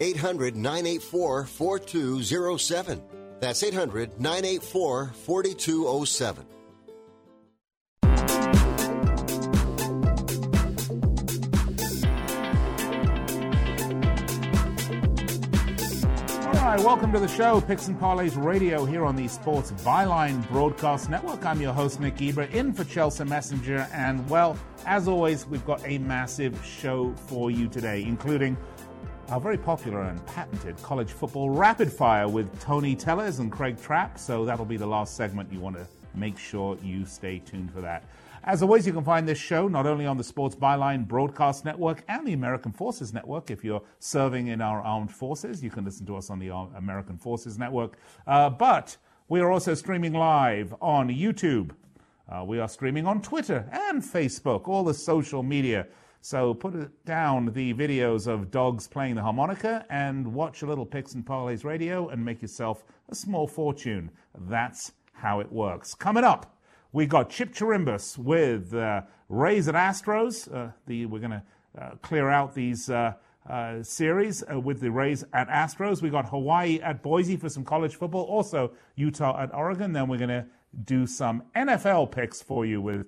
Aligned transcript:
800 0.00 0.56
984 0.56 1.46
4207. 1.46 3.02
That's 3.40 3.62
800 3.62 4.20
984 4.20 5.12
4207. 5.14 6.46
All 16.46 16.70
right, 16.70 16.80
welcome 16.80 17.12
to 17.12 17.20
the 17.20 17.28
show, 17.28 17.60
Picks 17.60 17.88
and 17.88 18.00
Parlays 18.00 18.42
Radio, 18.42 18.84
here 18.84 19.04
on 19.04 19.16
the 19.16 19.28
Sports 19.28 19.72
Byline 19.82 20.48
Broadcast 20.48 21.10
Network. 21.10 21.44
I'm 21.44 21.60
your 21.60 21.74
host, 21.74 22.00
Nick 22.00 22.16
Geber, 22.16 22.44
in 22.44 22.72
for 22.72 22.84
Chelsea 22.84 23.24
Messenger. 23.24 23.86
And, 23.92 24.28
well, 24.30 24.58
as 24.86 25.06
always, 25.06 25.46
we've 25.46 25.64
got 25.66 25.86
a 25.86 25.98
massive 25.98 26.64
show 26.64 27.14
for 27.26 27.50
you 27.50 27.68
today, 27.68 28.02
including 28.02 28.56
our 29.30 29.40
very 29.40 29.56
popular 29.56 30.02
and 30.02 30.24
patented 30.26 30.76
college 30.82 31.10
football 31.10 31.50
rapid 31.50 31.90
fire 31.90 32.28
with 32.28 32.60
Tony 32.60 32.94
Tellers 32.94 33.38
and 33.38 33.50
Craig 33.50 33.80
Trapp. 33.80 34.18
So 34.18 34.44
that'll 34.44 34.64
be 34.64 34.76
the 34.76 34.86
last 34.86 35.16
segment. 35.16 35.52
You 35.52 35.60
want 35.60 35.76
to 35.76 35.86
make 36.14 36.38
sure 36.38 36.76
you 36.82 37.06
stay 37.06 37.38
tuned 37.38 37.72
for 37.72 37.80
that. 37.80 38.04
As 38.44 38.62
always, 38.62 38.86
you 38.86 38.92
can 38.92 39.04
find 39.04 39.26
this 39.26 39.38
show 39.38 39.68
not 39.68 39.86
only 39.86 40.04
on 40.04 40.18
the 40.18 40.24
Sports 40.24 40.54
Byline 40.54 41.08
Broadcast 41.08 41.64
Network 41.64 42.04
and 42.08 42.26
the 42.26 42.34
American 42.34 42.72
Forces 42.72 43.14
Network. 43.14 43.50
If 43.50 43.64
you're 43.64 43.82
serving 43.98 44.48
in 44.48 44.60
our 44.60 44.82
armed 44.82 45.10
forces, 45.10 45.64
you 45.64 45.70
can 45.70 45.84
listen 45.84 46.04
to 46.06 46.16
us 46.16 46.28
on 46.28 46.38
the 46.38 46.50
American 46.76 47.16
Forces 47.16 47.58
Network. 47.58 47.96
Uh, 48.26 48.50
but 48.50 48.96
we 49.28 49.40
are 49.40 49.50
also 49.50 49.72
streaming 49.72 50.12
live 50.12 50.74
on 50.82 51.08
YouTube. 51.08 51.70
Uh, 52.28 52.44
we 52.44 52.58
are 52.58 52.68
streaming 52.68 53.06
on 53.06 53.22
Twitter 53.22 53.66
and 53.72 54.02
Facebook, 54.02 54.68
all 54.68 54.84
the 54.84 54.94
social 54.94 55.42
media. 55.42 55.86
So 56.24 56.54
put 56.54 57.04
down 57.04 57.52
the 57.52 57.74
videos 57.74 58.26
of 58.26 58.50
dogs 58.50 58.88
playing 58.88 59.16
the 59.16 59.20
harmonica 59.20 59.84
and 59.90 60.32
watch 60.32 60.62
a 60.62 60.66
little 60.66 60.86
Picks 60.86 61.12
and 61.12 61.22
Parlays 61.22 61.64
radio 61.64 62.08
and 62.08 62.24
make 62.24 62.40
yourself 62.40 62.82
a 63.10 63.14
small 63.14 63.46
fortune. 63.46 64.10
That's 64.48 64.92
how 65.12 65.40
it 65.40 65.52
works. 65.52 65.94
Coming 65.94 66.24
up, 66.24 66.56
we 66.92 67.04
got 67.04 67.28
Chip 67.28 67.52
Chirimbus 67.52 68.16
with 68.16 68.72
uh, 68.72 69.02
Rays 69.28 69.68
and 69.68 69.76
Astros. 69.76 70.50
Uh, 70.50 70.72
the, 70.86 71.04
we're 71.04 71.18
going 71.18 71.32
to 71.32 71.42
uh, 71.78 71.90
clear 72.00 72.30
out 72.30 72.54
these 72.54 72.88
uh, 72.88 73.12
uh, 73.46 73.82
series 73.82 74.42
uh, 74.50 74.58
with 74.58 74.80
the 74.80 74.90
Rays 74.90 75.24
at 75.34 75.50
Astros. 75.50 76.00
We 76.00 76.08
got 76.08 76.30
Hawaii 76.30 76.80
at 76.80 77.02
Boise 77.02 77.36
for 77.36 77.50
some 77.50 77.64
college 77.66 77.96
football. 77.96 78.22
Also 78.22 78.72
Utah 78.96 79.38
at 79.42 79.54
Oregon. 79.54 79.92
Then 79.92 80.08
we're 80.08 80.16
going 80.16 80.30
to 80.30 80.46
do 80.86 81.06
some 81.06 81.42
NFL 81.54 82.12
picks 82.12 82.40
for 82.40 82.64
you 82.64 82.80
with 82.80 83.04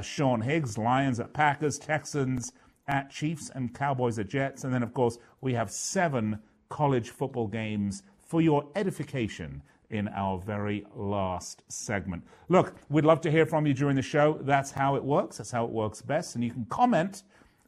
Sean 0.00 0.40
Higgs, 0.40 0.78
Lions 0.78 1.20
at 1.20 1.32
Packers, 1.32 1.78
Texans 1.78 2.52
at 2.88 3.10
Chiefs, 3.10 3.50
and 3.54 3.74
Cowboys 3.74 4.18
at 4.18 4.28
Jets. 4.28 4.64
And 4.64 4.72
then, 4.72 4.82
of 4.82 4.94
course, 4.94 5.18
we 5.40 5.54
have 5.54 5.70
seven 5.70 6.38
college 6.68 7.10
football 7.10 7.46
games 7.46 8.02
for 8.20 8.40
your 8.40 8.68
edification 8.76 9.62
in 9.90 10.08
our 10.08 10.38
very 10.38 10.86
last 10.94 11.62
segment. 11.68 12.24
Look, 12.48 12.74
we'd 12.88 13.04
love 13.04 13.20
to 13.22 13.30
hear 13.30 13.44
from 13.44 13.66
you 13.66 13.74
during 13.74 13.94
the 13.94 14.02
show. 14.02 14.38
That's 14.40 14.70
how 14.70 14.96
it 14.96 15.04
works. 15.04 15.36
That's 15.36 15.50
how 15.50 15.64
it 15.64 15.70
works 15.70 16.00
best. 16.00 16.34
And 16.34 16.42
you 16.42 16.50
can 16.50 16.64
comment 16.66 17.24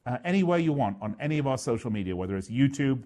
uh, 0.06 0.18
anywhere 0.24 0.58
you 0.58 0.72
want 0.72 0.96
on 1.02 1.16
any 1.20 1.38
of 1.38 1.46
our 1.46 1.58
social 1.58 1.90
media, 1.90 2.16
whether 2.16 2.36
it's 2.36 2.48
YouTube, 2.48 3.04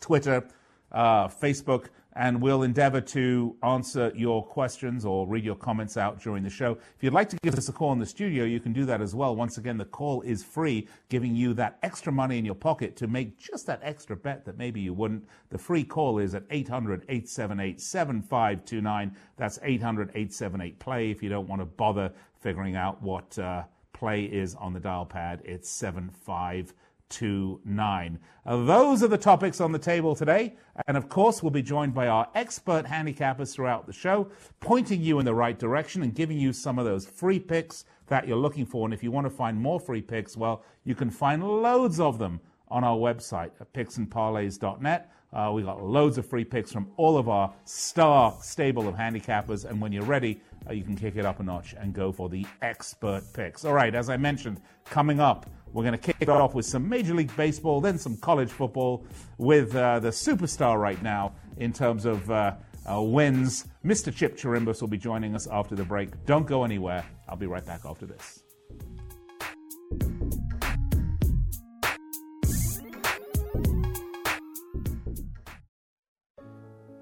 Twitter, 0.00 0.48
uh, 0.92 1.28
Facebook, 1.28 1.86
and 2.14 2.40
we'll 2.40 2.62
endeavor 2.62 3.00
to 3.00 3.56
answer 3.62 4.12
your 4.14 4.44
questions 4.44 5.04
or 5.04 5.26
read 5.26 5.44
your 5.44 5.54
comments 5.54 5.96
out 5.96 6.20
during 6.20 6.42
the 6.42 6.50
show. 6.50 6.72
If 6.72 7.02
you'd 7.02 7.12
like 7.12 7.28
to 7.30 7.36
give 7.42 7.54
us 7.54 7.68
a 7.68 7.72
call 7.72 7.92
in 7.92 7.98
the 7.98 8.06
studio, 8.06 8.44
you 8.44 8.60
can 8.60 8.72
do 8.72 8.84
that 8.86 9.00
as 9.00 9.14
well. 9.14 9.36
Once 9.36 9.58
again, 9.58 9.78
the 9.78 9.84
call 9.84 10.22
is 10.22 10.42
free, 10.42 10.88
giving 11.08 11.36
you 11.36 11.54
that 11.54 11.78
extra 11.82 12.12
money 12.12 12.38
in 12.38 12.44
your 12.44 12.54
pocket 12.54 12.96
to 12.96 13.06
make 13.06 13.38
just 13.38 13.66
that 13.66 13.80
extra 13.82 14.16
bet 14.16 14.44
that 14.44 14.58
maybe 14.58 14.80
you 14.80 14.92
wouldn't. 14.92 15.24
The 15.50 15.58
free 15.58 15.84
call 15.84 16.18
is 16.18 16.34
at 16.34 16.44
800 16.50 17.04
878 17.08 17.80
7529. 17.80 19.16
That's 19.36 19.58
800 19.62 20.08
878 20.10 20.78
play. 20.78 21.10
If 21.10 21.22
you 21.22 21.28
don't 21.28 21.48
want 21.48 21.62
to 21.62 21.66
bother 21.66 22.12
figuring 22.40 22.74
out 22.74 23.00
what 23.02 23.38
uh, 23.38 23.64
play 23.92 24.24
is 24.24 24.54
on 24.56 24.72
the 24.72 24.80
dial 24.80 25.06
pad, 25.06 25.42
it's 25.44 25.70
7529 25.70 26.74
to 27.10 27.60
9. 27.64 28.18
Uh, 28.46 28.64
those 28.64 29.02
are 29.02 29.08
the 29.08 29.18
topics 29.18 29.60
on 29.60 29.72
the 29.72 29.78
table 29.78 30.14
today. 30.14 30.54
And 30.86 30.96
of 30.96 31.08
course, 31.08 31.42
we'll 31.42 31.50
be 31.50 31.62
joined 31.62 31.94
by 31.94 32.08
our 32.08 32.28
expert 32.34 32.86
handicappers 32.86 33.52
throughout 33.52 33.86
the 33.86 33.92
show, 33.92 34.30
pointing 34.60 35.02
you 35.02 35.18
in 35.18 35.24
the 35.24 35.34
right 35.34 35.58
direction 35.58 36.02
and 36.02 36.14
giving 36.14 36.38
you 36.38 36.52
some 36.52 36.78
of 36.78 36.84
those 36.84 37.06
free 37.06 37.38
picks 37.38 37.84
that 38.06 38.26
you're 38.26 38.36
looking 38.36 38.66
for. 38.66 38.86
And 38.86 38.94
if 38.94 39.02
you 39.02 39.10
want 39.10 39.26
to 39.26 39.30
find 39.30 39.60
more 39.60 39.78
free 39.78 40.02
picks, 40.02 40.36
well, 40.36 40.64
you 40.84 40.94
can 40.94 41.10
find 41.10 41.44
loads 41.44 42.00
of 42.00 42.18
them 42.18 42.40
on 42.68 42.84
our 42.84 42.96
website 42.96 43.50
at 43.60 43.72
picksandparlays.net. 43.72 45.12
Uh, 45.32 45.52
we 45.54 45.62
got 45.62 45.82
loads 45.82 46.18
of 46.18 46.26
free 46.26 46.44
picks 46.44 46.72
from 46.72 46.90
all 46.96 47.16
of 47.16 47.28
our 47.28 47.52
star 47.64 48.36
stable 48.40 48.88
of 48.88 48.94
handicappers. 48.96 49.64
And 49.64 49.80
when 49.80 49.92
you're 49.92 50.02
ready, 50.02 50.40
uh, 50.68 50.72
you 50.72 50.82
can 50.82 50.96
kick 50.96 51.16
it 51.16 51.24
up 51.24 51.40
a 51.40 51.42
notch 51.42 51.74
and 51.78 51.92
go 51.94 52.10
for 52.10 52.28
the 52.28 52.44
expert 52.62 53.22
picks. 53.32 53.64
All 53.64 53.72
right, 53.72 53.94
as 53.94 54.10
I 54.10 54.16
mentioned, 54.16 54.60
coming 54.84 55.20
up, 55.20 55.48
we're 55.72 55.84
going 55.84 55.92
to 55.92 55.98
kick 55.98 56.16
it 56.20 56.28
off 56.28 56.54
with 56.54 56.66
some 56.66 56.88
Major 56.88 57.14
League 57.14 57.34
Baseball, 57.36 57.80
then 57.80 57.98
some 57.98 58.16
college 58.16 58.50
football 58.50 59.04
with 59.38 59.74
uh, 59.74 60.00
the 60.00 60.08
superstar 60.08 60.78
right 60.78 61.00
now 61.02 61.34
in 61.58 61.72
terms 61.72 62.04
of 62.04 62.30
uh, 62.30 62.54
uh, 62.90 63.00
wins. 63.00 63.66
Mr. 63.84 64.14
Chip 64.14 64.36
Chirimbus 64.36 64.80
will 64.80 64.88
be 64.88 64.98
joining 64.98 65.34
us 65.34 65.46
after 65.46 65.74
the 65.74 65.84
break. 65.84 66.24
Don't 66.26 66.46
go 66.46 66.64
anywhere. 66.64 67.04
I'll 67.28 67.36
be 67.36 67.46
right 67.46 67.64
back 67.64 67.82
after 67.84 68.06
this. 68.06 68.42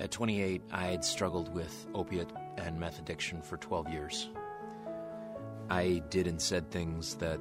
At 0.00 0.12
28, 0.12 0.62
I 0.70 0.86
had 0.86 1.04
struggled 1.04 1.52
with 1.54 1.86
opiate 1.94 2.30
and 2.56 2.78
meth 2.78 2.98
addiction 2.98 3.42
for 3.42 3.56
12 3.56 3.88
years. 3.90 4.28
I 5.70 6.02
did 6.08 6.26
and 6.26 6.40
said 6.40 6.70
things 6.70 7.14
that 7.16 7.40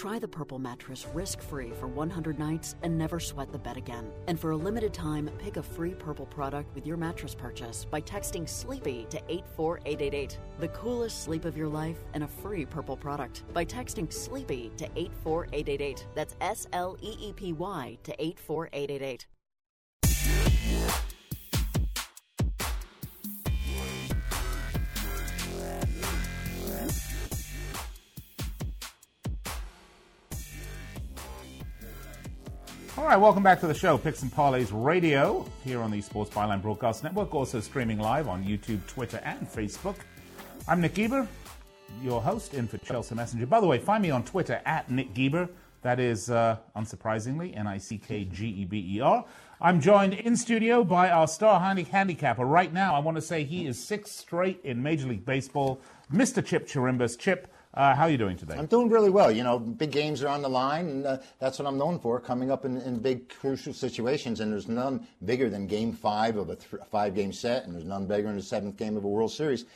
Try 0.00 0.18
the 0.18 0.26
Purple 0.26 0.58
mattress 0.58 1.06
risk 1.12 1.42
free 1.42 1.72
for 1.78 1.86
100 1.86 2.38
nights 2.38 2.74
and 2.82 2.96
never 2.96 3.20
sweat 3.20 3.52
the 3.52 3.58
bed 3.58 3.76
again. 3.76 4.10
And 4.28 4.40
for 4.40 4.52
a 4.52 4.56
limited 4.56 4.94
time, 4.94 5.28
pick 5.38 5.58
a 5.58 5.62
free 5.62 5.92
Purple 5.92 6.24
product 6.24 6.74
with 6.74 6.86
your 6.86 6.96
mattress 6.96 7.34
purchase 7.34 7.84
by 7.84 8.00
texting 8.00 8.48
SLEEPY 8.48 9.08
to 9.10 9.20
84888. 9.28 10.38
The 10.58 10.68
coolest 10.68 11.22
sleep 11.22 11.44
of 11.44 11.54
your 11.54 11.68
life 11.68 11.98
and 12.14 12.24
a 12.24 12.28
free 12.28 12.64
Purple 12.64 12.96
product 12.96 13.42
by 13.52 13.62
texting 13.62 14.10
SLEEPY 14.10 14.72
to 14.78 14.86
84888. 14.96 16.06
That's 16.14 16.34
S 16.40 16.66
L 16.72 16.96
E 17.02 17.16
E 17.20 17.34
P 17.34 17.52
Y 17.52 17.98
to 18.04 18.12
84888. 18.18 19.26
All 33.00 33.06
right, 33.06 33.16
welcome 33.16 33.42
back 33.42 33.60
to 33.60 33.66
the 33.66 33.72
show, 33.72 33.96
Picks 33.96 34.20
and 34.20 34.30
Parlays 34.30 34.68
Radio, 34.70 35.46
here 35.64 35.80
on 35.80 35.90
the 35.90 36.02
Sports 36.02 36.30
Byline 36.34 36.60
Broadcast 36.60 37.02
Network, 37.02 37.34
also 37.34 37.58
streaming 37.58 37.98
live 37.98 38.28
on 38.28 38.44
YouTube, 38.44 38.86
Twitter, 38.86 39.22
and 39.24 39.50
Facebook. 39.50 39.94
I'm 40.68 40.82
Nick 40.82 40.92
Geber, 40.92 41.26
your 42.02 42.20
host, 42.20 42.52
in 42.52 42.68
for 42.68 42.76
Chelsea 42.76 43.14
Messenger. 43.14 43.46
By 43.46 43.58
the 43.58 43.66
way, 43.66 43.78
find 43.78 44.02
me 44.02 44.10
on 44.10 44.22
Twitter 44.22 44.60
at 44.66 44.90
Nick 44.90 45.14
Geber. 45.14 45.48
That 45.80 45.98
is, 45.98 46.30
uh, 46.30 46.58
unsurprisingly, 46.76 47.56
N 47.56 47.66
I 47.66 47.78
C 47.78 47.96
K 47.96 48.24
G 48.24 48.48
E 48.48 48.64
B 48.66 48.96
E 48.96 49.00
R. 49.00 49.24
I'm 49.62 49.80
joined 49.80 50.12
in 50.12 50.36
studio 50.36 50.84
by 50.84 51.08
our 51.08 51.26
star 51.26 51.58
handicapper. 51.58 52.44
Right 52.44 52.70
now, 52.70 52.94
I 52.94 52.98
want 52.98 53.16
to 53.16 53.22
say 53.22 53.44
he 53.44 53.66
is 53.66 53.82
sixth 53.82 54.12
straight 54.12 54.60
in 54.62 54.82
Major 54.82 55.06
League 55.06 55.24
Baseball, 55.24 55.80
Mr. 56.12 56.44
Chip 56.44 56.68
Chirimbas. 56.68 57.18
Chip, 57.18 57.50
uh, 57.74 57.94
how 57.94 58.04
are 58.04 58.10
you 58.10 58.18
doing 58.18 58.36
today? 58.36 58.54
I'm 58.58 58.66
doing 58.66 58.88
really 58.88 59.10
well. 59.10 59.30
You 59.30 59.44
know, 59.44 59.58
big 59.58 59.92
games 59.92 60.22
are 60.22 60.28
on 60.28 60.42
the 60.42 60.48
line, 60.48 60.88
and 60.88 61.06
uh, 61.06 61.18
that's 61.38 61.58
what 61.58 61.68
I'm 61.68 61.78
known 61.78 61.98
for, 62.00 62.18
coming 62.20 62.50
up 62.50 62.64
in, 62.64 62.78
in 62.78 62.98
big, 62.98 63.28
crucial 63.28 63.72
situations. 63.72 64.40
And 64.40 64.52
there's 64.52 64.68
none 64.68 65.06
bigger 65.24 65.48
than 65.48 65.66
Game 65.66 65.92
Five 65.92 66.36
of 66.36 66.50
a 66.50 66.56
th- 66.56 66.82
five-game 66.90 67.32
set, 67.32 67.64
and 67.64 67.74
there's 67.74 67.84
none 67.84 68.06
bigger 68.06 68.28
than 68.28 68.36
the 68.36 68.42
seventh 68.42 68.76
game 68.76 68.96
of 68.96 69.04
a 69.04 69.08
World 69.08 69.32
Series. 69.32 69.66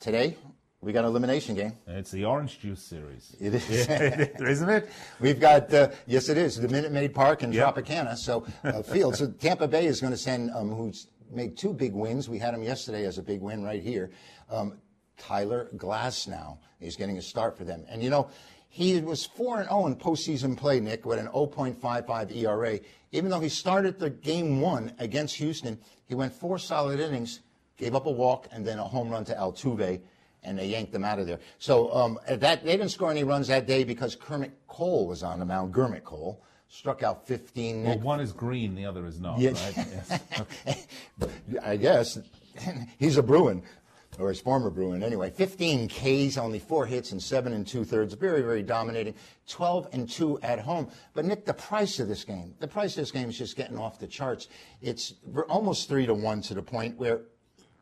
Today, 0.00 0.36
we 0.82 0.92
got 0.92 1.04
an 1.04 1.10
elimination 1.10 1.54
game. 1.54 1.72
It's 1.86 2.10
the 2.10 2.26
Orange 2.26 2.60
Juice 2.60 2.82
series. 2.82 3.34
It 3.40 3.54
is. 3.54 3.70
Isn't 4.40 4.68
it? 4.68 4.90
We've 5.18 5.40
got, 5.40 5.72
uh, 5.72 5.90
yes, 6.06 6.28
it 6.28 6.36
is, 6.36 6.56
the 6.56 6.68
Minute 6.68 6.92
Maid 6.92 7.14
Park 7.14 7.42
in 7.42 7.52
Yep. 7.52 7.74
Tropicana, 7.76 8.18
so 8.18 8.46
uh, 8.64 8.82
field. 8.82 9.16
So 9.16 9.28
Tampa 9.30 9.66
Bay 9.66 9.86
is 9.86 10.00
going 10.02 10.12
to 10.12 10.18
send, 10.18 10.50
um, 10.50 10.68
who's 10.70 11.06
made 11.30 11.56
two 11.56 11.72
big 11.72 11.94
wins. 11.94 12.28
We 12.28 12.38
had 12.38 12.52
him 12.52 12.62
yesterday 12.62 13.06
as 13.06 13.16
a 13.16 13.22
big 13.22 13.40
win 13.40 13.64
right 13.64 13.82
here. 13.82 14.10
Um, 14.50 14.74
Tyler 15.18 15.68
Glasnow 15.76 16.58
is 16.80 16.96
getting 16.96 17.18
a 17.18 17.22
start 17.22 17.56
for 17.56 17.64
them. 17.64 17.84
And 17.88 18.02
you 18.02 18.10
know, 18.10 18.28
he 18.68 19.00
was 19.00 19.24
4 19.24 19.60
and 19.60 19.68
0 19.68 19.86
in 19.86 19.96
postseason 19.96 20.56
play, 20.56 20.80
Nick, 20.80 21.06
with 21.06 21.18
an 21.18 21.28
0.55 21.28 22.34
ERA. 22.34 22.80
Even 23.12 23.30
though 23.30 23.40
he 23.40 23.48
started 23.48 23.98
the 23.98 24.10
game 24.10 24.60
one 24.60 24.92
against 24.98 25.36
Houston, 25.36 25.78
he 26.06 26.14
went 26.14 26.32
four 26.32 26.58
solid 26.58 26.98
innings, 26.98 27.40
gave 27.76 27.94
up 27.94 28.06
a 28.06 28.10
walk, 28.10 28.48
and 28.50 28.66
then 28.66 28.78
a 28.78 28.84
home 28.84 29.08
run 29.10 29.24
to 29.26 29.34
Altuve 29.34 30.00
and 30.44 30.58
they 30.58 30.66
yanked 30.66 30.94
him 30.94 31.04
out 31.04 31.18
of 31.18 31.26
there. 31.26 31.38
So 31.58 31.92
um, 31.94 32.18
that 32.28 32.64
they 32.64 32.76
didn't 32.76 32.90
score 32.90 33.10
any 33.10 33.24
runs 33.24 33.48
that 33.48 33.66
day 33.66 33.82
because 33.84 34.14
Kermit 34.14 34.52
Cole 34.68 35.06
was 35.06 35.22
on 35.22 35.38
the 35.38 35.44
mound. 35.44 35.72
Kermit 35.74 36.04
Cole 36.04 36.42
struck 36.68 37.02
out 37.02 37.26
15. 37.26 37.82
Well, 37.82 37.94
Nick. 37.94 38.04
one 38.04 38.20
is 38.20 38.32
green, 38.32 38.74
the 38.74 38.84
other 38.84 39.06
is 39.06 39.20
not, 39.20 39.38
Yeah. 39.38 39.52
right? 39.52 40.18
Yes. 41.18 41.28
I 41.62 41.76
guess 41.76 42.18
he's 42.98 43.16
a 43.16 43.22
Bruin, 43.22 43.62
or 44.18 44.28
his 44.28 44.40
former 44.40 44.70
Bruin 44.70 45.02
anyway. 45.02 45.30
15 45.30 45.88
Ks, 45.88 46.36
only 46.36 46.58
four 46.58 46.86
hits 46.86 47.12
and 47.12 47.22
seven 47.22 47.52
and 47.52 47.66
two 47.66 47.84
thirds. 47.84 48.14
Very, 48.14 48.42
very 48.42 48.62
dominating. 48.62 49.14
12 49.48 49.88
and 49.92 50.08
two 50.08 50.38
at 50.42 50.58
home. 50.58 50.88
But 51.14 51.24
Nick, 51.24 51.44
the 51.44 51.54
price 51.54 51.98
of 52.00 52.08
this 52.08 52.24
game, 52.24 52.54
the 52.60 52.68
price 52.68 52.92
of 52.92 53.02
this 53.02 53.10
game 53.10 53.28
is 53.28 53.38
just 53.38 53.56
getting 53.56 53.78
off 53.78 53.98
the 53.98 54.06
charts. 54.06 54.48
It's 54.80 55.14
we're 55.26 55.46
almost 55.46 55.88
three 55.88 56.06
to 56.06 56.14
one 56.14 56.40
to 56.42 56.54
the 56.54 56.62
point 56.62 56.98
where 56.98 57.22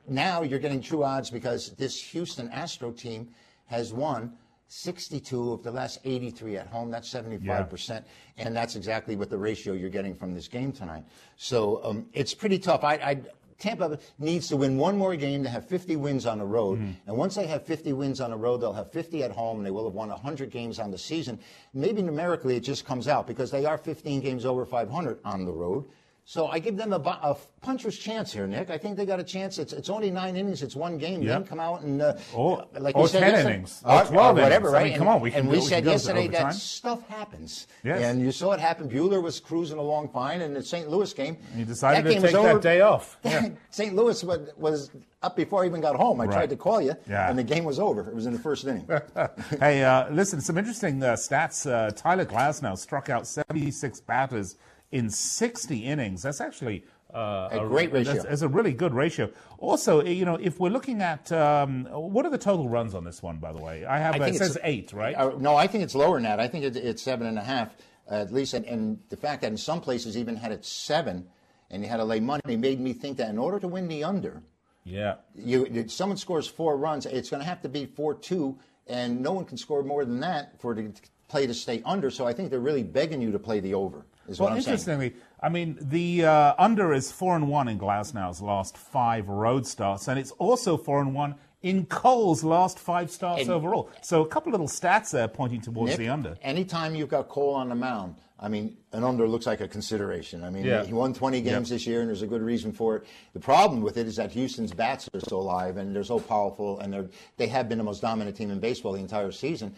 now 0.09 0.43
you're 0.43 0.59
getting 0.59 0.81
true 0.81 1.05
odds 1.05 1.31
because 1.31 1.71
this 1.73 2.03
Houston 2.11 2.49
Astro 2.51 2.91
team 2.91 3.29
has 3.67 3.93
won 3.93 4.33
62 4.75 5.53
of 5.53 5.63
the 5.63 5.71
last 5.71 5.99
83 6.05 6.57
at 6.57 6.67
home. 6.67 6.91
That's 6.91 7.13
75%. 7.13 8.05
And 8.39 8.57
that's 8.57 8.75
exactly 8.75 9.17
what 9.17 9.29
the 9.29 9.37
ratio 9.37 9.75
you're 9.75 9.91
getting 9.91 10.15
from 10.15 10.35
this 10.35 10.49
game 10.49 10.73
tonight. 10.73 11.05
So 11.37 11.85
um, 11.85 12.07
it's 12.15 12.33
pretty 12.33 12.59
tough. 12.59 12.83
I, 12.83 12.95
I, 12.95 13.21
Tampa 13.59 13.99
needs 14.19 14.49
to 14.49 14.57
win 14.57 14.77
one 14.77 14.97
more 14.97 15.17
game 15.17 15.43
to 15.43 15.49
have 15.49 15.69
50 15.69 15.97
wins 15.97 16.27
on 16.27 16.39
the 16.39 16.45
road. 16.45 16.79
Hmm. 16.79 16.91
And 17.07 17.17
once 17.17 17.35
they 17.35 17.47
have 17.47 17.65
50 17.65 17.93
wins 17.93 18.21
on 18.21 18.31
the 18.31 18.37
road, 18.37 18.59
they'll 18.59 18.73
have 18.73 18.91
50 18.93 19.23
at 19.23 19.31
home 19.31 19.59
and 19.59 19.67
they 19.67 19.71
will 19.71 19.85
have 19.85 19.95
won 19.95 20.09
100 20.09 20.51
games 20.51 20.79
on 20.79 20.91
the 20.91 20.99
season. 20.99 21.39
Maybe 21.75 22.03
numerically 22.03 22.57
it 22.57 22.61
just 22.61 22.85
comes 22.85 23.09
out 23.09 23.27
because 23.27 23.51
they 23.51 23.65
are 23.65 23.79
15 23.79 24.21
games 24.21 24.45
over 24.45 24.65
500 24.65 25.19
on 25.25 25.45
the 25.45 25.53
road. 25.53 25.85
So 26.33 26.47
I 26.47 26.61
give 26.61 26.79
them 26.79 26.95
a, 26.95 26.97
a 26.97 27.37
puncher's 27.61 27.99
chance 27.99 28.33
here, 28.33 28.47
Nick. 28.47 28.71
I 28.71 28.79
think 28.79 28.97
they 28.97 29.05
got 29.05 29.21
a 29.21 29.23
chance. 29.23 29.59
It's, 29.59 29.75
it's 29.75 29.91
only 29.91 30.11
nine 30.11 30.35
innings. 30.35 30.63
It's 30.63 30.75
one 30.75 30.97
game. 30.97 31.23
Then 31.23 31.45
come 31.45 31.61
out 31.61 31.83
and 31.83 32.01
uh, 32.01 32.15
Or- 32.35 32.65
like 32.81 32.97
or 32.97 33.03
we 33.03 33.09
said 33.09 33.21
10 33.21 33.29
yesterday- 33.33 33.55
innings, 33.57 33.83
or, 33.85 34.01
or 34.01 34.05
12 34.07 34.37
whatever, 34.39 34.69
innings. 34.69 34.73
I 34.73 34.73
right? 34.79 34.85
mean, 34.85 34.93
and, 34.95 34.99
come 34.99 35.09
on, 35.09 35.21
we 35.21 35.31
can 35.31 35.41
and 35.41 35.49
we 35.51 35.57
we 35.59 35.61
said 35.63 35.85
yesterday 35.85 36.29
that 36.29 36.55
stuff 36.55 37.07
happens. 37.07 37.67
Yes. 37.85 38.01
And 38.01 38.23
you 38.23 38.33
saw 38.33 38.53
it 38.53 38.61
happen. 38.61 38.89
Bueller 38.89 39.23
was 39.23 39.41
cruising 39.41 39.77
along 39.77 40.09
fine 40.09 40.41
in 40.41 40.55
the 40.55 40.63
St. 40.63 40.89
Louis 40.89 41.13
game. 41.13 41.37
He 41.55 41.65
decided 41.65 42.05
to 42.05 42.19
take 42.19 42.33
that 42.33 42.63
day 42.63 42.81
off. 42.81 43.19
Yeah. 43.25 43.51
St. 43.69 43.95
Louis 43.95 44.25
was, 44.25 44.49
was 44.57 44.91
up 45.23 45.37
before 45.37 45.65
I 45.65 45.67
even 45.67 45.83
got 45.83 45.97
home. 45.97 46.19
I 46.19 46.25
Right. 46.25 46.33
tried 46.33 46.49
to 46.51 46.57
call 46.57 46.81
you, 46.81 46.95
Yeah. 47.11 47.29
and 47.29 47.39
the 47.39 47.45
game 47.45 47.65
was 47.65 47.79
over. 47.79 48.09
It 48.09 48.15
was 48.15 48.25
in 48.25 48.33
the 48.33 48.39
first 48.39 48.67
inning. 48.67 48.89
hey, 49.61 49.85
uh, 49.85 50.09
listen, 50.11 50.41
some 50.41 50.57
interesting 50.57 51.03
uh, 51.03 51.13
stats. 51.13 51.71
Uh, 51.71 51.91
Tyler 51.91 52.25
Glasnow 52.25 52.79
struck 52.79 53.11
out 53.11 53.27
76 53.27 54.01
batters 54.01 54.57
in 54.93 55.11
60 55.11 55.85
innings. 55.85 56.23
That's 56.23 56.41
actually 56.41 56.85
uh, 57.13 57.49
A 57.51 57.67
great 57.67 57.93
ratio. 57.93 58.13
That's, 58.15 58.25
that's 58.25 58.43
a 58.43 58.49
really 58.49 58.73
good 58.73 58.95
ratio. 58.95 59.31
Also, 59.59 60.01
uh, 60.01 60.05
you 60.05 60.25
know, 60.25 60.37
if 60.37 60.59
we're 60.61 60.71
looking 60.71 61.03
at 61.03 61.31
um, 61.33 61.85
what 61.91 62.25
are 62.25 62.31
the 62.31 62.39
total 62.39 62.69
runs 62.69 62.95
on 62.95 63.05
this 63.05 63.23
one, 63.23 63.39
by 63.39 63.53
the 63.53 63.61
way? 63.61 63.85
I 63.85 63.99
have 63.99 64.15
I 64.15 64.19
uh, 64.21 64.29
it 64.29 64.37
says 64.37 64.57
eight, 64.63 64.93
right? 64.93 65.15
Uh, 65.15 65.33
no, 65.39 65.57
I 65.57 65.67
think 65.67 65.85
it's 65.85 65.95
lower 65.95 66.15
than 66.15 66.23
that. 66.23 66.41
I 66.41 66.49
think 66.49 66.65
it, 66.65 66.77
it's 66.77 67.03
seven 67.03 67.27
and 67.27 67.39
a 67.39 67.43
half 67.43 67.75
uh, 68.11 68.15
at 68.15 68.33
least, 68.33 68.55
and, 68.55 68.65
and 68.67 68.99
the 69.11 69.17
fact 69.17 69.43
that 69.43 69.51
in 69.51 69.57
some 69.57 69.81
places 69.81 70.17
even 70.17 70.37
had 70.37 70.53
it 70.53 70.65
seven, 70.65 71.27
and 71.71 71.83
you 71.83 71.89
had 71.89 71.99
to 71.99 72.05
lay 72.05 72.21
money, 72.21 72.57
made 72.57 72.81
me 72.81 72.93
think 72.93 73.17
that 73.19 73.29
in 73.31 73.39
order 73.39 73.59
to 73.61 73.69
win 73.69 73.89
the 73.89 74.05
under, 74.05 74.43
Yeah. 74.85 75.17
you 75.35 75.67
if 75.67 75.91
someone 75.93 76.17
scores 76.17 76.47
four 76.47 76.77
runs, 76.77 77.07
it's 77.07 77.31
going 77.31 77.41
to 77.43 77.49
have 77.49 77.63
to 77.63 77.69
be 77.69 77.87
four 77.87 78.15
two, 78.15 78.59
and 78.87 79.21
no 79.21 79.33
one 79.33 79.45
can 79.45 79.57
score 79.59 79.83
more 79.83 80.05
than 80.05 80.21
that 80.21 80.61
for 80.61 80.75
the 80.75 80.93
play 81.29 81.47
to 81.47 81.55
stay 81.55 81.83
under. 81.85 82.11
So 82.11 82.27
I 82.27 82.33
think 82.33 82.51
they're 82.51 82.61
really 82.61 82.83
begging 82.83 83.21
you 83.23 83.33
to 83.33 83.39
play 83.39 83.61
the 83.61 83.75
over. 83.75 84.05
Well, 84.27 84.49
I'm 84.49 84.61
saying. 84.61 84.75
interestingly, 84.75 85.15
I 85.43 85.49
mean, 85.49 85.77
the 85.81 86.25
uh, 86.27 86.55
under 86.59 86.93
is 86.93 87.11
four 87.13 87.35
and 87.37 87.49
one 87.49 87.69
in 87.69 87.79
Glasnow's 87.79 88.41
last 88.41 88.77
five 88.77 89.29
road 89.29 89.67
starts, 89.67 90.09
and 90.09 90.19
it's 90.19 90.31
also 90.33 90.77
four 90.77 91.01
and 91.01 91.15
one 91.15 91.35
in 91.63 91.87
Cole's 91.87 92.43
last 92.43 92.79
five 92.79 93.11
starts 93.11 93.43
And- 93.43 93.51
overall. 93.51 93.89
So 94.03 94.23
a 94.23 94.27
couple 94.29 94.51
little 94.53 94.67
stats 94.69 95.11
there 95.11 95.29
pointing 95.29 95.61
towards 95.61 95.91
Nick, 95.91 95.99
the 95.99 96.09
under. 96.09 96.37
Anytime 96.43 96.95
you've 96.95 97.09
got 97.09 97.29
Cole 97.29 97.55
on 97.55 97.69
the 97.69 97.75
mound, 97.77 98.17
I 98.39 98.49
mean, 98.49 98.77
an 98.93 99.05
under 99.05 99.29
looks 99.29 99.47
like 99.47 99.61
a 99.61 99.69
consideration. 99.69 100.43
I 100.43 100.51
mean, 100.51 100.65
Yeah. 100.65 100.85
he 100.85 100.93
won 100.93 101.15
20 101.15 101.41
games 101.43 101.69
this 101.69 101.87
year, 101.87 102.01
and 102.01 102.09
there's 102.09 102.23
a 102.23 102.27
good 102.27 102.43
reason 102.43 102.73
for 102.73 102.97
it. 102.97 103.05
The 103.35 103.39
problem 103.41 103.81
with 103.83 103.97
it 103.97 104.09
is 104.09 104.17
that 104.17 104.33
Houston's 104.33 104.73
bats 104.73 105.09
are 105.15 105.21
so 105.21 105.37
alive, 105.39 105.77
and 105.77 105.95
they're 105.95 106.03
so 106.03 106.19
powerful, 106.19 106.81
and 106.81 106.93
they're, 106.93 107.07
they 107.37 107.47
have 107.47 107.69
been 107.69 107.79
the 107.79 107.85
most 107.85 108.03
dominant 108.03 108.37
team 108.37 108.51
in 108.51 108.59
baseball 108.59 108.93
the 108.95 108.99
entire 109.01 109.31
season. 109.31 109.75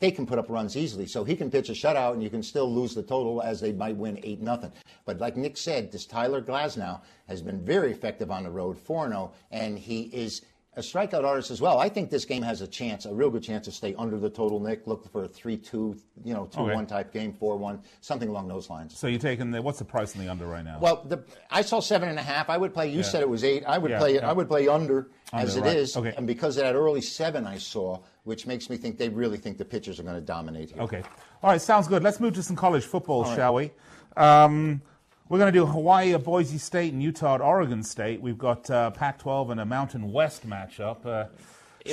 They 0.00 0.10
can 0.10 0.26
put 0.26 0.38
up 0.38 0.48
runs 0.48 0.76
easily, 0.76 1.06
so 1.06 1.24
he 1.24 1.36
can 1.36 1.50
pitch 1.50 1.68
a 1.68 1.72
shutout, 1.72 2.14
and 2.14 2.22
you 2.22 2.30
can 2.30 2.42
still 2.42 2.72
lose 2.72 2.94
the 2.94 3.02
total 3.02 3.42
as 3.42 3.60
they 3.60 3.72
might 3.72 3.96
win 3.96 4.18
eight 4.22 4.40
nothing. 4.40 4.72
But 5.04 5.18
like 5.18 5.36
Nick 5.36 5.56
said, 5.58 5.92
this 5.92 6.06
Tyler 6.06 6.40
Glasnow 6.40 7.02
has 7.28 7.42
been 7.42 7.60
very 7.62 7.92
effective 7.92 8.30
on 8.30 8.42
the 8.44 8.50
road, 8.50 8.78
4-0, 8.82 9.30
and 9.50 9.78
he 9.78 10.02
is 10.04 10.40
a 10.76 10.80
strikeout 10.80 11.24
artist 11.24 11.50
as 11.50 11.60
well. 11.60 11.78
I 11.78 11.88
think 11.90 12.08
this 12.10 12.24
game 12.24 12.42
has 12.44 12.62
a 12.62 12.66
chance, 12.66 13.04
a 13.04 13.12
real 13.12 13.28
good 13.28 13.42
chance 13.42 13.66
to 13.66 13.72
stay 13.72 13.94
under 13.98 14.18
the 14.18 14.30
total. 14.30 14.58
Nick, 14.60 14.86
look 14.86 15.10
for 15.12 15.24
a 15.24 15.28
three-two, 15.28 15.96
you 16.24 16.32
know, 16.32 16.46
two-one 16.46 16.86
type 16.86 17.12
game, 17.12 17.34
four-one, 17.34 17.82
something 18.00 18.28
along 18.28 18.48
those 18.48 18.70
lines. 18.70 18.96
So 18.96 19.06
you're 19.06 19.18
taking 19.18 19.50
the 19.50 19.60
what's 19.60 19.80
the 19.80 19.84
price 19.84 20.14
on 20.16 20.24
the 20.24 20.30
under 20.30 20.46
right 20.46 20.64
now? 20.64 20.78
Well, 20.80 21.02
the, 21.06 21.24
I 21.50 21.60
saw 21.62 21.80
seven 21.80 22.08
and 22.08 22.18
a 22.18 22.22
half. 22.22 22.48
I 22.48 22.56
would 22.56 22.72
play. 22.72 22.88
You 22.90 23.02
said 23.02 23.20
it 23.20 23.28
was 23.28 23.44
eight. 23.44 23.64
I 23.66 23.76
would 23.76 23.90
Yeah, 23.90 23.98
play. 23.98 24.14
yeah. 24.14 24.30
I 24.30 24.32
would 24.32 24.48
play 24.48 24.66
under, 24.68 25.10
as 25.32 25.56
it 25.56 25.64
Under, 25.64 25.76
is. 25.78 25.96
Okay. 25.96 26.14
and 26.16 26.26
because 26.26 26.56
of 26.56 26.62
that 26.62 26.74
early 26.76 27.02
seven 27.02 27.46
I 27.46 27.58
saw, 27.58 27.98
which 28.24 28.46
makes 28.46 28.68
me 28.70 28.76
think 28.76 28.98
they 28.98 29.08
really 29.08 29.38
think 29.38 29.58
the 29.58 29.64
pitchers 29.64 29.98
are 29.98 30.02
going 30.02 30.14
to 30.14 30.20
dominate 30.20 30.70
here. 30.70 30.82
Okay. 30.82 31.02
All 31.42 31.50
right, 31.50 31.60
sounds 31.60 31.88
good. 31.88 32.02
Let's 32.02 32.20
move 32.20 32.34
to 32.34 32.42
some 32.42 32.56
college 32.56 32.84
football, 32.84 33.24
shall 33.24 33.54
we? 33.54 33.72
Um, 34.16 34.82
we're 35.28 35.38
going 35.38 35.52
to 35.52 35.58
do 35.58 35.64
Hawaii 35.64 36.12
at 36.12 36.24
Boise 36.24 36.58
State 36.58 36.92
and 36.92 37.02
Utah 37.02 37.36
at 37.36 37.40
Oregon 37.40 37.82
State. 37.82 38.20
We've 38.20 38.36
got 38.38 38.68
uh, 38.68 38.90
Pac 38.90 39.18
12 39.20 39.50
and 39.50 39.60
a 39.60 39.64
Mountain 39.64 40.12
West 40.12 40.46
matchup. 40.46 41.06
Uh, 41.06 41.26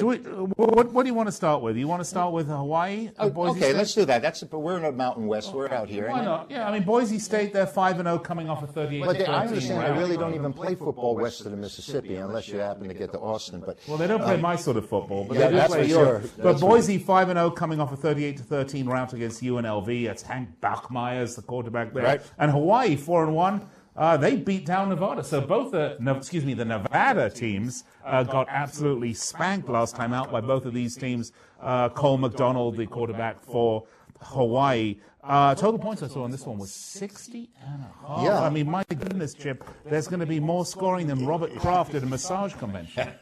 we, 0.04 0.16
uh, 0.18 0.44
what, 0.56 0.92
what 0.92 1.04
do 1.04 1.08
you 1.10 1.14
want 1.14 1.28
to 1.28 1.32
start 1.32 1.62
with? 1.62 1.78
You 1.78 1.88
want 1.88 2.02
to 2.02 2.06
start 2.06 2.34
with 2.34 2.48
Hawaii? 2.48 3.10
Oh, 3.18 3.30
Boise 3.30 3.52
okay, 3.52 3.60
State? 3.60 3.76
let's 3.76 3.94
do 3.94 4.06
that. 4.06 4.22
That's 4.22 4.44
we're 4.44 4.78
in 4.78 4.84
the 4.84 4.92
Mountain 4.92 5.28
West. 5.28 5.54
We're 5.54 5.70
out 5.70 5.90
here. 5.90 6.10
Why 6.10 6.24
not? 6.24 6.52
Yeah, 6.52 6.68
I 6.68 6.74
mean, 6.74 6.84
Boise 6.84 7.20
State, 7.20 7.54
they're 7.54 7.66
5 7.68 8.00
and 8.00 8.08
0 8.08 8.20
coming 8.20 8.50
off 8.50 8.64
a 8.64 8.68
38 8.68 9.06
But 9.06 9.18
they, 9.18 9.26
I 9.26 9.42
13 9.42 9.48
understand 9.48 9.82
they 9.96 10.00
really 10.00 10.18
don't 10.18 10.36
even 10.36 10.54
play 10.54 10.76
football 10.76 11.16
west 11.16 11.46
of 11.46 11.52
the 11.52 11.58
Mississippi 11.58 12.16
unless 12.16 12.48
you 12.48 12.60
happen 12.60 12.88
to 12.88 12.94
get 12.94 13.12
to 13.14 13.20
Austin. 13.20 13.64
But 13.66 13.80
Well, 13.88 13.98
they 13.98 14.08
don't 14.08 14.22
play 14.24 14.38
my 14.38 14.56
sort 14.56 14.78
of 14.78 14.88
football, 14.90 15.24
but 15.24 15.38
yeah, 15.38 15.46
they 15.46 15.52
do 15.52 15.56
that's 15.58 15.74
play 15.74 15.88
sure. 15.88 16.20
But 16.38 16.44
That's 16.44 16.62
Boise 16.62 16.98
five 16.98 17.30
and 17.30 17.38
zero, 17.38 17.50
coming 17.52 17.80
off 17.80 17.92
a 17.94 17.96
thirty-eight 17.98 18.38
to 18.38 18.44
thirteen 18.44 18.88
rout 18.88 19.14
against 19.14 19.42
UNLV. 19.42 20.06
That's 20.06 20.22
Hank 20.24 20.50
Bachmeier's 20.62 21.36
the 21.36 21.42
quarterback 21.42 21.94
there, 21.94 22.04
Right. 22.04 22.22
and 22.40 22.52
Hawaii 22.52 22.96
four 22.96 23.24
and 23.24 23.34
one. 23.36 23.68
Uh, 23.98 24.16
they 24.16 24.36
beat 24.36 24.64
down 24.64 24.90
Nevada, 24.90 25.24
so 25.24 25.42
both 25.42 25.72
the 25.72 25.98
excuse 26.16 26.46
me 26.46 26.54
the 26.54 26.64
Nevada 26.64 27.32
teams 27.32 27.84
uh, 28.06 28.22
got 28.22 28.48
absolutely 28.48 29.12
spanked 29.14 29.68
last 29.68 29.96
time 29.96 30.14
out 30.14 30.32
by 30.32 30.40
both 30.40 30.66
of 30.66 30.74
these 30.74 30.96
teams. 30.96 31.32
Uh, 31.60 31.90
Cole 31.90 32.20
McDonald, 32.20 32.78
the 32.78 32.86
quarterback 32.86 33.42
for 33.44 33.86
Hawaii. 34.22 34.98
Uh, 35.28 35.54
total 35.56 35.78
points 35.78 36.02
I 36.02 36.08
saw 36.08 36.24
on 36.24 36.32
this 36.32 36.46
one 36.46 36.58
was 36.58 36.72
60 36.72 37.50
and 37.62 37.84
a 37.84 38.08
half. 38.08 38.24
Yeah. 38.24 38.42
I 38.42 38.50
mean, 38.50 38.72
my 38.72 38.84
goodness, 38.88 39.34
Chip, 39.34 39.62
there's 39.86 40.08
going 40.08 40.22
to 40.22 40.26
be 40.26 40.40
more 40.40 40.66
scoring 40.66 41.06
than 41.08 41.26
Robert 41.26 41.54
Kraft 41.58 41.94
at 41.96 42.04
a 42.04 42.06
massage 42.06 42.54
convention. 42.54 43.10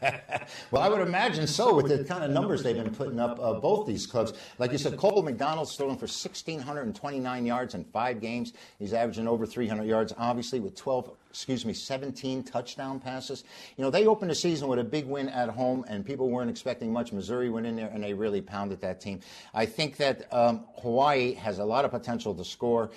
Well, 0.70 0.80
I 0.80 0.88
would 0.88 1.00
imagine 1.00 1.46
so 1.48 1.74
with 1.74 1.88
the 1.88 2.04
kind 2.04 2.22
of 2.22 2.30
numbers 2.30 2.62
they've 2.62 2.76
been 2.76 2.94
putting 2.94 3.18
up, 3.18 3.38
uh, 3.40 3.54
both 3.54 3.84
these 3.84 4.06
clubs. 4.06 4.32
Like 4.58 4.70
you 4.70 4.78
said, 4.78 4.96
Cole 4.96 5.20
McDonald's 5.22 5.74
throwing 5.74 5.96
for 5.96 6.06
1,629 6.06 7.46
yards 7.46 7.74
in 7.74 7.84
five 7.84 8.20
games. 8.20 8.52
He's 8.78 8.92
averaging 8.92 9.26
over 9.26 9.44
300 9.44 9.84
yards, 9.84 10.12
obviously, 10.16 10.60
with 10.60 10.76
12, 10.76 11.10
excuse 11.36 11.66
me, 11.66 11.74
17 11.74 12.44
touchdown 12.44 12.98
passes. 12.98 13.44
You 13.76 13.84
know, 13.84 13.90
they 13.90 14.06
opened 14.06 14.30
the 14.30 14.34
season 14.34 14.68
with 14.68 14.78
a 14.78 14.84
big 14.84 15.04
win 15.04 15.28
at 15.28 15.50
home, 15.50 15.84
and 15.86 16.02
people 16.04 16.30
weren't 16.30 16.48
expecting 16.48 16.90
much. 16.90 17.12
Missouri 17.12 17.50
went 17.50 17.66
in 17.66 17.76
there, 17.76 17.90
and 17.92 18.02
they 18.02 18.14
really 18.14 18.40
pounded 18.40 18.80
that 18.80 19.02
team. 19.02 19.20
I 19.52 19.66
think 19.66 19.98
that 19.98 20.32
um, 20.32 20.64
Hawaii 20.80 21.34
has 21.34 21.58
a 21.58 21.64
lot 21.64 21.84
of 21.84 21.90
potential 21.90 22.34
to 22.34 22.42
score. 22.42 22.90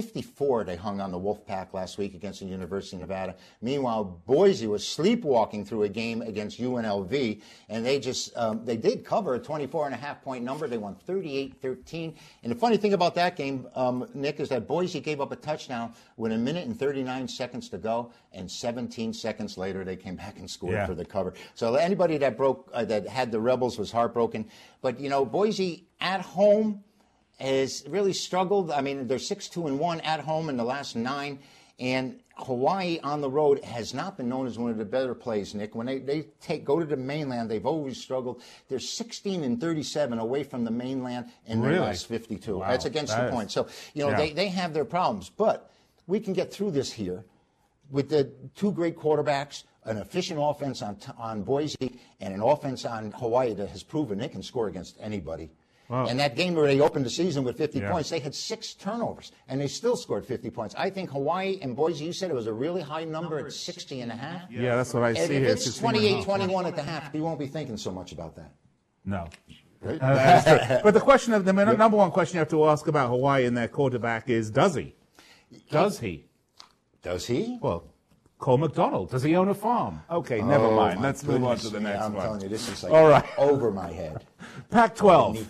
54 0.00 0.64
they 0.64 0.76
hung 0.76 1.00
on 1.00 1.10
the 1.10 1.18
Wolfpack 1.18 1.72
last 1.72 1.96
week 1.96 2.14
against 2.14 2.40
the 2.40 2.44
University 2.46 2.96
of 2.96 3.00
Nevada. 3.00 3.34
Meanwhile, 3.62 4.04
Boise 4.26 4.66
was 4.66 4.86
sleepwalking 4.86 5.64
through 5.64 5.84
a 5.84 5.88
game 5.88 6.20
against 6.20 6.60
UNLV, 6.60 7.40
and 7.70 7.86
they 7.86 7.98
just 7.98 8.36
um, 8.36 8.62
they 8.66 8.76
did 8.76 9.06
cover 9.06 9.36
a 9.36 9.38
24 9.38 9.86
and 9.86 9.94
a 9.94 9.96
half 9.98 10.20
point 10.22 10.44
number. 10.44 10.68
They 10.68 10.76
won 10.76 10.96
38-13. 11.08 12.14
And 12.42 12.52
the 12.52 12.56
funny 12.56 12.76
thing 12.76 12.92
about 12.92 13.14
that 13.14 13.36
game, 13.36 13.66
um, 13.74 14.06
Nick, 14.12 14.38
is 14.38 14.50
that 14.50 14.68
Boise 14.68 15.00
gave 15.00 15.22
up 15.22 15.32
a 15.32 15.36
touchdown 15.36 15.94
with 16.18 16.30
a 16.32 16.36
minute 16.36 16.66
and 16.66 16.78
39 16.78 17.26
seconds 17.28 17.70
to 17.70 17.78
go, 17.78 18.12
and 18.32 18.50
17 18.50 19.14
seconds 19.14 19.56
later 19.56 19.82
they 19.82 19.96
came 19.96 20.16
back 20.16 20.38
and 20.38 20.50
scored 20.50 20.74
Yeah. 20.74 20.84
for 20.86 20.94
the 20.94 21.06
cover. 21.06 21.32
So 21.54 21.76
anybody 21.76 22.18
that 22.18 22.36
broke 22.36 22.70
uh, 22.74 22.84
that 22.84 23.08
had 23.08 23.32
the 23.32 23.40
Rebels 23.40 23.78
was 23.78 23.90
heartbroken. 23.90 24.44
But 24.82 25.00
you 25.00 25.08
know, 25.08 25.24
Boise 25.24 25.86
at 26.02 26.20
home 26.20 26.82
has 27.38 27.84
really 27.88 28.12
struggled. 28.12 28.70
I 28.70 28.80
mean, 28.80 29.06
they're 29.06 29.18
six 29.18 29.48
two 29.48 29.66
and 29.66 29.78
one 29.78 30.00
at 30.00 30.20
home 30.20 30.48
in 30.48 30.56
the 30.56 30.64
last 30.64 30.96
nine, 30.96 31.38
and 31.78 32.18
Hawaii 32.38 32.98
on 33.02 33.20
the 33.20 33.30
road 33.30 33.62
has 33.64 33.94
not 33.94 34.16
been 34.16 34.28
known 34.28 34.46
as 34.46 34.58
one 34.58 34.70
of 34.70 34.76
the 34.78 34.84
better 34.84 35.14
plays. 35.14 35.54
Nick, 35.54 35.74
when 35.74 35.86
they, 35.86 35.98
they 35.98 36.22
take 36.40 36.64
go 36.64 36.78
to 36.78 36.84
the 36.86 36.96
mainland, 36.96 37.50
they've 37.50 37.64
always 37.66 37.98
struggled. 38.00 38.42
They're 38.68 38.78
16 38.78 39.42
and 39.44 39.60
37 39.60 40.18
away 40.18 40.42
from 40.44 40.64
the 40.64 40.70
mainland 40.70 41.26
in 41.46 41.60
their 41.62 41.70
Really? 41.72 41.82
last 41.86 42.06
52. 42.08 42.58
Wow. 42.58 42.68
That's 42.68 42.84
against 42.84 43.12
That 43.14 43.22
the 43.22 43.26
is- 43.28 43.34
point. 43.34 43.50
So 43.52 43.68
you 43.94 44.02
know 44.04 44.10
Yeah. 44.10 44.16
they 44.16 44.32
they 44.32 44.48
have 44.48 44.72
their 44.74 44.84
problems, 44.84 45.30
but 45.30 45.70
we 46.06 46.20
can 46.20 46.32
get 46.32 46.52
through 46.52 46.70
this 46.72 46.92
here 46.92 47.24
with 47.90 48.08
the 48.08 48.30
two 48.54 48.72
great 48.72 48.96
quarterbacks, 48.96 49.64
an 49.84 49.98
efficient 49.98 50.40
offense 50.42 50.82
on, 50.82 50.96
on 51.18 51.42
Boise, 51.42 52.00
and 52.20 52.34
an 52.34 52.40
offense 52.42 52.84
on 52.84 53.12
Hawaii 53.12 53.54
that 53.54 53.68
has 53.70 53.82
proven 53.82 54.18
they 54.18 54.28
can 54.28 54.42
score 54.42 54.66
against 54.68 54.96
anybody. 55.00 55.50
And 55.88 56.18
that 56.18 56.34
game 56.36 56.54
where 56.54 56.66
they 56.66 56.80
opened 56.80 57.04
the 57.06 57.10
season 57.10 57.44
with 57.44 57.56
50 57.56 57.78
Yeah. 57.78 57.90
points, 57.90 58.10
they 58.10 58.18
had 58.18 58.34
six 58.34 58.74
turnovers, 58.74 59.32
and 59.48 59.60
they 59.60 59.68
still 59.68 59.96
scored 59.96 60.26
50 60.26 60.50
points. 60.50 60.74
I 60.76 60.90
think 60.90 61.10
Hawaii 61.10 61.58
and 61.62 61.76
Boise, 61.76 62.04
you 62.04 62.12
said 62.12 62.30
it 62.30 62.34
was 62.34 62.46
a 62.48 62.52
really 62.52 62.82
high 62.82 63.04
number 63.04 63.38
at 63.38 63.52
60 63.52 64.00
and 64.00 64.10
a 64.10 64.16
half. 64.16 64.50
Yeah, 64.50 64.76
that's 64.76 64.92
what 64.92 65.02
I 65.04 65.08
And 65.10 65.18
see 65.18 65.22
if 65.24 65.30
here. 65.30 65.44
it's 65.50 65.64
16 65.64 65.88
and 65.88 65.96
a 65.96 66.00
half. 66.16 66.26
28-21 66.26 66.66
at 66.66 66.76
the 66.76 66.82
half, 66.82 67.14
you 67.14 67.22
won't 67.22 67.38
be 67.38 67.46
thinking 67.46 67.76
so 67.76 67.92
much 67.92 68.12
about 68.12 68.34
that. 68.36 68.52
No. 69.04 69.28
Uh, 69.86 70.80
but 70.82 70.94
the 70.94 71.00
question 71.00 71.32
of 71.32 71.44
the 71.44 71.52
number 71.52 71.96
one 71.96 72.10
question 72.10 72.36
you 72.36 72.40
have 72.40 72.48
to 72.48 72.64
ask 72.66 72.88
about 72.88 73.08
Hawaii 73.08 73.44
and 73.46 73.56
their 73.56 73.68
quarterback 73.68 74.28
is 74.28 74.50
does 74.50 74.74
he? 74.74 74.94
Does 75.70 76.00
he? 76.00 76.26
Does 77.02 77.26
he? 77.26 77.58
Well, 77.62 77.84
Cole 78.38 78.58
McDonald. 78.58 79.10
Does 79.10 79.22
he 79.22 79.34
own 79.34 79.48
a 79.48 79.54
farm? 79.54 80.02
Okay, 80.10 80.42
never 80.42 80.66
Oh, 80.66 80.76
mind. 80.76 81.00
Let's 81.00 81.24
move 81.24 81.42
on 81.44 81.56
to 81.58 81.70
the 81.70 81.78
me, 81.80 81.84
next 81.84 82.04
I'm 82.04 82.12
one. 82.14 82.24
telling 82.24 82.40
you, 82.42 82.48
this 82.48 82.68
is 82.68 82.82
like 82.82 82.92
All 82.92 83.08
right. 83.08 83.24
over 83.38 83.70
my 83.70 83.90
head. 83.90 84.24
Pac 84.70 84.94
12. 84.94 85.48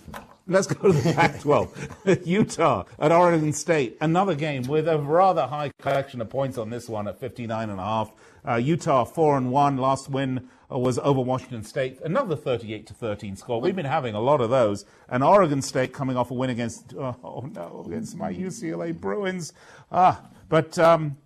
Let's 0.49 0.69
go 0.69 0.93
to 0.93 0.97
the 0.97 1.13
Pac 1.13 1.41
12. 1.43 2.23
Utah 2.27 2.85
at 3.01 3.11
Oregon 3.11 3.53
State. 3.53 3.97
Another 4.01 4.37
game 4.37 4.63
with 4.65 4.87
a 4.87 4.99
rather 4.99 5.47
high 5.49 5.73
collection 5.81 6.21
of 6.21 6.31
points 6.31 6.57
on 6.59 6.71
this 6.71 6.89
one 6.89 7.09
at 7.09 7.19
59 7.19 7.71
and 7.71 7.81
a 7.81 7.83
half. 7.83 8.13
Uh, 8.47 8.55
Utah 8.55 9.05
4 9.05 9.37
and 9.39 9.51
1. 9.51 9.77
Last 9.79 10.09
win 10.09 10.49
uh, 10.73 10.79
was 10.79 11.01
over 11.01 11.21
Washington 11.21 11.65
State. 11.65 11.99
Another 12.05 12.37
38 12.37 12.87
to 12.87 12.95
13 12.95 13.35
score. 13.35 13.61
We've 13.61 13.75
been 13.75 13.85
having 13.85 14.15
a 14.15 14.21
lot 14.21 14.41
of 14.41 14.51
those. 14.51 14.85
And 15.09 15.25
Oregon 15.25 15.61
State 15.61 15.93
coming 15.93 16.17
off 16.17 16.31
a 16.31 16.35
win 16.35 16.51
against, 16.51 16.95
uh, 16.95 17.15
oh 17.25 17.51
no, 17.53 17.83
against 17.85 18.17
my 18.17 18.33
UCLA 18.33 18.93
Bruins. 18.99 19.53
Ah, 19.91 20.23
but. 20.49 20.79
Um, 20.79 21.17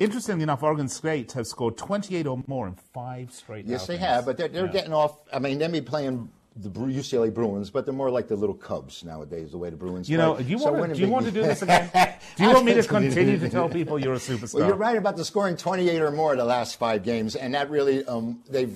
Interestingly 0.00 0.42
enough, 0.42 0.62
Oregon 0.62 0.88
State 0.88 1.32
have 1.32 1.46
scored 1.46 1.76
28 1.76 2.26
or 2.26 2.42
more 2.46 2.66
in 2.66 2.74
five 2.74 3.30
straight 3.32 3.66
Yes, 3.66 3.86
they 3.86 3.98
have, 3.98 4.24
but 4.24 4.38
they're, 4.38 4.48
they're 4.48 4.64
Yeah. 4.66 4.72
getting 4.72 4.94
off. 4.94 5.18
I 5.30 5.38
mean, 5.38 5.58
they 5.58 5.68
may 5.68 5.80
be 5.80 5.86
playing 5.86 6.30
the 6.56 6.70
UCLA 6.70 7.32
Bruins, 7.32 7.68
but 7.68 7.84
they're 7.84 7.94
more 7.94 8.10
like 8.10 8.26
the 8.26 8.34
little 8.34 8.54
Cubs 8.54 9.04
nowadays. 9.04 9.52
The 9.52 9.58
way 9.58 9.68
the 9.68 9.76
Bruins, 9.76 10.08
You 10.08 10.16
play. 10.16 10.26
know, 10.26 10.36
do 10.38 10.44
you 10.44 10.58
So 10.58 10.72
want 10.72 10.88
to 10.92 10.94
do 10.94 11.02
you 11.02 11.08
want 11.12 11.26
to 11.26 11.32
do 11.32 11.42
this 11.50 11.60
again? 11.60 11.90
Do 12.36 12.44
you 12.44 12.50
want 12.50 12.64
me 12.64 12.74
to 12.74 12.82
continue 12.82 13.38
to 13.38 13.48
tell 13.50 13.68
people 13.68 13.98
you're 13.98 14.14
a 14.14 14.18
superstar? 14.18 14.54
Well, 14.54 14.66
you're 14.68 14.76
right 14.76 14.96
about 14.96 15.16
the 15.16 15.24
scoring 15.24 15.56
28 15.58 16.00
or 16.00 16.10
more 16.10 16.34
the 16.34 16.44
last 16.46 16.76
five 16.76 17.02
games, 17.04 17.36
and 17.36 17.52
that 17.54 17.68
really 17.70 18.02
um, 18.06 18.42
they've 18.48 18.74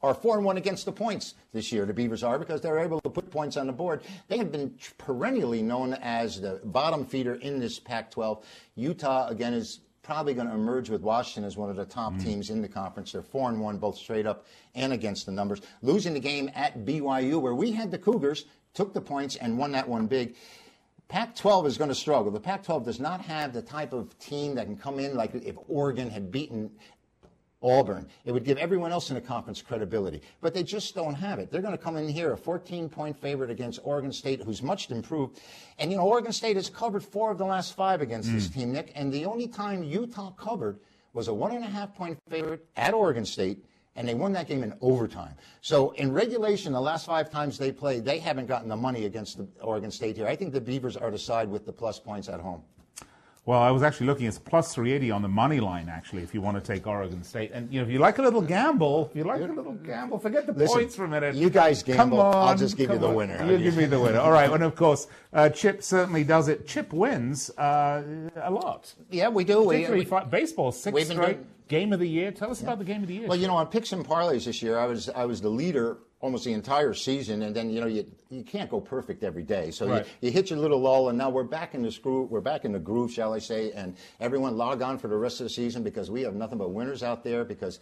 are 0.00 0.14
four 0.14 0.36
and 0.36 0.44
one 0.44 0.56
against 0.56 0.84
the 0.86 0.92
points 0.92 1.34
this 1.52 1.72
year. 1.72 1.84
The 1.84 1.92
Beavers 1.92 2.22
are 2.22 2.38
because 2.38 2.60
they're 2.60 2.78
able 2.78 3.00
to 3.00 3.10
put 3.10 3.30
points 3.32 3.56
on 3.56 3.66
the 3.66 3.72
board. 3.72 4.00
They 4.28 4.38
have 4.38 4.50
been 4.52 4.74
perennially 4.96 5.60
known 5.60 5.94
as 5.94 6.40
the 6.40 6.60
bottom 6.62 7.04
feeder 7.04 7.34
in 7.34 7.58
this 7.58 7.80
Pac-12. 7.80 8.40
Utah 8.76 9.26
again 9.26 9.54
is 9.54 9.80
probably 10.08 10.32
going 10.32 10.48
to 10.48 10.54
emerge 10.54 10.88
with 10.88 11.02
Washington 11.02 11.44
as 11.44 11.58
one 11.58 11.68
of 11.68 11.76
the 11.76 11.84
top 11.84 12.14
mm-hmm. 12.14 12.24
teams 12.24 12.48
in 12.48 12.62
the 12.62 12.68
conference. 12.68 13.12
They're 13.12 13.20
four 13.20 13.50
and 13.50 13.60
one 13.60 13.76
both 13.76 13.98
straight 13.98 14.24
up 14.24 14.46
and 14.74 14.90
against 14.90 15.26
the 15.26 15.32
numbers. 15.32 15.60
Losing 15.82 16.14
the 16.14 16.20
game 16.20 16.50
at 16.54 16.86
BYU 16.86 17.38
where 17.38 17.54
we 17.54 17.72
had 17.72 17.90
the 17.90 17.98
Cougars, 17.98 18.46
took 18.72 18.94
the 18.94 19.02
points 19.02 19.36
and 19.36 19.58
won 19.58 19.70
that 19.72 19.86
one 19.86 20.06
big. 20.06 20.34
Pac 21.08 21.36
12 21.36 21.66
is 21.66 21.76
going 21.76 21.90
to 21.90 21.94
struggle. 21.94 22.32
The 22.32 22.40
Pac 22.40 22.62
12 22.62 22.86
does 22.86 22.98
not 22.98 23.20
have 23.20 23.52
the 23.52 23.60
type 23.60 23.92
of 23.92 24.18
team 24.18 24.54
that 24.54 24.64
can 24.64 24.78
come 24.78 24.98
in 24.98 25.14
like 25.14 25.34
if 25.34 25.56
Oregon 25.68 26.08
had 26.08 26.32
beaten 26.32 26.70
Auburn. 27.62 28.06
It 28.24 28.32
would 28.32 28.44
give 28.44 28.58
everyone 28.58 28.92
else 28.92 29.10
in 29.10 29.14
the 29.14 29.20
conference 29.20 29.60
credibility. 29.60 30.22
But 30.40 30.54
they 30.54 30.62
just 30.62 30.94
don't 30.94 31.14
have 31.14 31.38
it. 31.38 31.50
They're 31.50 31.62
going 31.62 31.76
to 31.76 31.82
come 31.82 31.96
in 31.96 32.08
here 32.08 32.32
a 32.32 32.36
14 32.36 32.88
point 32.88 33.16
favorite 33.20 33.50
against 33.50 33.80
Oregon 33.82 34.12
State, 34.12 34.42
who's 34.42 34.62
much 34.62 34.90
improved. 34.90 35.40
And, 35.78 35.90
you 35.90 35.96
know, 35.96 36.04
Oregon 36.04 36.32
State 36.32 36.56
has 36.56 36.70
covered 36.70 37.02
four 37.02 37.30
of 37.30 37.38
the 37.38 37.44
last 37.44 37.74
five 37.74 38.00
against 38.00 38.30
mm. 38.30 38.34
this 38.34 38.48
team, 38.48 38.72
Nick. 38.72 38.92
And 38.94 39.12
the 39.12 39.24
only 39.24 39.48
time 39.48 39.82
Utah 39.82 40.30
covered 40.32 40.78
was 41.12 41.28
a 41.28 41.34
one 41.34 41.52
and 41.52 41.64
a 41.64 41.68
half 41.68 41.94
point 41.94 42.18
favorite 42.28 42.64
at 42.76 42.94
Oregon 42.94 43.24
State. 43.24 43.64
And 43.96 44.06
they 44.06 44.14
won 44.14 44.30
that 44.34 44.46
game 44.46 44.62
in 44.62 44.72
overtime. 44.80 45.34
So 45.60 45.90
in 45.90 46.12
regulation, 46.12 46.72
the 46.72 46.80
last 46.80 47.06
five 47.06 47.30
times 47.30 47.58
they 47.58 47.72
played, 47.72 48.04
they 48.04 48.20
haven't 48.20 48.46
gotten 48.46 48.68
the 48.68 48.76
money 48.76 49.06
against 49.06 49.38
the 49.38 49.48
Oregon 49.60 49.90
State 49.90 50.16
here. 50.16 50.28
I 50.28 50.36
think 50.36 50.52
the 50.52 50.60
Beavers 50.60 50.96
are 50.96 51.10
to 51.10 51.18
side 51.18 51.48
with 51.48 51.66
the 51.66 51.72
plus 51.72 51.98
points 51.98 52.28
at 52.28 52.38
home. 52.38 52.62
Well, 53.48 53.62
I 53.62 53.70
was 53.70 53.82
actually 53.82 54.08
looking. 54.08 54.26
It's 54.26 54.38
plus 54.38 54.74
380 54.74 55.10
on 55.10 55.22
the 55.22 55.28
money 55.28 55.58
line, 55.58 55.88
actually, 55.88 56.22
if 56.22 56.34
you 56.34 56.42
want 56.42 56.62
to 56.62 56.72
take 56.72 56.86
Oregon 56.86 57.24
State. 57.24 57.50
And, 57.54 57.72
you 57.72 57.80
know, 57.80 57.86
if 57.86 57.90
you 57.90 57.98
like 57.98 58.18
a 58.18 58.22
little 58.22 58.42
gamble, 58.42 59.08
if 59.10 59.16
you 59.16 59.24
like 59.24 59.40
a 59.40 59.46
little 59.46 59.72
gamble, 59.72 60.18
forget 60.18 60.44
the 60.44 60.52
Listen, 60.52 60.80
points 60.80 60.94
for 60.94 61.06
a 61.06 61.08
minute. 61.08 61.34
You 61.34 61.48
guys 61.48 61.82
gamble. 61.82 62.18
Come 62.18 62.26
on, 62.26 62.48
I'll 62.48 62.58
just 62.58 62.76
give 62.76 62.90
you 62.90 62.98
the 62.98 63.08
on. 63.08 63.14
winner. 63.14 63.50
You 63.50 63.56
give 63.56 63.74
me 63.74 63.86
the 63.86 63.98
winner. 63.98 64.18
All 64.18 64.32
right. 64.32 64.52
And, 64.52 64.62
of 64.62 64.76
course, 64.76 65.06
uh, 65.32 65.48
Chip 65.48 65.82
certainly 65.82 66.24
does 66.24 66.48
it. 66.48 66.66
Chip 66.66 66.92
wins 66.92 67.48
uh, 67.56 68.02
a 68.36 68.50
lot. 68.50 68.92
Yeah, 69.10 69.30
we 69.30 69.44
do. 69.44 69.62
We, 69.62 69.88
we, 69.88 70.06
baseball, 70.28 70.70
six 70.70 71.04
straight. 71.04 71.16
Doing, 71.16 71.46
game 71.68 71.94
of 71.94 72.00
the 72.00 72.08
year. 72.08 72.32
Tell 72.32 72.50
us 72.50 72.60
yeah. 72.60 72.66
about 72.66 72.80
the 72.80 72.84
game 72.84 73.00
of 73.00 73.08
the 73.08 73.14
year. 73.14 73.28
Well, 73.28 73.38
you 73.38 73.46
know, 73.46 73.56
on 73.56 73.68
picks 73.68 73.92
and 73.92 74.06
parlays 74.06 74.44
this 74.44 74.60
year, 74.60 74.78
I 74.78 74.84
was 74.84 75.08
I 75.08 75.24
was 75.24 75.40
the 75.40 75.50
leader 75.50 75.96
almost 76.20 76.44
the 76.44 76.52
entire 76.52 76.94
season, 76.94 77.42
and 77.42 77.54
then 77.54 77.70
you 77.70 77.80
know 77.80 77.86
you 77.86 78.04
you 78.30 78.42
can't 78.42 78.70
go 78.70 78.80
perfect 78.80 79.22
every 79.22 79.42
day. 79.42 79.70
So 79.70 79.88
right. 79.88 80.06
you, 80.20 80.28
you 80.28 80.30
hit 80.30 80.50
your 80.50 80.58
little 80.58 80.80
lull, 80.80 81.08
and 81.08 81.18
now 81.18 81.30
we're 81.30 81.44
back 81.44 81.74
in 81.74 81.82
the 81.82 81.92
screw. 81.92 82.24
We're 82.24 82.40
back 82.40 82.64
in 82.64 82.72
the 82.72 82.78
groove, 82.78 83.12
shall 83.12 83.32
I 83.32 83.38
say? 83.38 83.72
And 83.72 83.96
everyone 84.20 84.56
log 84.56 84.82
on 84.82 84.98
for 84.98 85.08
the 85.08 85.16
rest 85.16 85.40
of 85.40 85.44
the 85.44 85.50
season 85.50 85.82
because 85.82 86.10
we 86.10 86.22
have 86.22 86.34
nothing 86.34 86.58
but 86.58 86.70
winners 86.70 87.02
out 87.02 87.22
there. 87.22 87.44
Because 87.44 87.80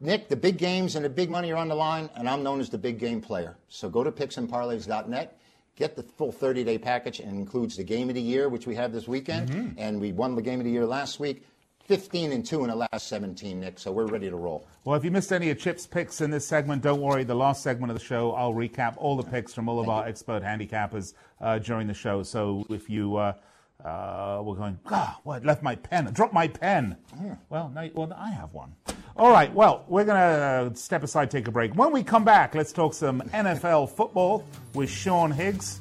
Nick, 0.00 0.28
the 0.28 0.36
big 0.36 0.58
games 0.58 0.96
and 0.96 1.04
the 1.04 1.10
big 1.10 1.30
money 1.30 1.52
are 1.52 1.56
on 1.56 1.68
the 1.68 1.74
line, 1.74 2.10
and 2.16 2.28
I'm 2.28 2.42
known 2.42 2.60
as 2.60 2.70
the 2.70 2.78
big 2.78 2.98
game 2.98 3.20
player. 3.20 3.56
So 3.68 3.88
go 3.88 4.04
to 4.04 4.12
picksandparlays.net. 4.12 5.38
Get 5.76 5.94
the 5.94 6.02
full 6.02 6.32
30 6.32 6.64
day 6.64 6.76
package 6.76 7.20
and 7.20 7.38
includes 7.38 7.76
the 7.76 7.84
game 7.84 8.08
of 8.08 8.16
the 8.16 8.20
year, 8.20 8.48
which 8.48 8.66
we 8.66 8.74
have 8.74 8.92
this 8.92 9.06
weekend. 9.06 9.48
Mm-hmm. 9.48 9.78
And 9.78 10.00
we 10.00 10.10
won 10.10 10.34
the 10.34 10.42
game 10.42 10.58
of 10.58 10.64
the 10.64 10.72
year 10.72 10.84
last 10.84 11.20
week. 11.20 11.44
15 11.88 12.32
and 12.32 12.44
2 12.44 12.64
in 12.64 12.68
the 12.68 12.76
last 12.76 13.08
17, 13.08 13.60
Nick, 13.60 13.78
so 13.78 13.90
we're 13.90 14.04
ready 14.06 14.28
to 14.28 14.36
roll. 14.36 14.68
Well, 14.84 14.94
if 14.94 15.04
you 15.04 15.10
missed 15.10 15.32
any 15.32 15.48
of 15.48 15.58
Chip's 15.58 15.86
picks 15.86 16.20
in 16.20 16.30
this 16.30 16.46
segment, 16.46 16.82
don't 16.82 17.00
worry. 17.00 17.24
The 17.24 17.34
last 17.34 17.62
segment 17.62 17.90
of 17.90 17.98
the 17.98 18.04
show, 18.04 18.32
I'll 18.32 18.52
recap 18.52 18.94
all 18.98 19.16
the 19.16 19.22
picks 19.22 19.54
from 19.54 19.70
all 19.70 19.80
of 19.80 19.86
Thank 19.86 19.96
our 19.96 20.02
you. 20.04 20.10
expert 20.10 20.42
handicappers 20.42 21.14
uh, 21.40 21.58
during 21.58 21.86
the 21.86 21.94
show. 21.94 22.22
So 22.22 22.66
if 22.68 22.90
you 22.90 23.16
uh, 23.16 23.32
uh, 23.82 24.42
were 24.44 24.54
going, 24.54 24.78
ah, 24.90 25.18
what, 25.24 25.46
left 25.46 25.62
my 25.62 25.76
pen, 25.76 26.04
dropped 26.12 26.34
my 26.34 26.46
pen. 26.46 26.94
Yeah. 27.22 27.36
Well, 27.48 27.72
no, 27.74 27.88
well, 27.94 28.12
I 28.14 28.32
have 28.32 28.52
one. 28.52 28.74
All 29.16 29.30
right, 29.30 29.52
well, 29.54 29.86
we're 29.88 30.04
going 30.04 30.70
to 30.70 30.76
step 30.78 31.02
aside, 31.02 31.30
take 31.30 31.48
a 31.48 31.50
break. 31.50 31.74
When 31.74 31.90
we 31.90 32.02
come 32.02 32.22
back, 32.22 32.54
let's 32.54 32.70
talk 32.70 32.92
some 32.92 33.22
NFL 33.32 33.88
football 33.88 34.44
with 34.74 34.90
Sean 34.90 35.30
Higgs. 35.30 35.80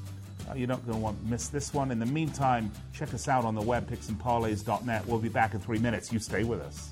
You're 0.56 0.68
not 0.68 0.86
going 0.86 0.98
to 0.98 1.04
want 1.04 1.22
to 1.24 1.30
miss 1.30 1.50
this 1.50 1.74
one. 1.74 1.92
In 1.92 2.00
the 2.00 2.06
meantime, 2.06 2.72
check 2.94 3.14
us 3.14 3.28
out 3.28 3.46
on 3.46 3.56
the 3.56 3.62
web, 3.62 3.90
picksandparlays.net. 3.90 5.08
We'll 5.08 5.20
be 5.20 5.30
back 5.30 5.54
in 5.54 5.60
three 5.60 5.80
minutes. 5.80 6.12
You 6.12 6.20
stay 6.20 6.44
with 6.44 6.62
us. 6.62 6.92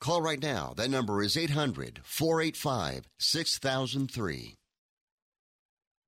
Call 0.00 0.22
right 0.22 0.42
now. 0.42 0.72
That 0.76 0.88
number 0.88 1.22
is 1.22 1.36
800 1.36 2.00
485 2.02 3.04
6003. 3.18 4.56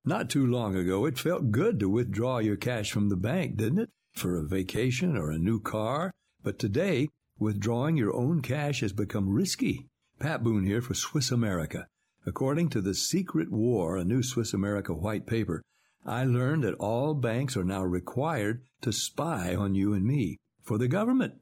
Not 0.04 0.30
too 0.30 0.46
long 0.46 0.74
ago, 0.74 1.04
it 1.04 1.18
felt 1.18 1.50
good 1.50 1.78
to 1.78 1.90
withdraw 1.90 2.38
your 2.38 2.56
cash 2.56 2.90
from 2.90 3.10
the 3.10 3.16
bank, 3.16 3.56
didn't 3.56 3.80
it? 3.80 3.90
For 4.14 4.36
a 4.36 4.46
vacation 4.46 5.16
or 5.16 5.30
a 5.30 5.38
new 5.38 5.60
car. 5.60 6.10
But 6.42 6.58
today, 6.58 7.08
withdrawing 7.38 7.98
your 7.98 8.14
own 8.14 8.40
cash 8.40 8.80
has 8.80 8.94
become 8.94 9.28
risky. 9.28 9.86
Pat 10.18 10.42
Boone 10.42 10.64
here 10.64 10.80
for 10.80 10.94
Swiss 10.94 11.30
America. 11.30 11.86
According 12.24 12.70
to 12.70 12.80
The 12.80 12.94
Secret 12.94 13.52
War, 13.52 13.96
a 13.96 14.04
new 14.04 14.22
Swiss 14.22 14.54
America 14.54 14.94
white 14.94 15.26
paper, 15.26 15.62
I 16.06 16.24
learned 16.24 16.64
that 16.64 16.74
all 16.74 17.12
banks 17.12 17.58
are 17.58 17.64
now 17.64 17.84
required 17.84 18.62
to 18.80 18.90
spy 18.90 19.54
on 19.54 19.74
you 19.74 19.92
and 19.92 20.04
me 20.04 20.38
for 20.62 20.78
the 20.78 20.88
government 20.88 21.41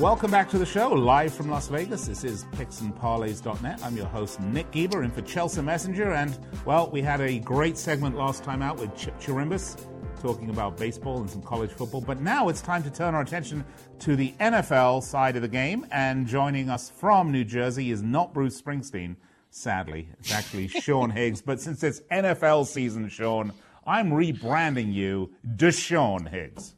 Welcome 0.00 0.30
back 0.30 0.48
to 0.48 0.58
the 0.58 0.64
show, 0.64 0.88
live 0.88 1.34
from 1.34 1.50
Las 1.50 1.68
Vegas. 1.68 2.06
This 2.06 2.24
is 2.24 2.44
picksandparlays.net. 2.52 3.84
I'm 3.84 3.94
your 3.98 4.06
host, 4.06 4.40
Nick 4.40 4.70
Geber, 4.70 5.02
in 5.02 5.10
for 5.10 5.20
Chelsea 5.20 5.60
Messenger. 5.60 6.12
And, 6.12 6.38
well, 6.64 6.88
we 6.88 7.02
had 7.02 7.20
a 7.20 7.38
great 7.38 7.76
segment 7.76 8.16
last 8.16 8.42
time 8.42 8.62
out 8.62 8.78
with 8.78 8.96
Chip 8.96 9.20
Chirimbus 9.20 9.76
talking 10.22 10.48
about 10.48 10.78
baseball 10.78 11.20
and 11.20 11.28
some 11.28 11.42
college 11.42 11.70
football. 11.70 12.00
But 12.00 12.22
now 12.22 12.48
it's 12.48 12.62
time 12.62 12.82
to 12.84 12.90
turn 12.90 13.14
our 13.14 13.20
attention 13.20 13.62
to 13.98 14.16
the 14.16 14.32
NFL 14.40 15.02
side 15.02 15.36
of 15.36 15.42
the 15.42 15.48
game. 15.48 15.86
And 15.92 16.26
joining 16.26 16.70
us 16.70 16.88
from 16.88 17.30
New 17.30 17.44
Jersey 17.44 17.90
is 17.90 18.02
not 18.02 18.32
Bruce 18.32 18.58
Springsteen, 18.58 19.16
sadly. 19.50 20.08
It's 20.18 20.32
actually 20.32 20.68
Sean 20.68 21.10
Higgs. 21.10 21.42
But 21.42 21.60
since 21.60 21.82
it's 21.82 22.00
NFL 22.10 22.66
season, 22.66 23.08
Sean, 23.08 23.52
I'm 23.86 24.10
rebranding 24.10 24.92
you 24.92 25.30
Deshaun 25.46 26.28
Higgs. 26.28 26.74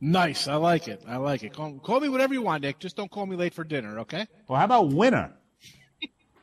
Nice. 0.00 0.48
I 0.48 0.56
like 0.56 0.88
it. 0.88 1.02
I 1.06 1.16
like 1.16 1.42
it. 1.42 1.52
Call, 1.52 1.78
call, 1.78 2.00
me 2.00 2.08
whatever 2.08 2.34
you 2.34 2.42
want, 2.42 2.62
Nick. 2.62 2.78
Just 2.78 2.96
don't 2.96 3.10
call 3.10 3.26
me 3.26 3.36
late 3.36 3.54
for 3.54 3.64
dinner, 3.64 4.00
okay? 4.00 4.26
Well, 4.48 4.58
how 4.58 4.64
about 4.66 4.88
winner? 4.88 5.32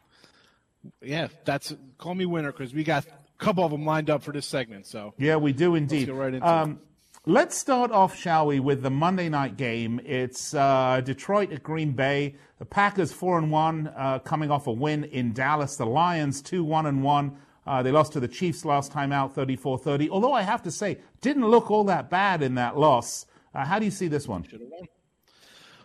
yeah, 1.02 1.28
that's 1.46 1.76
call 1.98 2.16
me 2.16 2.26
winner 2.26 2.52
because 2.52 2.74
we 2.74 2.84
got 2.84 3.06
a 3.06 3.10
couple 3.38 3.64
of 3.64 3.72
them 3.72 3.86
lined 3.86 4.10
up 4.10 4.24
for 4.24 4.32
this 4.32 4.48
segment. 4.48 4.88
So 4.88 5.14
yeah, 5.18 5.36
we 5.36 5.54
do 5.54 5.76
indeed. 5.76 6.08
Let's 6.08 6.18
right 6.18 6.34
into 6.34 6.48
um, 6.48 6.80
Let's 7.28 7.56
start 7.56 7.92
off, 7.92 8.18
shall 8.18 8.48
we, 8.48 8.60
with 8.60 8.82
the 8.82 8.90
Monday 8.90 9.30
night 9.30 9.56
game. 9.56 10.02
It's 10.04 10.56
uh, 10.56 11.02
Detroit 11.06 11.52
at 11.52 11.62
Green 11.62 11.92
Bay. 11.92 12.34
The 12.58 12.66
Packers 12.66 13.14
four 13.14 13.38
and 13.38 13.52
one, 13.52 13.94
uh, 13.96 14.18
coming 14.18 14.50
off 14.50 14.66
a 14.66 14.72
win 14.72 15.04
in 15.04 15.32
Dallas. 15.32 15.76
The 15.76 15.86
Lions 15.86 16.42
two 16.42 16.64
one 16.64 16.88
and 16.88 17.04
one. 17.04 17.38
Uh, 17.68 17.84
they 17.84 17.92
lost 17.92 18.14
to 18.14 18.20
the 18.20 18.28
Chiefs 18.28 18.66
last 18.66 18.92
time 18.92 19.12
out, 19.12 19.36
34-30. 19.36 20.10
Although 20.10 20.34
I 20.34 20.42
have 20.42 20.64
to 20.64 20.72
say, 20.72 20.98
didn't 21.22 21.48
look 21.48 21.70
all 21.70 21.84
that 21.84 22.10
bad 22.10 22.42
in 22.42 22.56
that 22.56 22.76
loss. 22.76 23.28
Uh, 23.54 23.66
how 23.66 23.78
do 23.78 23.86
you 23.86 23.92
see 23.92 24.08
this 24.08 24.28
one? 24.28 24.44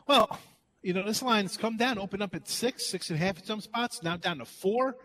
Well, 0.08 0.38
you 0.80 0.94
know, 0.94 1.04
this 1.04 1.20
line's 1.20 1.58
come 1.58 1.76
down, 1.76 1.98
opened 1.98 2.22
up 2.22 2.34
at 2.34 2.48
six, 2.48 2.86
six 2.86 3.10
and 3.10 3.20
a 3.20 3.22
half 3.22 3.36
in 3.36 3.44
some 3.44 3.60
spots, 3.60 4.02
now 4.02 4.16
down 4.16 4.38
to 4.38 4.46
four. 4.46 4.96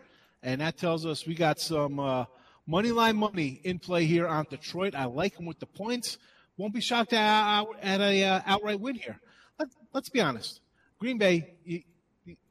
And 0.42 0.62
that 0.62 0.78
tells 0.78 1.04
us 1.04 1.26
we 1.26 1.34
got 1.34 1.60
some 1.60 2.00
uh, 2.00 2.24
money 2.66 2.92
line 2.92 3.16
money 3.16 3.60
in 3.64 3.78
play 3.78 4.04
here 4.04 4.26
on 4.26 4.46
Detroit. 4.48 4.94
I 4.94 5.04
like 5.06 5.36
them 5.36 5.46
with 5.46 5.58
the 5.58 5.66
points. 5.66 6.18
Won't 6.56 6.74
be 6.74 6.80
shocked 6.80 7.12
at, 7.12 7.64
at 7.80 8.00
a 8.00 8.24
uh, 8.24 8.40
outright 8.46 8.80
win 8.80 8.94
here. 8.94 9.18
Let, 9.58 9.68
us 9.94 10.08
be 10.08 10.20
honest. 10.20 10.60
Green 10.98 11.18
Bay, 11.18 11.54
you, 11.64 11.82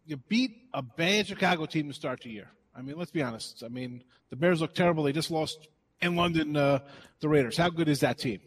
you 0.06 0.18
beat 0.18 0.68
a 0.74 0.82
bad 0.82 1.28
Chicago 1.28 1.66
team 1.66 1.88
to 1.88 1.94
start 1.94 2.22
the 2.22 2.30
year. 2.30 2.50
I 2.76 2.82
mean, 2.82 2.98
let's 2.98 3.12
be 3.12 3.22
honest. 3.22 3.64
I 3.64 3.68
mean, 3.68 4.04
the 4.30 4.36
Bears 4.36 4.62
look 4.62 4.74
terrible. 4.74 5.04
They 5.04 5.12
just 5.12 5.32
lost 5.32 5.68
in 6.02 6.16
London 6.16 6.56
uh, 6.56 6.80
the 7.20 7.30
Raiders. 7.30 7.58
How 7.58 7.70
good 7.70 7.88
is 7.88 8.00
that 8.00 8.18
team? 8.18 8.40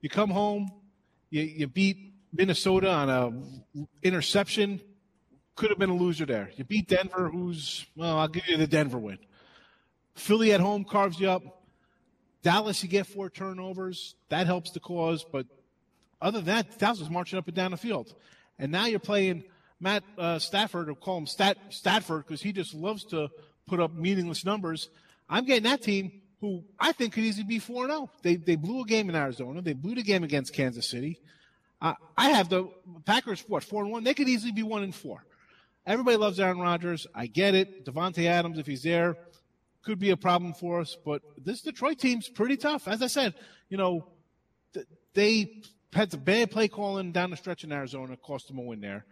You 0.00 0.08
come 0.08 0.30
home, 0.30 0.70
you, 1.30 1.42
you 1.42 1.66
beat 1.66 2.14
Minnesota 2.32 2.90
on 2.90 3.08
a 3.08 4.06
interception. 4.06 4.80
Could 5.56 5.70
have 5.70 5.78
been 5.78 5.90
a 5.90 5.96
loser 5.96 6.24
there. 6.24 6.50
You 6.56 6.64
beat 6.64 6.88
Denver, 6.88 7.28
who's 7.28 7.86
well, 7.96 8.18
I'll 8.18 8.28
give 8.28 8.46
you 8.46 8.56
the 8.56 8.66
Denver 8.66 8.98
win. 8.98 9.18
Philly 10.18 10.52
at 10.52 10.60
home 10.60 10.84
carves 10.84 11.18
you 11.20 11.30
up. 11.30 11.42
Dallas, 12.42 12.82
you 12.82 12.88
get 12.88 13.06
four 13.06 13.30
turnovers. 13.30 14.14
That 14.28 14.46
helps 14.46 14.70
the 14.70 14.80
cause. 14.80 15.24
But 15.24 15.46
other 16.20 16.38
than 16.38 16.46
that, 16.46 16.78
Dallas 16.78 17.00
is 17.00 17.10
marching 17.10 17.38
up 17.38 17.46
and 17.46 17.56
down 17.56 17.70
the 17.70 17.76
field. 17.76 18.14
And 18.58 18.72
now 18.72 18.86
you're 18.86 18.98
playing 18.98 19.44
Matt 19.80 20.02
uh, 20.16 20.38
Stafford, 20.38 20.88
or 20.88 20.94
call 20.94 21.18
him 21.18 21.26
Stat, 21.26 21.56
Statford, 21.70 22.26
because 22.26 22.42
he 22.42 22.52
just 22.52 22.74
loves 22.74 23.04
to 23.06 23.28
put 23.66 23.80
up 23.80 23.94
meaningless 23.94 24.44
numbers. 24.44 24.90
I'm 25.28 25.44
getting 25.44 25.64
that 25.64 25.82
team 25.82 26.20
who 26.40 26.64
I 26.78 26.92
think 26.92 27.12
could 27.12 27.24
easily 27.24 27.46
be 27.46 27.58
4 27.58 27.86
0. 27.86 28.10
They, 28.22 28.36
they 28.36 28.56
blew 28.56 28.82
a 28.82 28.86
game 28.86 29.08
in 29.08 29.14
Arizona. 29.14 29.62
They 29.62 29.72
blew 29.72 29.94
the 29.94 30.02
game 30.02 30.24
against 30.24 30.52
Kansas 30.52 30.88
City. 30.88 31.20
Uh, 31.80 31.94
I 32.16 32.30
have 32.30 32.48
the 32.48 32.68
Packers, 33.04 33.44
what, 33.46 33.62
4 33.62 33.84
and 33.84 33.92
1? 33.92 34.04
They 34.04 34.14
could 34.14 34.28
easily 34.28 34.52
be 34.52 34.62
1 34.62 34.82
and 34.82 34.94
4. 34.94 35.24
Everybody 35.86 36.16
loves 36.16 36.40
Aaron 36.40 36.58
Rodgers. 36.58 37.06
I 37.14 37.26
get 37.26 37.54
it. 37.54 37.86
Davante 37.86 38.26
Adams, 38.26 38.58
if 38.58 38.66
he's 38.66 38.82
there, 38.82 39.16
could 39.88 39.98
be 39.98 40.10
a 40.10 40.16
problem 40.16 40.52
for 40.52 40.80
us. 40.80 40.96
But 41.02 41.22
this 41.42 41.62
Detroit 41.62 41.98
team's 41.98 42.28
pretty 42.28 42.56
tough. 42.56 42.86
As 42.86 43.02
I 43.02 43.06
said, 43.06 43.34
you 43.70 43.78
know, 43.78 44.06
they 45.14 45.62
had 45.92 46.10
some 46.10 46.20
bad 46.20 46.50
play 46.50 46.68
calling 46.68 47.12
down 47.12 47.30
the 47.30 47.36
stretch 47.36 47.64
in 47.64 47.72
Arizona, 47.72 48.16
cost 48.16 48.48
them 48.48 48.58
a 48.58 48.62
win 48.62 48.80
there. 48.80 49.06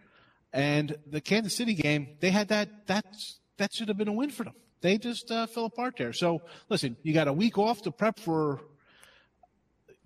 And 0.52 0.96
the 1.06 1.22
Kansas 1.22 1.56
City 1.56 1.74
game, 1.74 2.16
they 2.20 2.30
had 2.30 2.48
that. 2.48 2.86
That's 2.86 3.40
that 3.56 3.72
should 3.72 3.88
have 3.88 3.96
been 3.96 4.08
a 4.08 4.12
win 4.12 4.30
for 4.30 4.44
them 4.44 4.54
they 4.80 4.98
just 4.98 5.30
uh, 5.30 5.46
fell 5.46 5.64
apart 5.64 5.96
there. 5.96 6.12
So 6.12 6.42
listen, 6.68 6.96
you 7.02 7.12
got 7.12 7.28
a 7.28 7.32
week 7.32 7.58
off 7.58 7.82
to 7.82 7.90
prep 7.90 8.18
for 8.18 8.60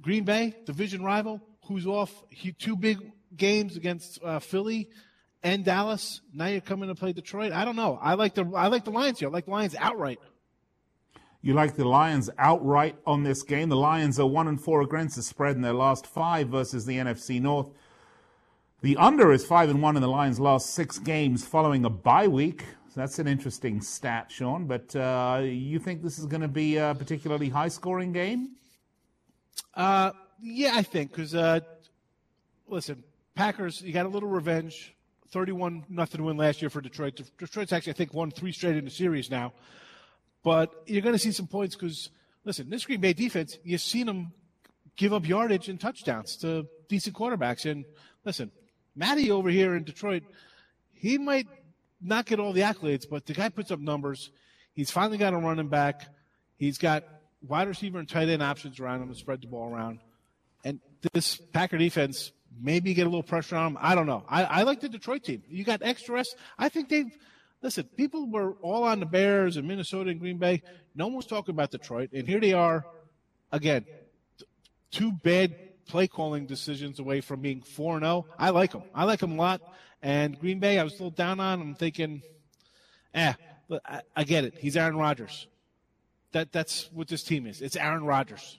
Green 0.01 0.25
Bay, 0.25 0.55
division 0.65 1.03
rival, 1.03 1.41
who's 1.67 1.87
off 1.87 2.11
two 2.59 2.77
big 2.77 2.99
games 3.37 3.77
against 3.77 4.23
uh, 4.23 4.39
Philly 4.39 4.89
and 5.43 5.65
Dallas. 5.65 6.21
Now 6.33 6.47
you're 6.47 6.61
coming 6.61 6.89
to 6.89 6.95
play 6.95 7.13
Detroit. 7.13 7.53
I 7.53 7.65
don't 7.65 7.77
know. 7.77 7.99
I 8.01 8.15
like 8.15 8.35
the 8.35 8.51
I 8.57 8.69
like 8.69 8.85
the 8.85 8.91
Lions 8.91 9.19
here. 9.19 9.29
I 9.29 9.33
like 9.33 9.45
the 9.47 9.51
Lions 9.51 9.77
outright. 9.79 10.19
You 11.43 11.55
like 11.55 11.75
the 11.75 11.89
Lions 11.89 12.29
outright 12.39 12.97
on 13.07 13.23
this 13.23 13.43
game. 13.43 13.71
The 13.71 13.77
Lions 13.77 14.21
are 14.21 14.27
one 14.27 14.47
and 14.47 14.61
four 14.61 14.83
against 14.83 15.17
the 15.17 15.23
spread 15.23 15.57
in 15.57 15.63
their 15.63 15.73
last 15.73 16.07
five 16.07 16.49
versus 16.49 16.85
the 16.85 16.99
NFC 16.99 17.41
North. 17.41 17.71
The 18.83 18.97
under 18.97 19.33
is 19.33 19.45
five 19.45 19.71
and 19.71 19.83
one 19.83 19.97
in 19.97 20.03
the 20.03 20.09
Lions' 20.09 20.39
last 20.39 20.71
six 20.71 20.99
games 20.99 21.47
following 21.47 21.85
a 21.85 21.91
bye 21.91 22.29
week. 22.29 22.65
So 22.89 23.01
that's 23.01 23.19
an 23.19 23.27
interesting 23.27 23.81
stat, 23.81 24.31
Sean. 24.31 24.67
But 24.67 24.95
uh, 24.97 25.43
you 25.45 25.79
think 25.79 26.03
this 26.03 26.19
is 26.19 26.27
going 26.27 26.41
to 26.43 26.49
be 26.49 26.77
a 26.77 26.95
particularly 26.99 27.49
high 27.49 27.69
scoring 27.69 28.13
game? 28.13 28.57
Uh, 29.75 30.13
yeah, 30.43 30.73
I 30.75 30.83
think 30.83 31.13
because 31.13 31.35
uh, 31.35 31.61
listen, 32.69 33.03
Packers, 33.35 33.81
you 33.81 33.93
got 33.93 34.07
a 34.07 34.09
little 34.09 34.29
revenge. 34.29 34.95
Thirty-one 35.31 35.85
nothing 35.89 36.25
win 36.25 36.37
last 36.37 36.61
year 36.61 36.71
for 36.71 36.81
Detroit. 36.81 37.21
Detroit's 37.39 37.73
actually, 37.73 37.93
I 37.93 37.97
think, 37.97 38.13
won 38.13 38.31
three 38.31 38.53
straight 38.53 38.77
in 38.77 38.85
the 38.85 38.91
series 38.91 39.31
now. 39.31 39.53
But 40.43 40.73
you're 40.87 41.03
going 41.03 41.15
to 41.15 41.19
see 41.19 41.33
some 41.33 41.47
points 41.47 41.77
because 41.77 42.11
listen, 42.45 42.71
this 42.71 42.85
Green 42.85 43.01
Bay 43.01 43.13
defense, 43.13 43.59
you've 43.63 43.81
seen 43.81 44.07
them 44.07 44.33
give 44.97 45.13
up 45.13 45.27
yardage 45.27 45.69
and 45.69 45.81
touchdowns 45.81 46.37
to 46.39 46.67
decent 46.89 47.17
quarterbacks. 47.17 47.71
And 47.71 47.85
listen, 48.25 48.51
Matty 48.95 49.31
over 49.31 49.51
here 49.51 49.75
in 49.75 49.85
Detroit, 49.85 50.23
he 50.93 51.19
might 51.19 51.47
not 52.01 52.27
get 52.27 52.41
all 52.41 52.53
the 52.53 52.63
accolades, 52.63 53.09
but 53.09 53.27
the 53.27 53.35
guy 53.35 53.49
puts 53.49 53.71
up 53.71 53.81
numbers. 53.81 54.31
He's 54.75 54.91
finally 54.91 55.19
got 55.19 55.35
a 55.35 55.37
running 55.37 55.69
back. 55.69 56.03
He's 56.57 56.79
got 56.79 57.05
wide 57.47 57.69
receiver 57.69 57.99
and 57.99 58.09
tight 58.09 58.29
end 58.29 58.43
options 58.43 58.81
around 58.81 59.03
him 59.03 59.09
to 59.09 59.15
spread 59.15 59.43
the 59.43 59.47
ball 59.47 59.73
around. 59.73 60.01
And 60.65 60.81
this 61.13 61.37
Packer 61.37 61.79
defense 61.79 62.33
maybe 62.61 62.95
get 62.95 63.07
a 63.07 63.11
little 63.11 63.23
pressure 63.23 63.57
on 63.57 63.73
him. 63.73 63.79
I 63.81 63.95
don't 63.95 64.07
know. 64.07 64.25
I, 64.29 64.45
I 64.45 64.63
like 64.63 64.81
the 64.81 64.89
Detroit 64.89 65.25
team. 65.25 65.43
You 65.49 65.65
got 65.65 65.81
extra 65.83 66.15
rest. 66.15 66.37
I 66.59 66.69
think 66.69 66.89
they've 66.89 67.17
listen. 67.63 67.85
People 67.97 68.31
were 68.31 68.53
all 68.63 68.85
on 68.85 69.01
the 69.01 69.07
Bears 69.07 69.57
and 69.57 69.67
Minnesota 69.67 70.11
and 70.11 70.21
Green 70.21 70.39
Bay. 70.39 70.63
No 70.95 71.07
one 71.07 71.17
was 71.17 71.27
talking 71.27 71.55
about 71.55 71.71
Detroit, 71.71 72.11
and 72.13 72.27
here 72.27 72.41
they 72.41 72.53
are 72.53 72.85
again. 73.53 73.85
Two 74.91 75.13
bad 75.13 75.55
play 75.87 76.07
calling 76.07 76.47
decisions 76.47 76.99
away 76.99 77.21
from 77.21 77.41
being 77.41 77.63
four 77.63 77.95
and 77.97 78.05
zero. 78.05 78.27
I 78.39 78.51
like 78.51 78.73
them. 78.73 78.83
I 78.95 79.05
like 79.05 79.21
them 79.21 79.33
a 79.33 79.37
lot. 79.37 79.61
And 80.03 80.39
Green 80.39 80.59
Bay, 80.59 80.79
I 80.79 80.83
was 80.83 80.95
a 80.95 80.97
little 80.97 81.11
down 81.11 81.41
on. 81.41 81.61
I'm 81.61 81.75
thinking, 81.75 82.23
eh, 83.15 83.35
but 83.69 83.83
I, 83.85 84.01
I 84.17 84.25
get 84.25 84.45
it. 84.45 84.55
He's 84.59 84.77
Aaron 84.77 84.97
Rodgers. 84.97 85.47
That 86.33 86.53
that's 86.53 86.91
what 86.93 87.09
this 87.09 87.23
team 87.23 87.47
is. 87.47 87.61
It's 87.61 87.77
Aaron 87.77 88.05
Rodgers. 88.05 88.59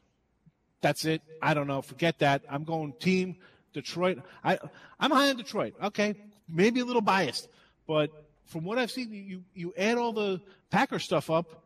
That's 0.82 1.06
it. 1.06 1.22
I 1.42 1.54
don't 1.54 1.68
know. 1.68 1.82
Forget 1.82 2.20
that. 2.20 2.44
I'm 2.50 2.64
going 2.64 2.94
team 2.94 3.38
Detroit. 3.74 4.20
I 4.44 4.60
I'm 5.00 5.12
high 5.12 5.30
on 5.30 5.38
Detroit. 5.38 5.74
Okay, 5.82 6.16
maybe 6.50 6.82
a 6.82 6.86
little 6.86 7.02
biased, 7.02 7.48
but 7.88 8.10
from 8.45 8.63
what 8.63 8.77
I've 8.77 8.91
seen, 8.91 9.12
you 9.12 9.43
you 9.54 9.73
add 9.77 9.97
all 9.97 10.13
the 10.13 10.41
Packer 10.69 10.99
stuff 10.99 11.30
up, 11.30 11.63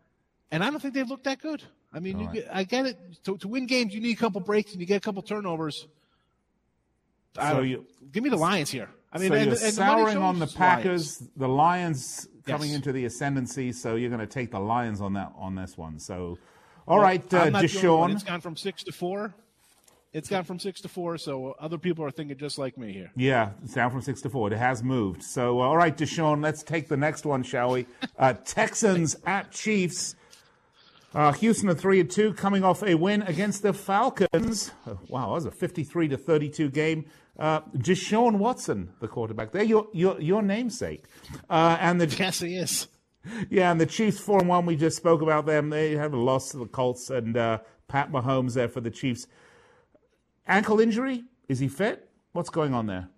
and 0.51 0.63
I 0.63 0.69
don't 0.69 0.79
think 0.79 0.93
they've 0.93 1.09
looked 1.09 1.25
that 1.25 1.41
good. 1.41 1.63
I 1.93 1.99
mean, 1.99 2.19
you, 2.19 2.27
right. 2.27 2.45
I 2.51 2.63
get 2.63 2.85
it. 2.85 3.23
To, 3.23 3.38
to 3.38 3.47
win 3.47 3.67
games, 3.67 3.93
you 3.93 4.01
need 4.01 4.17
a 4.17 4.19
couple 4.19 4.41
breaks 4.41 4.71
and 4.73 4.81
you 4.81 4.85
get 4.85 4.97
a 4.97 4.99
couple 4.99 5.21
turnovers. 5.21 5.88
So 7.35 7.61
you 7.61 7.85
give 8.11 8.23
me 8.23 8.29
the 8.29 8.38
Lions 8.38 8.69
here. 8.69 8.89
I 9.11 9.17
mean, 9.17 9.29
so 9.29 9.35
and, 9.35 9.45
you're 9.45 9.63
and 9.63 9.73
souring 9.73 10.17
on 10.17 10.39
the 10.39 10.47
Packers. 10.47 11.21
Lions. 11.21 11.31
The 11.38 11.47
Lions 11.47 12.27
coming 12.45 12.69
Yes. 12.69 12.75
into 12.77 12.91
the 12.91 13.05
ascendancy, 13.05 13.71
so 13.71 13.95
you're 13.95 14.09
going 14.09 14.19
to 14.19 14.27
take 14.27 14.51
the 14.51 14.59
Lions 14.59 15.01
on 15.01 15.13
that 15.13 15.31
on 15.38 15.55
this 15.55 15.77
one. 15.77 15.99
So, 15.99 16.38
all 16.88 16.97
Well, 16.97 17.05
right, 17.05 17.33
uh, 17.33 17.38
I'm 17.39 17.53
not 17.53 17.61
the 17.63 17.77
only 17.77 17.89
one. 17.89 18.09
Deshaun. 18.11 18.13
It's 18.15 18.23
gone 18.23 18.41
from 18.41 18.55
six 18.57 18.83
to 18.83 18.91
four. 18.91 19.33
It's 20.15 20.30
gone 20.30 20.45
from 20.45 20.60
six 20.60 20.80
to 20.80 20.88
four, 20.88 21.17
so 21.17 21.58
other 21.60 21.78
people 21.78 22.06
are 22.06 22.10
thinking 22.10 22.38
just 22.38 22.58
like 22.58 22.78
me 22.78 22.93
here. 22.93 23.12
Yeah, 23.17 23.49
it's 23.65 23.73
down 23.73 23.91
from 23.91 24.01
six 24.01 24.21
to 24.21 24.30
four. 24.30 24.49
It 24.49 24.56
has 24.56 24.82
moved. 24.82 25.21
So, 25.21 25.60
uh, 25.60 25.65
all 25.65 25.75
right, 25.75 25.95
Deshaun, 25.95 26.41
let's 26.41 26.63
take 26.63 26.88
the 26.88 26.95
next 26.95 27.25
one, 27.25 27.43
shall 27.43 27.71
we? 27.71 27.86
Uh, 28.17 28.32
Texans 28.45 29.17
at 29.25 29.51
Chiefs. 29.51 30.15
Uh, 31.13 31.34
Houston 31.34 31.69
are 31.69 31.73
three 31.75 31.99
and 31.99 32.10
two, 32.10 32.34
coming 32.34 32.63
off 32.63 32.82
a 32.82 32.95
win 32.95 33.23
against 33.23 33.62
the 33.62 33.73
Falcons. 33.73 34.71
Oh, 34.88 34.97
wow, 35.10 35.25
that 35.28 35.32
was 35.34 35.45
a 35.45 35.51
fifty-three 35.51 36.08
to 36.08 36.17
thirty-two 36.17 36.69
game. 36.69 37.04
Uh, 37.38 37.60
Deshaun 37.75 38.38
Watson, 38.38 38.93
the 39.01 39.10
quarterback, 39.10 39.51
there, 39.51 39.63
your 39.63 39.88
your 39.91 40.19
your 40.21 40.41
namesake, 40.41 41.04
uh, 41.49 41.75
and 41.82 41.99
the 41.99 42.08
Yes, 42.08 42.39
he 42.39 42.56
is. 42.56 42.88
yeah, 43.49 43.69
and 43.69 43.82
the 43.82 43.86
Chiefs 43.86 44.17
four 44.19 44.39
and 44.39 44.47
one. 44.47 44.65
We 44.65 44.78
just 44.78 44.95
spoke 44.95 45.21
about 45.21 45.45
them. 45.45 45.71
They 45.71 45.91
have 45.97 46.13
a 46.13 46.17
loss 46.17 46.51
to 46.51 46.58
the 46.58 46.67
Colts 46.67 47.10
and 47.10 47.36
uh, 47.36 47.58
Pat 47.89 48.13
Mahomes 48.13 48.54
there 48.54 48.69
for 48.69 48.80
the 48.80 48.91
Chiefs. 48.91 49.28
Ankle 50.47 50.79
injury? 50.79 51.23
Is 51.47 51.60
he 51.60 51.67
fit? 51.67 52.10
What's 52.34 52.49
going 52.49 52.73
on 52.73 52.88
there? 52.88 53.10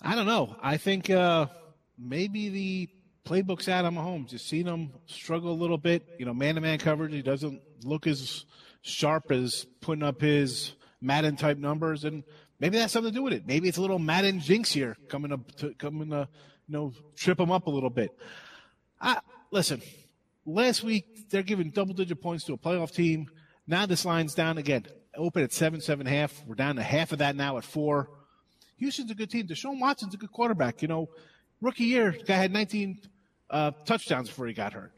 I 0.00 0.14
don't 0.14 0.26
know. 0.26 0.56
I 0.62 0.76
think 0.76 1.10
uh, 1.10 1.46
maybe 1.98 2.48
the 2.48 2.88
playbook's 3.24 3.68
on 3.68 3.94
Mahomes. 3.94 4.32
You've 4.32 4.40
seen 4.40 4.66
him 4.66 4.92
struggle 5.06 5.50
a 5.50 5.54
little 5.54 5.78
bit. 5.78 6.06
You 6.18 6.26
know, 6.26 6.34
man-to-man 6.34 6.78
coverage. 6.78 7.12
He 7.12 7.22
doesn't 7.22 7.60
look 7.82 8.06
as 8.06 8.44
sharp 8.82 9.32
as 9.32 9.66
putting 9.80 10.04
up 10.04 10.20
his 10.20 10.72
Madden 11.00 11.36
type 11.36 11.58
numbers, 11.58 12.04
and 12.04 12.22
maybe 12.60 12.78
that's 12.78 12.92
something 12.92 13.12
to 13.12 13.18
do 13.18 13.22
with 13.22 13.32
it. 13.32 13.46
Maybe 13.46 13.68
it's 13.68 13.78
a 13.78 13.80
little 13.80 13.98
Madden 13.98 14.40
jinx 14.40 14.72
here 14.72 14.96
coming 15.08 15.32
up 15.32 15.56
to 15.56 15.74
coming 15.74 16.10
to 16.10 16.28
you 16.68 16.72
know 16.72 16.92
trip 17.16 17.40
him 17.40 17.50
up 17.50 17.66
a 17.66 17.70
little 17.70 17.90
bit. 17.90 18.16
I, 19.00 19.20
listen, 19.50 19.82
last 20.44 20.82
week 20.82 21.30
they're 21.30 21.42
giving 21.42 21.70
double-digit 21.70 22.20
points 22.20 22.44
to 22.44 22.54
a 22.54 22.58
playoff 22.58 22.92
team. 22.92 23.28
Now 23.66 23.86
this 23.86 24.04
line's 24.04 24.34
down 24.34 24.58
again. 24.58 24.86
Open 25.16 25.42
at 25.42 25.52
seven, 25.52 25.80
seven 25.80 26.06
and 26.06 26.14
a 26.14 26.18
half. 26.18 26.44
We're 26.46 26.54
down 26.54 26.76
to 26.76 26.82
half 26.82 27.12
of 27.12 27.18
that 27.18 27.36
now 27.36 27.56
at 27.58 27.64
four. 27.64 28.10
Houston's 28.76 29.10
a 29.10 29.14
good 29.14 29.30
team. 29.30 29.46
Deshaun 29.46 29.80
Watson's 29.80 30.14
a 30.14 30.16
good 30.16 30.32
quarterback. 30.32 30.82
You 30.82 30.88
know, 30.88 31.08
rookie 31.60 31.84
year, 31.84 32.14
guy 32.26 32.36
had 32.36 32.52
19 32.52 33.00
uh, 33.50 33.70
touchdowns 33.84 34.28
before 34.28 34.46
he 34.46 34.52
got 34.52 34.72
hurt. 34.72 34.92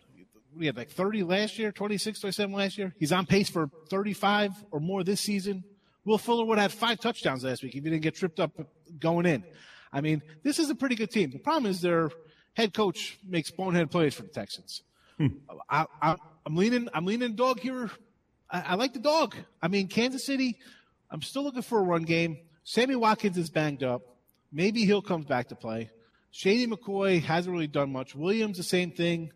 We 0.56 0.66
had 0.66 0.76
like 0.76 0.90
30 0.90 1.22
last 1.22 1.58
year, 1.58 1.70
26, 1.70 2.20
27 2.20 2.54
last 2.54 2.78
year. 2.78 2.94
He's 2.98 3.12
on 3.12 3.26
pace 3.26 3.48
for 3.48 3.70
35 3.90 4.52
or 4.72 4.80
more 4.80 5.04
this 5.04 5.20
season. 5.20 5.62
Will 6.04 6.18
Fuller 6.18 6.44
would 6.44 6.58
have 6.58 6.72
had 6.72 6.78
five 6.78 7.00
touchdowns 7.00 7.44
last 7.44 7.62
week 7.62 7.76
if 7.76 7.84
he 7.84 7.90
didn't 7.90 8.02
get 8.02 8.14
tripped 8.14 8.40
up 8.40 8.52
going 8.98 9.26
in. 9.26 9.44
I 9.92 10.00
mean, 10.00 10.22
this 10.42 10.58
is 10.58 10.70
a 10.70 10.74
pretty 10.74 10.94
good 10.96 11.10
team. 11.10 11.30
The 11.30 11.38
problem 11.38 11.70
is 11.70 11.80
their 11.80 12.10
head 12.54 12.74
coach 12.74 13.18
makes 13.24 13.50
bonehead 13.50 13.90
plays 13.90 14.14
for 14.14 14.22
the 14.22 14.28
Texans. 14.28 14.82
I, 15.68 15.86
I, 16.00 16.16
I'm 16.46 16.56
leaning. 16.56 16.88
I'm 16.94 17.04
leaning 17.04 17.34
dog 17.34 17.60
here. 17.60 17.90
I, 18.50 18.60
I 18.60 18.74
like 18.74 18.92
the 18.92 18.98
dog. 18.98 19.36
I 19.62 19.68
mean, 19.68 19.88
Kansas 19.88 20.24
City. 20.24 20.58
I'm 21.10 21.22
still 21.22 21.42
looking 21.42 21.62
for 21.62 21.78
a 21.78 21.82
run 21.82 22.02
game. 22.02 22.38
Sammy 22.64 22.96
Watkins 22.96 23.38
is 23.38 23.50
banged 23.50 23.82
up. 23.82 24.02
Maybe 24.52 24.84
he'll 24.84 25.02
come 25.02 25.22
back 25.22 25.48
to 25.48 25.54
play. 25.54 25.90
Shady 26.30 26.66
McCoy 26.66 27.22
hasn't 27.22 27.52
really 27.52 27.66
done 27.66 27.90
much. 27.90 28.14
Williams, 28.14 28.58
the 28.58 28.62
same 28.62 28.90
thing. 28.90 29.32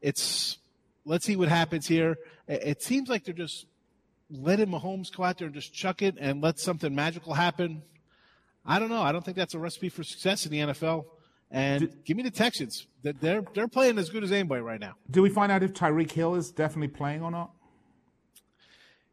It's 0.00 0.58
let's 1.04 1.24
see 1.24 1.36
what 1.36 1.48
happens 1.48 1.86
here. 1.86 2.18
It, 2.48 2.62
it 2.64 2.82
seems 2.82 3.08
like 3.08 3.24
they're 3.24 3.34
just 3.34 3.66
letting 4.30 4.66
Mahomes 4.66 5.14
go 5.14 5.22
out 5.22 5.38
there 5.38 5.46
and 5.46 5.54
just 5.54 5.72
chuck 5.72 6.02
it 6.02 6.16
and 6.18 6.42
let 6.42 6.58
something 6.58 6.94
magical 6.94 7.34
happen. 7.34 7.82
I 8.64 8.78
don't 8.78 8.88
know. 8.88 9.02
I 9.02 9.12
don't 9.12 9.24
think 9.24 9.36
that's 9.36 9.54
a 9.54 9.58
recipe 9.58 9.88
for 9.88 10.02
success 10.02 10.44
in 10.44 10.52
the 10.52 10.58
NFL. 10.58 11.04
And 11.50 11.96
give 12.04 12.16
me 12.16 12.24
the 12.24 12.30
Texans. 12.32 12.86
They're 13.04 13.42
they're 13.54 13.68
playing 13.68 13.98
as 13.98 14.10
good 14.10 14.24
as 14.24 14.32
anybody 14.32 14.62
right 14.62 14.80
now. 14.80 14.94
Do 15.08 15.22
we 15.22 15.30
find 15.30 15.52
out 15.52 15.62
if 15.62 15.72
Tyreek 15.72 16.10
Hill 16.10 16.34
is 16.34 16.50
definitely 16.50 16.88
playing 16.88 17.22
or 17.22 17.30
not? 17.30 17.52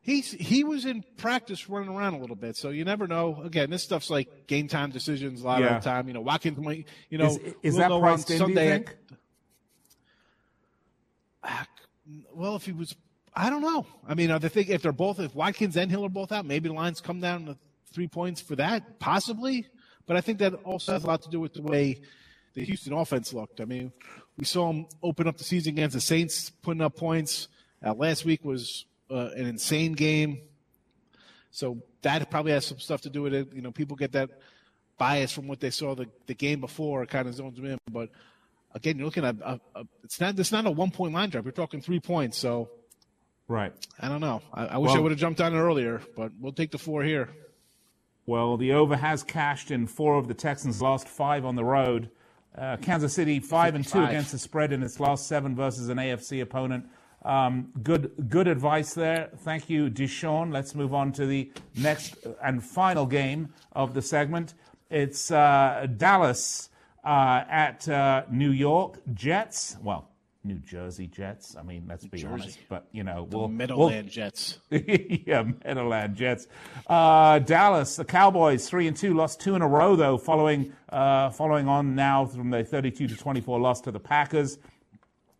He's 0.05 0.31
he 0.33 0.65
was 0.65 0.85
in 0.85 1.03
practice 1.15 1.69
running 1.69 1.87
around 1.89 2.15
a 2.15 2.19
little 2.19 2.35
bit, 2.35 2.57
so 2.57 2.69
you 2.69 2.83
never 2.83 3.07
know. 3.07 3.41
Again, 3.41 3.69
this 3.69 3.83
stuff's 3.83 4.09
like 4.09 4.47
game 4.47 4.67
time 4.67 4.91
decisions 4.91 5.41
a 5.41 5.45
lot 5.45 5.61
Yeah. 5.61 5.77
of 5.77 5.83
the 5.83 5.89
time. 5.89 6.07
You 6.09 6.13
know, 6.13 6.19
Watkins 6.21 6.57
might 6.57 6.87
you 7.09 7.17
know 7.17 7.27
Is- 7.27 7.37
is 7.63 7.75
we'll 7.77 7.89
that 7.89 7.99
priced 8.01 8.29
in, 8.29 8.37
do 8.37 8.43
you 8.43 8.47
Sunday. 8.47 8.69
think? 8.69 8.95
Well, 12.33 12.55
if 12.55 12.65
he 12.65 12.71
was, 12.73 12.95
I 13.33 13.49
don't 13.49 13.61
know. 13.61 13.85
I 14.07 14.13
mean, 14.13 14.31
I 14.31 14.39
think 14.39 14.69
if 14.69 14.81
they're 14.81 14.91
both, 14.91 15.19
if 15.19 15.33
Watkins 15.35 15.77
and 15.77 15.89
Hill 15.89 16.05
are 16.05 16.09
both 16.09 16.31
out, 16.31 16.45
maybe 16.45 16.67
the 16.67 16.75
lines 16.75 16.99
come 17.01 17.21
down 17.21 17.45
to 17.45 17.57
three 17.93 18.07
points 18.07 18.41
for 18.41 18.55
that, 18.57 18.99
possibly. 18.99 19.67
But 20.05 20.17
I 20.17 20.21
think 20.21 20.39
that 20.39 20.53
also 20.65 20.93
has 20.93 21.03
a 21.03 21.07
lot 21.07 21.21
to 21.23 21.29
do 21.29 21.39
with 21.39 21.53
the 21.53 21.61
way 21.61 22.01
the 22.55 22.63
Houston 22.65 22.91
offense 22.93 23.33
looked. 23.33 23.61
I 23.61 23.65
mean, 23.65 23.93
we 24.37 24.43
saw 24.45 24.67
them 24.67 24.85
open 25.01 25.27
up 25.27 25.37
the 25.37 25.43
season 25.45 25.73
against 25.73 25.93
the 25.93 26.01
Saints, 26.01 26.49
putting 26.49 26.81
up 26.81 26.97
points. 26.97 27.47
Uh, 27.85 27.93
last 27.93 28.25
week 28.25 28.43
was 28.43 28.85
uh, 29.13 29.29
an 29.35 29.45
insane 29.45 29.93
game. 29.93 30.41
So 31.51 31.77
that 32.01 32.29
probably 32.31 32.51
has 32.51 32.65
some 32.65 32.79
stuff 32.79 33.01
to 33.01 33.09
do 33.09 33.21
with 33.21 33.33
it. 33.33 33.53
You 33.53 33.61
know, 33.61 33.71
people 33.71 33.95
get 33.95 34.13
that 34.13 34.29
bias 34.97 35.31
from 35.31 35.47
what 35.47 35.59
they 35.59 35.69
saw 35.69 35.95
the, 35.95 36.07
the 36.25 36.33
game 36.33 36.59
before, 36.59 37.05
kind 37.05 37.27
of 37.27 37.35
zones 37.35 37.57
them 37.57 37.65
in. 37.65 37.77
But 37.91 38.09
again, 38.73 38.97
you're 38.97 39.05
looking 39.05 39.25
at 39.25 39.35
a, 39.41 39.59
a, 39.75 39.85
it's 40.03 40.19
not 40.19 40.37
it's 40.39 40.51
not 40.51 40.65
a 40.65 40.71
one 40.71 40.91
point 40.91 41.13
line 41.13 41.29
drop. 41.29 41.45
You're 41.45 41.51
talking 41.51 41.81
three 41.81 41.99
points. 41.99 42.37
So 42.37 42.69
Right. 43.47 43.73
I 43.99 44.07
don't 44.07 44.21
know. 44.21 44.41
I, 44.53 44.65
I 44.65 44.77
wish 44.77 44.93
I 44.93 44.99
would 44.99 45.11
have 45.11 45.19
jumped 45.19 45.41
on 45.41 45.53
it 45.53 45.57
earlier, 45.59 46.01
but 46.15 46.31
we'll 46.39 46.53
take 46.53 46.71
the 46.71 46.77
four 46.77 47.03
here. 47.03 47.29
Well, 48.25 48.55
the 48.55 48.71
over 48.73 48.95
has 48.95 49.21
cashed 49.21 49.69
in 49.69 49.85
four 49.85 50.15
of 50.15 50.27
the 50.27 50.33
Texans' 50.33 50.81
last 50.81 51.07
five 51.09 51.43
on 51.43 51.55
the 51.55 51.63
road. 51.63 52.09
Uh, 52.57 52.77
Kansas 52.77 53.13
City 53.13 53.39
five 53.39 53.75
and 53.75 53.83
two 53.83 53.99
55. 53.99 54.09
against 54.09 54.31
the 54.31 54.39
spread 54.39 54.71
in 54.71 54.81
its 54.81 54.99
last 54.99 55.27
seven 55.27 55.55
versus 55.55 55.89
an 55.89 55.97
AFC 55.97 56.41
opponent. 56.41 56.85
Um, 57.25 57.71
good, 57.83 58.11
good 58.29 58.47
advice 58.47 58.93
there. 58.93 59.29
Thank 59.39 59.69
you, 59.69 59.89
Deshaun. 59.89 60.51
Let's 60.51 60.75
move 60.75 60.93
on 60.93 61.11
to 61.13 61.25
the 61.25 61.51
next 61.77 62.15
and 62.43 62.63
final 62.63 63.05
game 63.05 63.53
of 63.71 63.93
the 63.93 64.01
segment. 64.01 64.53
It's 64.89 65.31
uh, 65.31 65.87
Dallas 65.97 66.69
uh, 67.03 67.43
at 67.49 67.87
uh, 67.87 68.23
New 68.29 68.51
York 68.51 68.99
Jets. 69.13 69.77
Well, 69.81 70.09
New 70.43 70.59
Jersey 70.59 71.07
Jets. 71.07 71.55
I 71.57 71.63
mean, 71.63 71.85
let's 71.87 72.05
be 72.05 72.17
Jersey. 72.17 72.27
honest, 72.33 72.59
but 72.67 72.87
you 72.91 73.03
know, 73.05 73.25
The 73.29 73.37
we'll 73.37 73.47
Meadowland 73.47 74.03
we'll- 74.05 74.11
Jets. 74.11 74.59
yeah, 74.69 75.43
Meadowland 75.63 76.17
Jets. 76.17 76.47
Uh, 76.85 77.39
Dallas, 77.39 77.95
the 77.95 78.03
Cowboys, 78.03 78.67
three 78.69 78.87
and 78.87 78.97
two, 78.97 79.13
lost 79.13 79.39
two 79.39 79.55
in 79.55 79.61
a 79.61 79.67
row 79.67 79.95
though, 79.95 80.17
following 80.17 80.73
uh, 80.89 81.29
following 81.29 81.69
on 81.69 81.95
now 81.95 82.25
from 82.25 82.49
the 82.49 82.65
thirty-two 82.65 83.07
to 83.07 83.15
twenty-four 83.15 83.57
loss 83.61 83.79
to 83.81 83.91
the 83.91 84.01
Packers. 84.01 84.57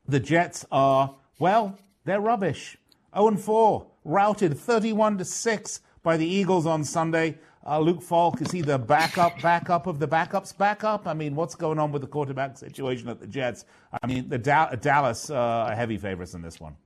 The 0.08 0.22
Jets 0.22 0.66
are 0.72 1.14
well, 1.44 1.78
they're 2.06 2.22
rubbish. 2.22 2.78
Zero 3.14 3.28
and 3.28 3.38
four, 3.38 3.88
routed 4.06 4.58
thirty-one 4.58 5.18
to 5.18 5.26
six 5.26 5.82
by 6.02 6.16
the 6.16 6.26
Eagles 6.26 6.66
on 6.66 6.86
Sunday. 6.86 7.38
Uh, 7.68 7.80
Luke 7.80 8.02
Falk 8.02 8.42
is 8.42 8.50
he 8.50 8.62
the 8.62 8.78
backup, 8.78 9.42
backup 9.42 9.86
of 9.86 10.00
the 10.00 10.08
backups, 10.08 10.58
backup? 10.58 11.06
I 11.06 11.14
mean, 11.14 11.36
what's 11.36 11.56
going 11.56 11.80
on 11.80 11.92
with 11.92 12.02
the 12.02 12.08
quarterback 12.08 12.58
situation 12.58 13.10
at 13.10 13.20
the 13.20 13.28
Jets? 13.28 13.66
I 14.02 14.08
mean, 14.08 14.30
the 14.30 14.38
Da- 14.38 14.76
Dallas 14.76 15.30
uh, 15.30 15.36
are 15.36 15.76
heavy 15.76 15.98
favorites 15.98 16.34
in 16.34 16.42
this 16.42 16.62
one. 16.62 16.78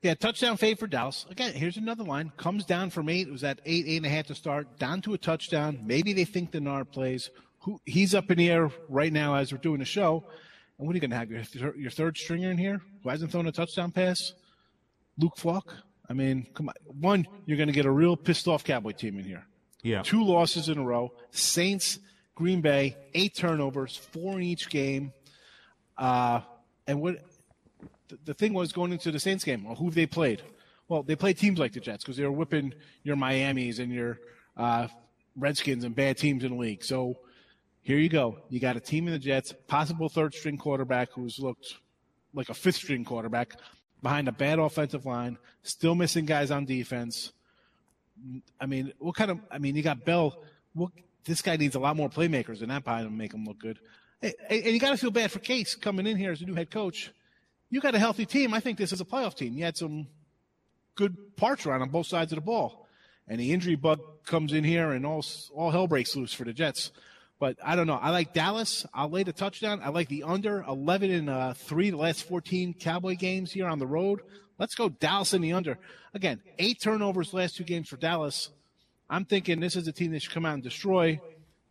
Yeah, 0.00 0.14
touchdown 0.14 0.56
fade 0.56 0.78
for 0.78 0.86
Dallas. 0.86 1.26
Again, 1.30 1.52
here's 1.52 1.76
another 1.76 2.04
line. 2.04 2.32
Comes 2.38 2.64
down 2.64 2.88
from 2.88 3.10
eight. 3.10 3.28
It 3.28 3.32
was 3.32 3.44
at 3.44 3.60
eight, 3.66 3.84
eight 3.86 3.98
and 3.98 4.06
a 4.06 4.08
half 4.08 4.28
to 4.28 4.34
start. 4.34 4.78
Down 4.78 5.02
to 5.02 5.12
a 5.12 5.18
touchdown. 5.18 5.80
Maybe 5.84 6.14
they 6.14 6.24
think 6.24 6.52
Darnold 6.52 6.90
plays. 6.90 7.28
Who 7.60 7.80
he's 7.84 8.14
up 8.14 8.30
in 8.30 8.38
the 8.38 8.50
air 8.50 8.70
right 8.88 9.12
now 9.12 9.34
as 9.34 9.52
we're 9.52 9.58
doing 9.58 9.80
the 9.80 9.84
show. 9.84 10.24
And 10.78 10.86
what 10.86 10.92
are 10.92 10.96
you 10.96 11.00
going 11.00 11.10
to 11.10 11.16
have? 11.16 11.30
Your, 11.30 11.42
thir- 11.42 11.76
your 11.76 11.90
third 11.90 12.16
stringer 12.18 12.50
in 12.50 12.58
here 12.58 12.80
who 13.02 13.08
hasn't 13.08 13.32
thrown 13.32 13.46
a 13.46 13.52
touchdown 13.52 13.92
pass? 13.92 14.32
Luke 15.18 15.36
Falk. 15.36 15.74
I 16.08 16.12
mean, 16.12 16.46
come 16.54 16.68
on. 16.68 16.74
One, 17.00 17.26
you're 17.46 17.56
going 17.56 17.68
to 17.68 17.72
get 17.72 17.86
a 17.86 17.90
real 17.90 18.16
pissed 18.16 18.46
off 18.46 18.62
Cowboy 18.62 18.92
team 18.92 19.18
in 19.18 19.24
here. 19.24 19.44
Yeah. 19.82 20.02
Two 20.02 20.24
losses 20.24 20.68
in 20.68 20.78
a 20.78 20.84
row. 20.84 21.12
Saints, 21.30 21.98
Green 22.34 22.60
Bay, 22.60 22.96
eight 23.14 23.34
turnovers, 23.34 23.96
four 23.96 24.34
in 24.36 24.42
each 24.42 24.68
game. 24.68 25.12
Uh, 25.96 26.40
and 26.86 27.00
what 27.00 27.16
the, 28.08 28.18
the 28.26 28.34
thing 28.34 28.52
was 28.52 28.72
going 28.72 28.92
into 28.92 29.10
the 29.10 29.18
Saints 29.18 29.44
game, 29.44 29.64
well, 29.64 29.74
who 29.74 29.86
have 29.86 29.94
they 29.94 30.06
played? 30.06 30.42
Well, 30.88 31.02
they 31.02 31.16
played 31.16 31.38
teams 31.38 31.58
like 31.58 31.72
the 31.72 31.80
Jets 31.80 32.04
because 32.04 32.16
they 32.16 32.24
were 32.24 32.32
whipping 32.32 32.74
your 33.02 33.16
Miamis 33.16 33.78
and 33.78 33.92
your 33.92 34.20
uh, 34.56 34.88
Redskins 35.34 35.84
and 35.84 35.94
bad 35.94 36.16
teams 36.16 36.44
in 36.44 36.52
the 36.52 36.58
league. 36.58 36.84
So 36.84 37.16
here 37.86 37.98
you 37.98 38.08
go. 38.08 38.38
You 38.48 38.58
got 38.58 38.76
a 38.76 38.80
team 38.80 39.06
in 39.06 39.12
the 39.12 39.18
Jets, 39.18 39.54
possible 39.68 40.08
third 40.08 40.34
string 40.34 40.58
quarterback 40.58 41.12
who's 41.12 41.38
looked 41.38 41.74
like 42.34 42.48
a 42.48 42.54
fifth 42.54 42.74
string 42.74 43.04
quarterback 43.04 43.60
behind 44.02 44.26
a 44.26 44.32
bad 44.32 44.58
offensive 44.58 45.06
line, 45.06 45.38
still 45.62 45.94
missing 45.94 46.24
guys 46.24 46.50
on 46.50 46.64
defense. 46.64 47.32
I 48.60 48.66
mean, 48.66 48.92
what 48.98 49.14
kind 49.14 49.30
of? 49.30 49.38
I 49.52 49.58
mean, 49.58 49.76
you 49.76 49.84
got 49.84 50.04
Bell. 50.04 50.36
What 50.74 50.90
this 51.24 51.42
guy 51.42 51.56
needs 51.56 51.76
a 51.76 51.78
lot 51.78 51.94
more 51.94 52.08
playmakers 52.08 52.58
than 52.58 52.70
that 52.70 52.82
probably 52.82 53.04
to 53.04 53.10
make 53.10 53.32
him 53.32 53.44
look 53.44 53.60
good. 53.60 53.78
And, 54.20 54.34
and 54.50 54.64
you 54.64 54.80
got 54.80 54.90
to 54.90 54.96
feel 54.96 55.12
bad 55.12 55.30
for 55.30 55.38
Gase 55.38 55.80
coming 55.80 56.08
in 56.08 56.16
here 56.16 56.32
as 56.32 56.42
a 56.42 56.44
new 56.44 56.54
head 56.54 56.72
coach. 56.72 57.12
You 57.70 57.80
got 57.80 57.94
a 57.94 58.00
healthy 58.00 58.26
team. 58.26 58.52
I 58.52 58.58
think 58.58 58.78
this 58.78 58.92
is 58.92 59.00
a 59.00 59.04
playoff 59.04 59.36
team. 59.36 59.54
You 59.54 59.62
had 59.62 59.76
some 59.76 60.08
good 60.96 61.36
parts 61.36 61.64
around 61.66 61.82
on 61.82 61.90
both 61.90 62.08
sides 62.08 62.32
of 62.32 62.36
the 62.36 62.44
ball, 62.44 62.88
and 63.28 63.38
the 63.38 63.52
injury 63.52 63.76
bug 63.76 64.00
comes 64.24 64.52
in 64.52 64.64
here, 64.64 64.90
and 64.90 65.06
all 65.06 65.24
all 65.54 65.70
hell 65.70 65.86
breaks 65.86 66.16
loose 66.16 66.32
for 66.32 66.42
the 66.42 66.52
Jets. 66.52 66.90
But 67.38 67.58
I 67.62 67.76
don't 67.76 67.86
know. 67.86 67.98
I 68.00 68.10
like 68.10 68.32
Dallas. 68.32 68.86
I'll 68.94 69.10
lay 69.10 69.22
the 69.22 69.32
touchdown. 69.32 69.80
I 69.84 69.90
like 69.90 70.08
the 70.08 70.22
under 70.22 70.62
11 70.62 71.10
and 71.10 71.30
uh, 71.30 71.52
three 71.52 71.90
the 71.90 71.96
last 71.98 72.24
14 72.24 72.74
Cowboy 72.74 73.16
games 73.16 73.52
here 73.52 73.66
on 73.66 73.78
the 73.78 73.86
road. 73.86 74.20
Let's 74.58 74.74
go 74.74 74.88
Dallas 74.88 75.34
in 75.34 75.42
the 75.42 75.52
under. 75.52 75.78
Again, 76.14 76.40
eight 76.58 76.80
turnovers 76.80 77.34
last 77.34 77.56
two 77.56 77.64
games 77.64 77.88
for 77.88 77.96
Dallas. 77.96 78.50
I'm 79.10 79.24
thinking 79.26 79.60
this 79.60 79.76
is 79.76 79.86
a 79.86 79.92
team 79.92 80.12
that 80.12 80.22
should 80.22 80.32
come 80.32 80.46
out 80.46 80.54
and 80.54 80.62
destroy 80.62 81.20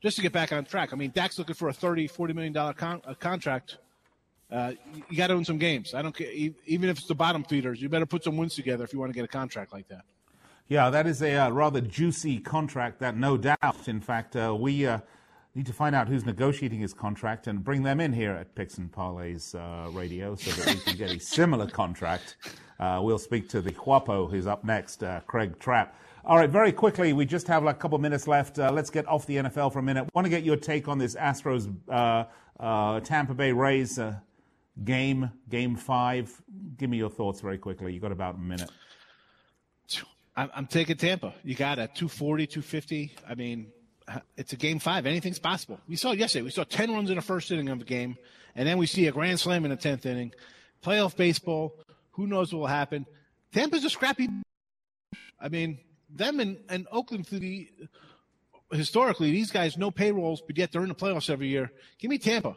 just 0.02 0.18
to 0.18 0.22
get 0.22 0.32
back 0.32 0.54
on 0.54 0.66
track. 0.66 0.94
I 0.94 0.96
mean, 0.96 1.12
Dak's 1.14 1.40
looking 1.40 1.56
for 1.56 1.68
a 1.68 1.74
30, 1.74 2.08
40 2.08 2.34
million 2.34 2.54
dollar 2.54 2.74
con- 2.74 3.02
contract. 3.20 3.80
Uh, 4.52 4.74
you 5.10 5.18
got 5.18 5.28
to 5.28 5.36
win 5.36 5.44
some 5.44 5.58
games. 5.58 5.96
I 5.96 6.04
don't 6.04 6.16
care, 6.16 6.30
even 6.32 6.90
if 6.90 7.00
it's 7.00 7.08
the 7.08 7.16
bottom 7.16 7.44
feeders. 7.44 7.82
You 7.82 7.90
better 7.90 8.06
put 8.06 8.24
some 8.24 8.38
wins 8.38 8.54
together 8.54 8.84
if 8.84 8.94
you 8.94 9.00
want 9.00 9.12
to 9.12 9.16
get 9.16 9.26
a 9.26 9.28
contract 9.28 9.74
like 9.74 9.88
that. 9.88 10.06
Yeah, 10.68 10.92
that 10.92 11.08
is 11.08 11.22
a 11.22 11.36
uh, 11.36 11.50
rather 11.50 11.82
juicy 11.82 12.40
contract. 12.40 13.00
That 13.00 13.18
no 13.18 13.38
doubt. 13.38 13.88
In 13.88 14.02
fact, 14.02 14.36
uh, 14.36 14.56
we 14.58 14.86
uh, 14.86 15.00
need 15.56 15.66
to 15.66 15.74
find 15.74 15.96
out 15.96 16.08
who's 16.08 16.26
negotiating 16.26 16.80
his 16.80 16.94
contract 16.94 17.48
and 17.48 17.64
bring 17.64 17.82
them 17.82 18.02
in 18.02 18.12
here 18.12 18.32
at 18.32 18.54
Picks 18.56 18.78
and 18.78 18.92
Parlays 18.92 19.56
uh, 19.56 19.90
Radio 19.92 20.36
so 20.36 20.52
that 20.52 20.76
we 20.76 20.82
can 20.82 20.98
get 20.98 21.12
a 21.12 21.20
similar 21.20 21.66
contract. 21.66 22.36
Uh, 22.80 23.00
we'll 23.02 23.18
speak 23.18 23.48
to 23.50 23.62
the 23.62 23.72
Huapo 23.72 24.30
who's 24.30 24.48
up 24.48 24.66
next, 24.66 25.02
uh, 25.02 25.22
Craig 25.28 25.58
Trapp. 25.60 25.98
All 26.26 26.38
right, 26.38 26.50
very 26.50 26.74
quickly, 26.74 27.14
we 27.14 27.26
just 27.26 27.48
have 27.48 27.64
like 27.64 27.78
a 27.78 27.80
couple 27.80 27.98
minutes 28.00 28.28
left. 28.28 28.60
Uh, 28.60 28.72
let's 28.72 28.90
get 28.90 29.08
off 29.08 29.26
the 29.28 29.38
NFL 29.38 29.72
for 29.72 29.80
a 29.80 29.84
minute. 29.84 30.10
Want 30.14 30.26
to 30.26 30.30
get 30.30 30.44
your 30.44 30.58
take 30.58 30.88
on 30.88 30.98
this 30.98 31.16
Astros 31.16 31.74
uh, 31.88 32.26
uh, 32.60 33.00
Tampa 33.00 33.34
Bay 33.34 33.52
Rays 33.54 34.00
game, 34.84 35.32
game 35.50 35.76
five. 35.76 36.34
Give 36.78 36.90
me 36.90 36.98
your 36.98 37.10
thoughts 37.10 37.40
very 37.40 37.58
quickly. 37.58 37.94
You 37.94 38.02
got 38.02 38.12
about 38.12 38.36
a 38.36 38.40
minute. 38.40 38.70
I'm 40.38 40.68
taking 40.68 40.98
Tampa. 40.98 41.34
You 41.46 41.56
got 41.56 41.80
a 41.80 41.88
240, 41.88 42.46
250. 42.46 43.16
I 43.26 43.36
mean, 43.36 43.68
it's 44.38 44.54
a 44.54 44.56
game 44.56 44.80
five. 44.80 45.06
Anything's 45.06 45.40
possible. 45.40 45.80
We 45.88 45.96
saw 45.96 46.12
yesterday. 46.12 46.44
We 46.44 46.52
saw 46.52 46.64
10 46.64 46.92
runs 46.92 47.10
in 47.10 47.16
the 47.16 47.22
first 47.22 47.52
inning 47.52 47.70
of 47.70 47.82
a 47.82 47.86
game, 47.86 48.18
and 48.56 48.68
then 48.68 48.78
we 48.78 48.86
see 48.86 49.08
a 49.08 49.12
grand 49.12 49.40
slam 49.40 49.66
in 49.66 49.72
the 49.72 49.78
10th 49.78 50.06
inning. 50.06 50.34
Playoff 50.84 51.16
baseball. 51.16 51.80
Who 52.12 52.28
knows 52.28 52.54
what 52.54 52.60
will 52.60 52.68
happen? 52.68 53.06
Tampa's 53.54 53.84
a 53.84 53.90
scrappy. 53.90 54.30
I 55.40 55.50
mean, 55.50 55.80
them 56.10 56.40
and, 56.40 56.58
and 56.70 56.88
Oakland 56.92 57.28
through 57.28 57.40
the 57.40 57.70
historically, 58.72 59.32
these 59.32 59.52
guys 59.52 59.78
no 59.78 59.92
payrolls, 59.92 60.42
but 60.42 60.58
yet 60.58 60.72
they're 60.72 60.82
in 60.82 60.90
the 60.90 60.96
playoffs 60.96 61.30
every 61.30 61.48
year. 61.48 61.72
Give 62.00 62.10
me 62.10 62.18
Tampa. 62.18 62.56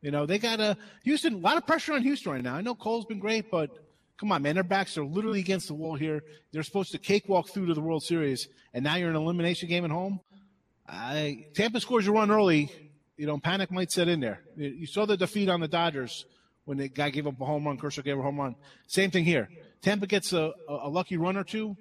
You 0.00 0.10
know, 0.10 0.26
they 0.26 0.38
got 0.38 0.60
a 0.60 0.76
Houston, 1.04 1.34
a 1.34 1.38
lot 1.38 1.56
of 1.56 1.66
pressure 1.66 1.94
on 1.94 2.02
Houston 2.02 2.32
right 2.32 2.42
now. 2.42 2.54
I 2.54 2.60
know 2.60 2.74
Cole's 2.74 3.06
been 3.06 3.18
great, 3.18 3.50
but 3.50 3.70
come 4.18 4.32
on, 4.32 4.42
man, 4.42 4.54
their 4.54 4.64
backs 4.64 4.98
are 4.98 5.04
literally 5.04 5.40
against 5.40 5.68
the 5.68 5.74
wall 5.74 5.94
here. 5.94 6.22
They're 6.52 6.62
supposed 6.62 6.92
to 6.92 6.98
cakewalk 6.98 7.48
through 7.48 7.66
to 7.66 7.74
the 7.74 7.80
World 7.80 8.02
Series, 8.02 8.48
and 8.74 8.84
now 8.84 8.96
you're 8.96 9.08
in 9.08 9.16
an 9.16 9.22
elimination 9.22 9.68
game 9.68 9.84
at 9.84 9.90
home. 9.90 10.20
I, 10.88 11.46
Tampa 11.54 11.80
scores 11.80 12.06
a 12.06 12.12
run 12.12 12.30
early, 12.30 12.70
you 13.16 13.26
know, 13.26 13.38
panic 13.38 13.70
might 13.70 13.90
set 13.90 14.08
in 14.08 14.20
there. 14.20 14.40
You 14.56 14.86
saw 14.86 15.06
the 15.06 15.16
defeat 15.16 15.48
on 15.48 15.60
the 15.60 15.68
Dodgers 15.68 16.26
when 16.64 16.78
the 16.78 16.88
guy 16.88 17.10
gave 17.10 17.26
up 17.26 17.40
a 17.40 17.44
home 17.44 17.66
run, 17.66 17.76
Kershaw 17.76 18.02
gave 18.02 18.18
a 18.18 18.22
home 18.22 18.38
run. 18.38 18.56
Same 18.86 19.10
thing 19.10 19.24
here. 19.24 19.48
Tampa 19.82 20.06
gets 20.06 20.32
a, 20.32 20.52
a 20.68 20.88
lucky 20.88 21.16
run 21.16 21.36
or 21.36 21.44
two. 21.44 21.76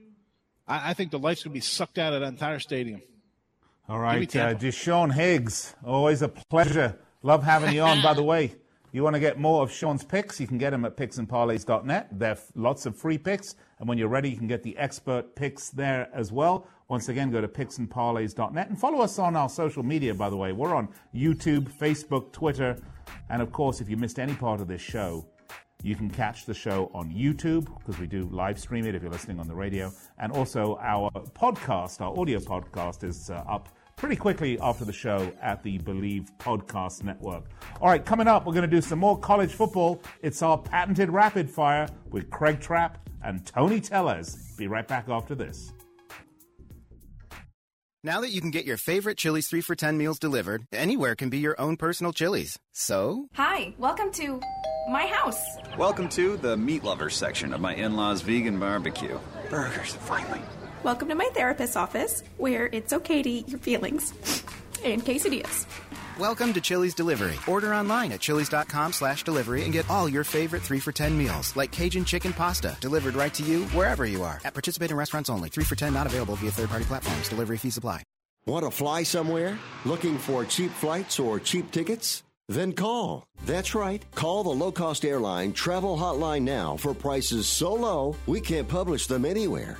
I, 0.67 0.91
I 0.91 0.93
think 0.93 1.11
the 1.11 1.19
life's 1.19 1.43
going 1.43 1.51
to 1.51 1.57
be 1.57 1.61
sucked 1.61 1.97
out 1.97 2.13
of 2.13 2.21
that 2.21 2.27
entire 2.27 2.59
stadium. 2.59 3.01
All 3.89 3.99
right, 3.99 4.33
uh, 4.35 4.53
DeShaun 4.53 5.13
Higgs, 5.13 5.75
always 5.85 6.21
a 6.21 6.29
pleasure. 6.29 6.97
Love 7.21 7.43
having 7.43 7.73
you 7.73 7.81
on. 7.81 8.01
By 8.01 8.13
the 8.13 8.23
way, 8.23 8.55
you 8.93 9.03
want 9.03 9.15
to 9.15 9.19
get 9.19 9.37
more 9.37 9.61
of 9.61 9.71
Sean's 9.71 10.05
picks, 10.05 10.39
you 10.39 10.47
can 10.47 10.57
get 10.57 10.69
them 10.69 10.85
at 10.85 10.95
picksandparlays.net. 10.95 12.07
There 12.11 12.31
are 12.31 12.37
lots 12.55 12.85
of 12.85 12.97
free 12.97 13.17
picks, 13.17 13.55
and 13.79 13.89
when 13.89 13.97
you're 13.97 14.07
ready, 14.07 14.29
you 14.29 14.37
can 14.37 14.47
get 14.47 14.63
the 14.63 14.77
expert 14.77 15.35
picks 15.35 15.69
there 15.69 16.09
as 16.13 16.31
well. 16.31 16.65
Once 16.89 17.09
again, 17.09 17.31
go 17.31 17.41
to 17.41 17.47
picksandparlays.net 17.47 18.69
and 18.69 18.77
follow 18.77 19.01
us 19.01 19.19
on 19.19 19.35
our 19.35 19.49
social 19.49 19.83
media, 19.83 20.13
by 20.13 20.29
the 20.29 20.37
way. 20.37 20.51
We're 20.51 20.75
on 20.75 20.89
YouTube, 21.15 21.71
Facebook, 21.71 22.31
Twitter, 22.31 22.77
and 23.29 23.41
of 23.41 23.51
course, 23.51 23.81
if 23.81 23.89
you 23.89 23.97
missed 23.97 24.19
any 24.19 24.33
part 24.35 24.61
of 24.61 24.67
this 24.67 24.81
show, 24.81 25.25
you 25.83 25.95
can 25.95 26.09
catch 26.09 26.45
the 26.45 26.53
show 26.53 26.89
on 26.93 27.11
YouTube 27.11 27.67
because 27.79 27.99
we 27.99 28.07
do 28.07 28.23
live 28.31 28.57
stream 28.57 28.85
it 28.85 28.95
if 28.95 29.01
you're 29.01 29.11
listening 29.11 29.39
on 29.39 29.47
the 29.47 29.55
radio. 29.55 29.91
And 30.17 30.31
also, 30.31 30.77
our 30.81 31.11
podcast, 31.11 31.99
our 31.99 32.17
audio 32.17 32.39
podcast, 32.39 33.03
is 33.03 33.29
uh, 33.29 33.43
up 33.47 33.69
pretty 33.97 34.15
quickly 34.15 34.57
after 34.59 34.85
the 34.85 34.93
show 34.93 35.31
at 35.41 35.61
the 35.61 35.77
Believe 35.79 36.31
Podcast 36.39 37.03
Network. 37.03 37.43
All 37.81 37.89
right, 37.89 38.03
coming 38.03 38.27
up, 38.27 38.45
we're 38.45 38.53
going 38.53 38.69
to 38.69 38.75
do 38.75 38.81
some 38.81 38.99
more 38.99 39.19
college 39.19 39.51
football. 39.51 40.01
It's 40.21 40.41
our 40.41 40.57
patented 40.57 41.09
rapid 41.09 41.49
fire 41.49 41.87
with 42.11 42.29
Craig 42.29 42.61
Trapp 42.61 42.97
and 43.23 43.45
Tony 43.45 43.81
Tellez. 43.81 44.53
Be 44.57 44.67
right 44.67 44.87
back 44.87 45.09
after 45.09 45.35
this. 45.35 45.73
Now 48.05 48.19
that 48.19 48.31
you 48.31 48.41
can 48.41 48.51
get 48.51 48.65
your 48.65 48.75
favorite 48.75 49.17
Chili's 49.17 49.47
3 49.47 49.61
for 49.61 49.75
10 49.75 49.97
meals 49.97 50.19
delivered, 50.19 50.65
anywhere 50.73 51.15
can 51.15 51.29
be 51.29 51.37
your 51.37 51.55
own 51.57 51.77
personal 51.77 52.11
Chili's. 52.11 52.59
So? 52.73 53.29
Hi, 53.35 53.73
welcome 53.77 54.11
to 54.11 54.41
my 54.91 55.05
house. 55.05 55.41
Welcome 55.77 56.09
to 56.09 56.35
the 56.35 56.57
meat 56.57 56.83
lovers 56.83 57.15
section 57.15 57.53
of 57.53 57.61
my 57.61 57.73
in 57.75 57.95
law's 57.95 58.19
vegan 58.19 58.59
barbecue. 58.59 59.17
Burgers, 59.49 59.93
finally. 59.93 60.41
Welcome 60.83 61.07
to 61.07 61.15
my 61.15 61.29
therapist's 61.33 61.77
office, 61.77 62.23
where 62.35 62.65
it's 62.73 62.91
okay 62.91 63.23
to 63.23 63.29
eat 63.29 63.47
your 63.47 63.59
feelings. 63.59 64.11
And 64.83 65.01
quesadillas. 65.05 65.65
Welcome 66.19 66.53
to 66.53 66.61
Chili's 66.61 66.93
Delivery. 66.93 67.39
Order 67.47 67.73
online 67.73 68.11
at 68.11 68.19
chilis.com 68.19 68.93
slash 68.93 69.23
delivery 69.23 69.63
and 69.63 69.73
get 69.73 69.89
all 69.89 70.07
your 70.07 70.23
favorite 70.23 70.61
3 70.61 70.79
for 70.79 70.91
10 70.91 71.17
meals, 71.17 71.55
like 71.55 71.71
Cajun 71.71 72.05
chicken 72.05 72.33
pasta, 72.33 72.77
delivered 72.79 73.15
right 73.15 73.33
to 73.33 73.43
you 73.43 73.65
wherever 73.69 74.05
you 74.05 74.21
are. 74.21 74.39
At 74.45 74.53
participating 74.53 74.95
restaurants 74.95 75.31
only. 75.31 75.49
3 75.49 75.63
for 75.63 75.73
10 75.73 75.91
not 75.91 76.05
available 76.05 76.35
via 76.35 76.51
third-party 76.51 76.85
platforms. 76.85 77.29
Delivery 77.29 77.57
fee 77.57 77.71
supply. 77.71 78.03
Want 78.45 78.63
to 78.63 78.69
fly 78.69 79.01
somewhere? 79.01 79.57
Looking 79.85 80.19
for 80.19 80.45
cheap 80.45 80.69
flights 80.69 81.17
or 81.19 81.39
cheap 81.39 81.71
tickets? 81.71 82.21
Then 82.47 82.73
call. 82.73 83.25
That's 83.47 83.73
right. 83.73 84.03
Call 84.13 84.43
the 84.43 84.49
low 84.51 84.71
cost 84.71 85.05
airline 85.05 85.51
travel 85.53 85.97
hotline 85.97 86.43
now 86.43 86.77
for 86.77 86.93
prices 86.93 87.47
so 87.47 87.73
low 87.73 88.15
we 88.27 88.39
can't 88.39 88.67
publish 88.67 89.07
them 89.07 89.25
anywhere. 89.25 89.79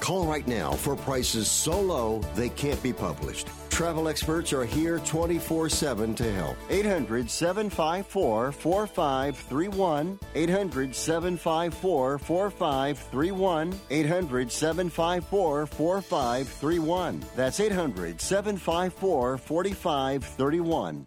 Call 0.00 0.26
right 0.26 0.46
now 0.46 0.72
for 0.72 0.96
prices 0.96 1.50
so 1.50 1.80
low 1.80 2.20
they 2.34 2.48
can't 2.48 2.82
be 2.82 2.92
published. 2.92 3.48
Travel 3.70 4.08
experts 4.08 4.52
are 4.52 4.64
here 4.64 4.98
24 4.98 5.68
7 5.68 6.14
to 6.16 6.32
help. 6.32 6.56
800 6.68 7.30
754 7.30 8.52
4531. 8.52 10.18
800 10.34 10.94
754 10.94 12.18
4531. 12.18 13.80
800 13.90 14.50
754 14.50 15.66
4531. 15.66 17.24
That's 17.36 17.60
800 17.60 18.20
754 18.20 19.38
4531. 19.38 21.06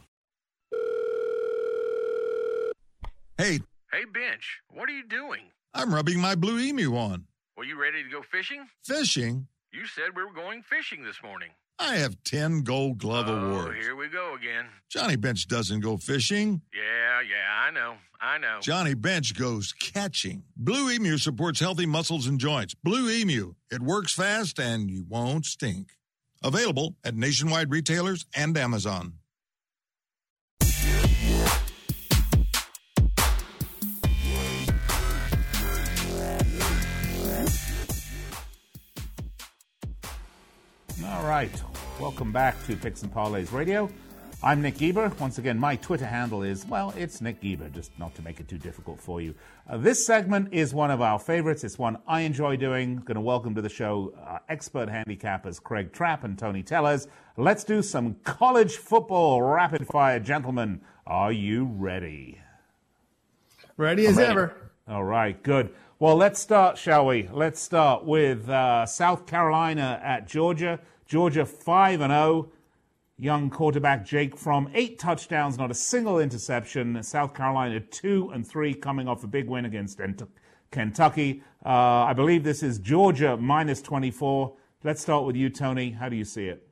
Hey. 3.37 3.59
Hey, 3.91 4.05
Bench, 4.13 4.61
what 4.69 4.89
are 4.89 4.93
you 4.93 5.07
doing? 5.07 5.41
I'm 5.73 5.93
rubbing 5.93 6.19
my 6.19 6.35
blue 6.35 6.59
emu 6.59 6.95
on. 6.95 7.25
Well, 7.57 7.65
you 7.67 7.79
ready 7.79 8.03
to 8.03 8.09
go 8.09 8.21
fishing? 8.21 8.67
Fishing? 8.83 9.47
You 9.73 9.85
said 9.85 10.15
we 10.15 10.23
were 10.23 10.33
going 10.33 10.61
fishing 10.63 11.03
this 11.03 11.17
morning. 11.23 11.49
I 11.79 11.95
have 11.95 12.23
10 12.23 12.61
gold 12.61 12.99
glove 12.99 13.27
oh, 13.27 13.33
awards. 13.33 13.83
here 13.83 13.95
we 13.95 14.07
go 14.07 14.35
again. 14.35 14.65
Johnny 14.89 15.15
Bench 15.15 15.47
doesn't 15.47 15.79
go 15.79 15.97
fishing. 15.97 16.61
Yeah, 16.73 17.21
yeah, 17.21 17.65
I 17.67 17.71
know. 17.71 17.95
I 18.19 18.37
know. 18.37 18.59
Johnny 18.61 18.93
Bench 18.93 19.33
goes 19.35 19.73
catching. 19.73 20.43
Blue 20.55 20.91
Emu 20.91 21.17
supports 21.17 21.59
healthy 21.59 21.87
muscles 21.87 22.27
and 22.27 22.39
joints. 22.39 22.75
Blue 22.75 23.09
Emu, 23.09 23.55
it 23.71 23.81
works 23.81 24.13
fast 24.13 24.59
and 24.59 24.91
you 24.91 25.05
won't 25.09 25.45
stink. 25.45 25.93
Available 26.43 26.95
at 27.03 27.15
nationwide 27.15 27.71
retailers 27.71 28.25
and 28.35 28.55
Amazon. 28.57 29.13
All 41.11 41.23
right. 41.23 41.51
Welcome 41.99 42.31
back 42.31 42.55
to 42.67 42.75
Picks 42.77 43.03
and 43.03 43.13
Parlays 43.13 43.51
Radio. 43.51 43.89
I'm 44.41 44.61
Nick 44.61 44.77
Geber. 44.77 45.11
Once 45.19 45.39
again, 45.39 45.59
my 45.59 45.75
Twitter 45.75 46.05
handle 46.05 46.41
is, 46.41 46.65
well, 46.65 46.93
it's 46.95 47.19
Nick 47.19 47.41
Geber, 47.41 47.67
just 47.67 47.91
not 47.99 48.15
to 48.15 48.21
make 48.21 48.39
it 48.39 48.47
too 48.47 48.57
difficult 48.57 48.97
for 48.97 49.19
you. 49.19 49.35
Uh, 49.69 49.75
this 49.75 50.05
segment 50.05 50.53
is 50.53 50.73
one 50.73 50.89
of 50.89 51.01
our 51.01 51.19
favorites. 51.19 51.65
It's 51.65 51.77
one 51.77 51.97
I 52.07 52.21
enjoy 52.21 52.55
doing. 52.55 52.95
Going 52.99 53.15
to 53.15 53.21
welcome 53.21 53.53
to 53.55 53.61
the 53.61 53.69
show 53.69 54.13
uh, 54.25 54.39
expert 54.47 54.87
handicappers 54.87 55.61
Craig 55.61 55.91
Trapp 55.91 56.23
and 56.23 56.39
Tony 56.39 56.63
Tellez. 56.63 57.09
Let's 57.35 57.65
do 57.65 57.81
some 57.81 58.15
college 58.23 58.77
football 58.77 59.41
rapid 59.41 59.85
fire. 59.87 60.19
Gentlemen, 60.19 60.79
are 61.05 61.33
you 61.33 61.65
ready? 61.65 62.39
Ready 63.75 64.07
as 64.07 64.15
ready. 64.15 64.31
ever. 64.31 64.71
All 64.87 65.03
right, 65.03 65.43
good. 65.43 65.73
Well, 65.99 66.15
let's 66.15 66.39
start, 66.39 66.77
shall 66.77 67.05
we? 67.05 67.27
Let's 67.31 67.59
start 67.61 68.05
with 68.05 68.49
uh, 68.49 68.85
South 68.85 69.27
Carolina 69.27 69.99
at 70.01 70.27
Georgia. 70.27 70.79
Georgia 71.11 71.45
5 71.45 71.99
and 71.99 72.11
0. 72.13 72.49
Young 73.17 73.49
quarterback 73.49 74.05
Jake 74.05 74.37
Fromm, 74.37 74.71
eight 74.73 74.97
touchdowns, 74.97 75.57
not 75.57 75.69
a 75.69 75.73
single 75.73 76.19
interception. 76.19 77.03
South 77.03 77.33
Carolina 77.33 77.81
2 77.81 78.31
and 78.33 78.47
3 78.47 78.73
coming 78.75 79.09
off 79.09 79.21
a 79.25 79.27
big 79.27 79.49
win 79.49 79.65
against 79.65 79.99
Kentucky. 80.71 81.43
Uh, 81.65 81.69
I 81.69 82.13
believe 82.13 82.45
this 82.45 82.63
is 82.63 82.79
Georgia 82.79 83.35
minus 83.35 83.81
24. 83.81 84.53
Let's 84.85 85.01
start 85.01 85.25
with 85.25 85.35
you, 85.35 85.49
Tony. 85.49 85.91
How 85.91 86.07
do 86.07 86.15
you 86.15 86.23
see 86.23 86.45
it? 86.45 86.65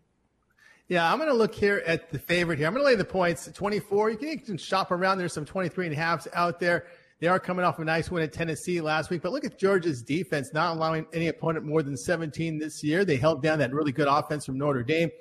Yeah, 0.87 1.11
I'm 1.11 1.17
going 1.17 1.29
to 1.29 1.35
look 1.35 1.53
here 1.53 1.83
at 1.85 2.09
the 2.09 2.17
favorite 2.17 2.59
here. 2.59 2.67
I'm 2.67 2.73
going 2.73 2.85
to 2.85 2.89
lay 2.89 2.95
the 2.95 3.03
points 3.03 3.51
24. 3.53 4.11
You 4.11 4.17
can, 4.17 4.29
you 4.29 4.37
can 4.37 4.57
shop 4.57 4.91
around. 4.91 5.17
There's 5.17 5.33
some 5.33 5.43
23 5.43 5.87
and 5.87 5.93
a 5.93 5.99
halves 5.99 6.29
out 6.33 6.61
there. 6.61 6.85
They 7.19 7.27
are 7.27 7.39
coming 7.39 7.65
off 7.65 7.79
a 7.79 7.83
nice 7.83 8.09
win 8.09 8.23
at 8.23 8.31
Tennessee 8.31 8.79
last 8.79 9.09
week, 9.09 9.21
but 9.21 9.33
look 9.33 9.43
at 9.43 9.59
Georgia's 9.59 10.01
defense, 10.01 10.53
not 10.53 10.77
allowing 10.77 11.05
any 11.11 11.27
opponent 11.27 11.65
more 11.65 11.83
than 11.83 11.97
17 11.97 12.57
this 12.57 12.81
year. 12.81 13.03
They 13.03 13.17
held 13.17 13.43
down 13.43 13.59
that 13.59 13.73
really 13.73 13.91
good 13.91 14.07
offense 14.07 14.45
from 14.45 14.57
Notre 14.57 14.83
Dame 14.83 15.11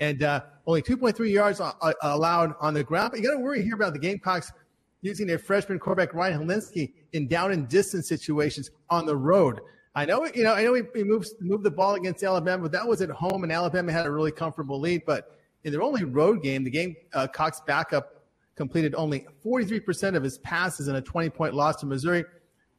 and 0.00 0.24
uh, 0.24 0.40
only 0.66 0.82
2.3 0.82 1.30
yards 1.30 1.60
uh, 1.60 1.72
uh, 1.80 1.92
allowed 2.02 2.54
on 2.60 2.74
the 2.74 2.82
ground. 2.82 3.12
But 3.12 3.20
you 3.20 3.28
got 3.28 3.36
to 3.36 3.42
worry 3.42 3.62
here 3.62 3.74
about 3.74 3.92
the 3.92 4.00
Gamecocks 4.00 4.52
using 5.02 5.26
their 5.26 5.38
freshman 5.38 5.78
quarterback 5.78 6.12
Ryan 6.12 6.44
Hilinski 6.44 6.92
in 7.12 7.28
down 7.28 7.52
and 7.52 7.68
distance 7.68 8.08
situations 8.08 8.70
on 8.90 9.06
the 9.06 9.16
road. 9.16 9.60
I 9.94 10.04
know, 10.06 10.26
you 10.34 10.42
know, 10.42 10.54
I 10.54 10.64
know 10.64 10.72
we, 10.72 10.82
we 10.92 11.04
moved 11.04 11.28
moved 11.40 11.62
the 11.62 11.70
ball 11.70 11.94
against 11.94 12.24
Alabama, 12.24 12.62
but 12.62 12.72
that 12.72 12.86
was 12.86 13.00
at 13.00 13.10
home, 13.10 13.44
and 13.44 13.52
Alabama 13.52 13.92
had 13.92 14.06
a 14.06 14.10
really 14.10 14.32
comfortable 14.32 14.80
lead. 14.80 15.02
But 15.06 15.38
in 15.62 15.70
their 15.70 15.82
only 15.82 16.02
road 16.02 16.42
game, 16.42 16.64
the 16.64 16.70
Gamecocks 16.70 17.60
backup 17.64 18.23
completed 18.56 18.94
only 18.94 19.26
43% 19.44 20.16
of 20.16 20.22
his 20.22 20.38
passes 20.38 20.88
in 20.88 20.96
a 20.96 21.00
20 21.00 21.30
point 21.30 21.54
loss 21.54 21.76
to 21.76 21.86
Missouri. 21.86 22.24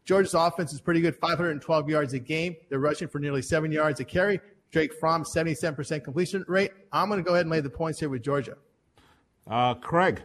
Georgia's 0.05 0.35
offense 0.35 0.71
is 0.71 0.79
pretty 0.79 1.01
good, 1.01 1.15
512 1.15 1.89
yards 1.89 2.13
a 2.13 2.19
game. 2.19 2.55
They're 2.69 2.79
rushing 2.79 3.07
for 3.07 3.19
nearly 3.19 3.41
seven 3.41 3.71
yards 3.71 3.99
a 3.99 4.05
carry. 4.05 4.39
Jake 4.71 4.93
Fromm, 4.93 5.23
77% 5.23 6.03
completion 6.03 6.45
rate. 6.47 6.71
I'm 6.91 7.07
going 7.07 7.19
to 7.19 7.23
go 7.23 7.33
ahead 7.33 7.45
and 7.45 7.51
lay 7.51 7.61
the 7.61 7.69
points 7.69 7.99
here 7.99 8.09
with 8.09 8.21
Georgia. 8.21 8.57
Uh, 9.47 9.73
Craig, 9.75 10.21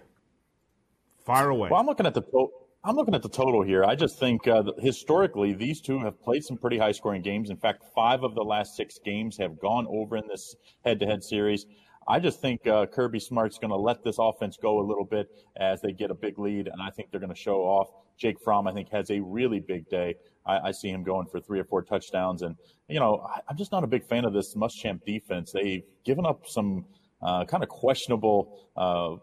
fire 1.25 1.51
away. 1.51 1.71
Well, 1.71 1.81
I'm 1.81 1.87
looking 1.87 2.07
at 2.07 2.15
the 2.15 2.23
total. 2.23 2.51
I'm 2.83 2.97
looking 2.97 3.15
at 3.15 3.23
the 3.23 3.29
total 3.29 3.63
here. 3.63 3.85
I 3.85 3.95
just 3.95 4.19
think 4.19 4.49
uh, 4.49 4.63
historically 4.79 5.53
these 5.53 5.83
two 5.83 5.99
have 6.01 6.21
played 6.23 6.43
some 6.43 6.57
pretty 6.57 6.79
high 6.79 6.93
scoring 6.93 7.21
games. 7.21 7.51
In 7.51 7.59
fact, 7.59 7.85
five 7.95 8.23
of 8.23 8.35
the 8.35 8.43
last 8.43 8.75
six 8.75 8.99
games 8.99 9.37
have 9.37 9.61
gone 9.61 9.87
over 9.91 10.17
in 10.17 10.27
this 10.27 10.57
head 10.83 10.99
to 11.01 11.07
head 11.07 11.23
series. 11.23 11.67
I 12.09 12.19
just 12.19 12.41
think 12.41 12.67
uh, 12.67 12.87
Kirby 12.87 13.21
Smart's 13.21 13.59
going 13.59 13.71
to 13.71 13.77
let 13.77 14.03
this 14.03 14.17
offense 14.19 14.57
go 14.61 14.81
a 14.81 14.85
little 14.87 15.05
bit 15.05 15.29
as 15.57 15.81
they 15.81 15.93
get 15.93 16.11
a 16.11 16.15
big 16.15 16.39
lead, 16.39 16.67
and 16.69 16.81
I 16.81 16.91
think 16.91 17.11
they're 17.11 17.21
going 17.21 17.33
to 17.33 17.39
show 17.39 17.61
off. 17.61 17.89
Jake 18.19 18.41
Fromm, 18.41 18.67
I 18.67 18.73
think, 18.73 18.91
has 18.91 19.11
a 19.11 19.21
really 19.21 19.61
big 19.61 19.89
day. 19.89 20.15
I, 20.47 20.59
I, 20.59 20.71
see 20.73 20.89
him 20.89 21.03
going 21.03 21.27
for 21.27 21.41
three 21.41 21.61
or 21.61 21.65
four 21.65 21.83
touchdowns, 21.83 22.43
and 22.43 22.57
you 22.89 23.01
know, 23.01 23.27
I, 23.27 23.41
am 23.51 23.57
just 23.57 23.73
not 23.73 23.85
a 23.85 23.87
big 23.87 24.07
fan 24.07 24.25
of 24.25 24.33
this 24.33 24.55
Muschamp 24.55 25.05
defense. 25.05 25.53
They've 25.53 25.83
given 26.05 26.27
up 26.27 26.47
some 26.47 26.87
uh, 27.23 27.45
kind 27.45 27.63
of 27.63 27.69
questionable. 27.69 28.59
Uh, 28.77 29.17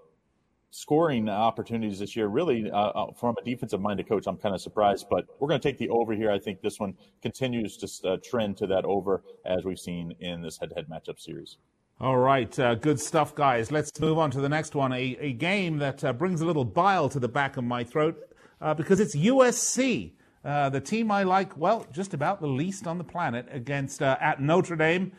scoring 0.69 1.29
opportunities 1.29 1.97
this 1.97 2.15
year, 2.15 2.27
really, 2.27 2.69
uh, 2.69 2.77
uh 2.77 3.11
from 3.13 3.33
a 3.41 3.43
defensive 3.43 3.79
minded 3.81 4.07
coach, 4.07 4.27
I'm 4.27 4.37
kind 4.37 4.53
of 4.53 4.61
surprised. 4.61 5.07
But 5.09 5.25
we're 5.39 5.47
going 5.47 5.59
to 5.59 5.67
take 5.67 5.79
the 5.79 5.89
over 5.89 6.13
here. 6.13 6.29
I 6.29 6.39
think 6.39 6.61
this 6.61 6.79
one 6.79 6.93
continues 7.21 7.77
to 7.77 8.09
uh, 8.09 8.17
trend 8.23 8.57
to 8.57 8.67
that 8.67 8.85
over 8.85 9.23
as 9.45 9.63
we've 9.63 9.79
seen 9.79 10.13
in 10.19 10.41
this 10.41 10.57
head 10.57 10.69
to 10.69 10.75
head 10.75 10.85
matchup 10.89 11.19
series. 11.19 11.57
All 11.99 12.19
right, 12.19 12.59
uh, 12.59 12.75
good 12.75 12.99
stuff, 12.99 13.33
guys. 13.33 13.71
Let's 13.71 13.99
move 13.99 14.19
on 14.19 14.29
to 14.29 14.39
the 14.39 14.49
next 14.49 14.75
one. 14.75 14.93
A, 14.93 15.17
a 15.19 15.33
game 15.33 15.79
that 15.79 16.03
uh, 16.03 16.13
brings 16.13 16.41
a 16.41 16.45
little 16.45 16.63
bile 16.63 17.09
to 17.09 17.19
the 17.19 17.27
back 17.27 17.57
of 17.57 17.63
my 17.63 17.83
throat 17.83 18.35
uh, 18.61 18.75
because 18.75 18.99
it's 18.99 19.15
USC, 19.15 20.11
uh, 20.45 20.69
the 20.69 20.79
team 20.79 21.09
I 21.09 21.23
like, 21.23 21.57
well, 21.57 21.87
just 21.91 22.13
about 22.13 22.39
the 22.39 22.45
least 22.45 22.85
on 22.85 22.99
the 22.99 23.03
planet, 23.03 23.47
against 23.49 24.03
uh, 24.03 24.15
at 24.21 24.39
Notre 24.39 24.75
Dame. 24.75 25.11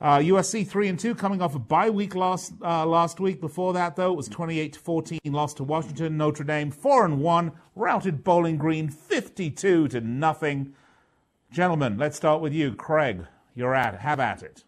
USC 0.00 0.62
uh, 0.62 0.70
three 0.70 0.86
and 0.86 1.00
two, 1.00 1.16
coming 1.16 1.42
off 1.42 1.56
a 1.56 1.58
bye 1.58 1.90
week 1.90 2.14
last 2.14 2.52
last 2.60 3.18
week. 3.18 3.40
Before 3.40 3.72
that, 3.72 3.96
though, 3.96 4.12
it 4.12 4.16
was 4.16 4.28
twenty 4.28 4.60
eight 4.60 4.74
to 4.74 4.78
fourteen, 4.78 5.18
lost 5.24 5.56
to 5.56 5.64
Washington. 5.64 6.16
Notre 6.16 6.44
Dame 6.44 6.70
four 6.70 7.04
and 7.04 7.20
one, 7.22 7.50
routed 7.74 8.22
Bowling 8.22 8.56
Green 8.56 8.88
fifty 8.88 9.50
two 9.50 9.88
to 9.88 10.00
nothing. 10.00 10.74
Gentlemen, 11.50 11.98
let's 11.98 12.16
start 12.16 12.40
with 12.40 12.52
you, 12.52 12.72
Craig. 12.74 13.26
You're 13.56 13.74
at 13.74 14.00
have 14.00 14.20
at 14.20 14.44
it. 14.44 14.62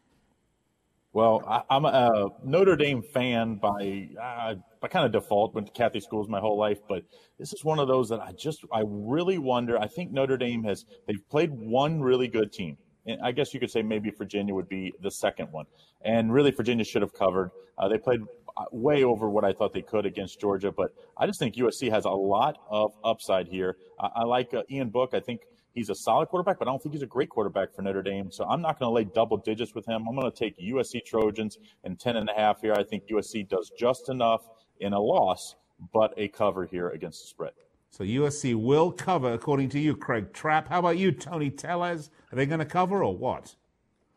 Well, 1.16 1.42
I, 1.48 1.62
am 1.74 1.86
a 1.86 2.28
Notre 2.44 2.76
Dame 2.76 3.00
fan 3.00 3.54
by 3.54 4.10
uh, 4.22 4.56
by 4.82 4.88
kind 4.88 5.06
of 5.06 5.12
default. 5.12 5.54
Went 5.54 5.66
to 5.66 5.72
Catholic 5.72 6.02
schools 6.02 6.28
my 6.28 6.40
whole 6.40 6.58
life, 6.58 6.80
but 6.86 7.04
this 7.38 7.54
is 7.54 7.64
one 7.64 7.78
of 7.78 7.88
those 7.88 8.10
that 8.10 8.20
I 8.20 8.32
just 8.32 8.66
I 8.70 8.82
really 8.84 9.38
wonder. 9.38 9.78
I 9.78 9.86
think 9.86 10.12
Notre 10.12 10.36
Dame 10.36 10.62
has 10.64 10.84
they've 11.06 11.26
played 11.30 11.52
one 11.52 12.02
really 12.02 12.28
good 12.28 12.52
team. 12.52 12.76
And 13.06 13.18
I 13.22 13.32
guess 13.32 13.54
you 13.54 13.60
could 13.60 13.70
say 13.70 13.80
maybe 13.80 14.10
Virginia 14.10 14.54
would 14.54 14.68
be 14.68 14.92
the 15.00 15.10
second 15.10 15.50
one, 15.52 15.64
and 16.02 16.30
really 16.30 16.50
Virginia 16.50 16.84
should 16.84 17.00
have 17.00 17.14
covered. 17.14 17.50
Uh, 17.78 17.88
they 17.88 17.96
played 17.96 18.20
uh, 18.58 18.64
way 18.70 19.02
over 19.02 19.30
what 19.30 19.42
I 19.42 19.54
thought 19.54 19.72
they 19.72 19.80
could 19.80 20.04
against 20.04 20.38
Georgia, 20.38 20.70
but 20.70 20.92
I 21.16 21.26
just 21.26 21.38
think 21.38 21.54
USC 21.54 21.90
has 21.90 22.04
a 22.04 22.10
lot 22.10 22.58
of 22.68 22.92
upside 23.02 23.48
here. 23.48 23.78
I, 23.98 24.10
I 24.16 24.24
like 24.24 24.52
uh, 24.52 24.64
Ian 24.70 24.90
Book. 24.90 25.14
I 25.14 25.20
think 25.20 25.46
He's 25.76 25.90
a 25.90 25.94
solid 25.94 26.28
quarterback, 26.28 26.58
but 26.58 26.66
I 26.66 26.70
don't 26.70 26.82
think 26.82 26.94
he's 26.94 27.02
a 27.02 27.06
great 27.06 27.28
quarterback 27.28 27.74
for 27.74 27.82
Notre 27.82 28.02
Dame. 28.02 28.30
So 28.30 28.46
I'm 28.46 28.62
not 28.62 28.78
going 28.78 28.88
to 28.88 28.94
lay 28.94 29.04
double 29.04 29.36
digits 29.36 29.74
with 29.74 29.84
him. 29.84 30.06
I'm 30.08 30.16
going 30.16 30.28
to 30.28 30.36
take 30.36 30.58
USC 30.58 31.04
Trojans 31.04 31.58
and 31.84 32.00
10 32.00 32.16
and 32.16 32.30
a 32.30 32.32
half 32.32 32.62
here. 32.62 32.72
I 32.72 32.82
think 32.82 33.08
USC 33.08 33.46
does 33.46 33.70
just 33.78 34.08
enough 34.08 34.48
in 34.80 34.94
a 34.94 34.98
loss, 34.98 35.54
but 35.92 36.14
a 36.16 36.28
cover 36.28 36.64
here 36.64 36.88
against 36.88 37.20
the 37.20 37.28
spread. 37.28 37.52
So 37.90 38.04
USC 38.04 38.54
will 38.54 38.90
cover, 38.90 39.34
according 39.34 39.68
to 39.70 39.78
you, 39.78 39.94
Craig 39.94 40.32
Trapp. 40.32 40.66
How 40.66 40.78
about 40.78 40.96
you, 40.96 41.12
Tony 41.12 41.50
Tellez? 41.50 42.10
Are 42.32 42.36
they 42.36 42.46
going 42.46 42.60
to 42.60 42.64
cover 42.64 43.04
or 43.04 43.14
what? 43.14 43.54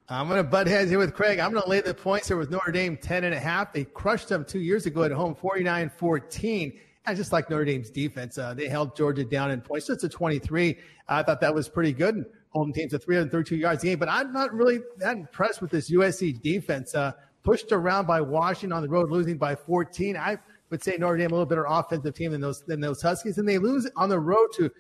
I'm 0.08 0.30
going 0.30 0.42
to 0.42 0.50
butt 0.50 0.66
heads 0.66 0.90
here 0.90 0.98
with 0.98 1.14
Craig. 1.14 1.40
I'm 1.40 1.52
going 1.52 1.64
to 1.64 1.70
lay 1.70 1.82
the 1.82 1.94
points 1.94 2.30
here 2.30 2.38
with 2.38 2.50
Notre 2.50 2.72
Dame 2.72 2.96
10 2.96 3.26
and 3.26 3.36
a 3.36 3.40
half. 3.40 3.74
They 3.74 3.84
crushed 3.84 4.30
them 4.30 4.46
two 4.46 4.60
years 4.60 4.86
ago 4.86 5.04
at 5.04 5.12
home, 5.12 5.36
49 5.36 5.90
14. 5.90 6.80
I 7.06 7.14
just 7.14 7.32
like 7.32 7.50
Notre 7.50 7.66
Dame's 7.66 7.90
defense. 7.90 8.38
Uh, 8.38 8.54
they 8.54 8.68
held 8.68 8.96
Georgia 8.96 9.24
down 9.24 9.52
in 9.52 9.62
points. 9.62 9.90
It's 9.90 10.04
a 10.04 10.10
23. 10.10 10.78
I 11.08 11.24
thought 11.24 11.42
that 11.42 11.54
was 11.54 11.68
pretty 11.68 11.94
good. 11.94 12.26
Home 12.50 12.74
team's 12.74 12.94
a 12.94 13.00
332 13.00 13.56
yards 13.56 13.84
a 13.84 13.88
game, 13.88 14.00
but 14.00 14.10
I'm 14.10 14.34
not 14.34 14.54
really 14.54 14.80
that 14.98 15.18
impressed 15.18 15.62
with 15.62 15.72
this 15.72 15.90
USC 15.92 16.42
defense. 16.42 16.96
Uh, 16.96 17.12
pushed 17.44 17.72
around 17.72 18.06
by 18.06 18.22
Washington 18.22 18.74
on 18.74 18.84
the 18.84 18.90
road, 18.90 19.10
losing 19.10 19.38
by 19.38 19.56
14. 19.56 20.18
I 20.18 20.38
would 20.70 20.84
say 20.84 20.98
Notre 21.00 21.18
Dame 21.18 21.32
a 21.32 21.34
little 21.34 21.46
better 21.46 21.66
offensive 21.68 22.14
team 22.14 22.32
than 22.32 22.42
those 22.42 22.62
than 22.62 22.80
those 22.80 23.02
Huskies, 23.02 23.38
and 23.38 23.48
they 23.48 23.58
lose 23.58 23.90
on 23.96 24.10
the 24.10 24.20
road 24.20 24.48
to, 24.58 24.72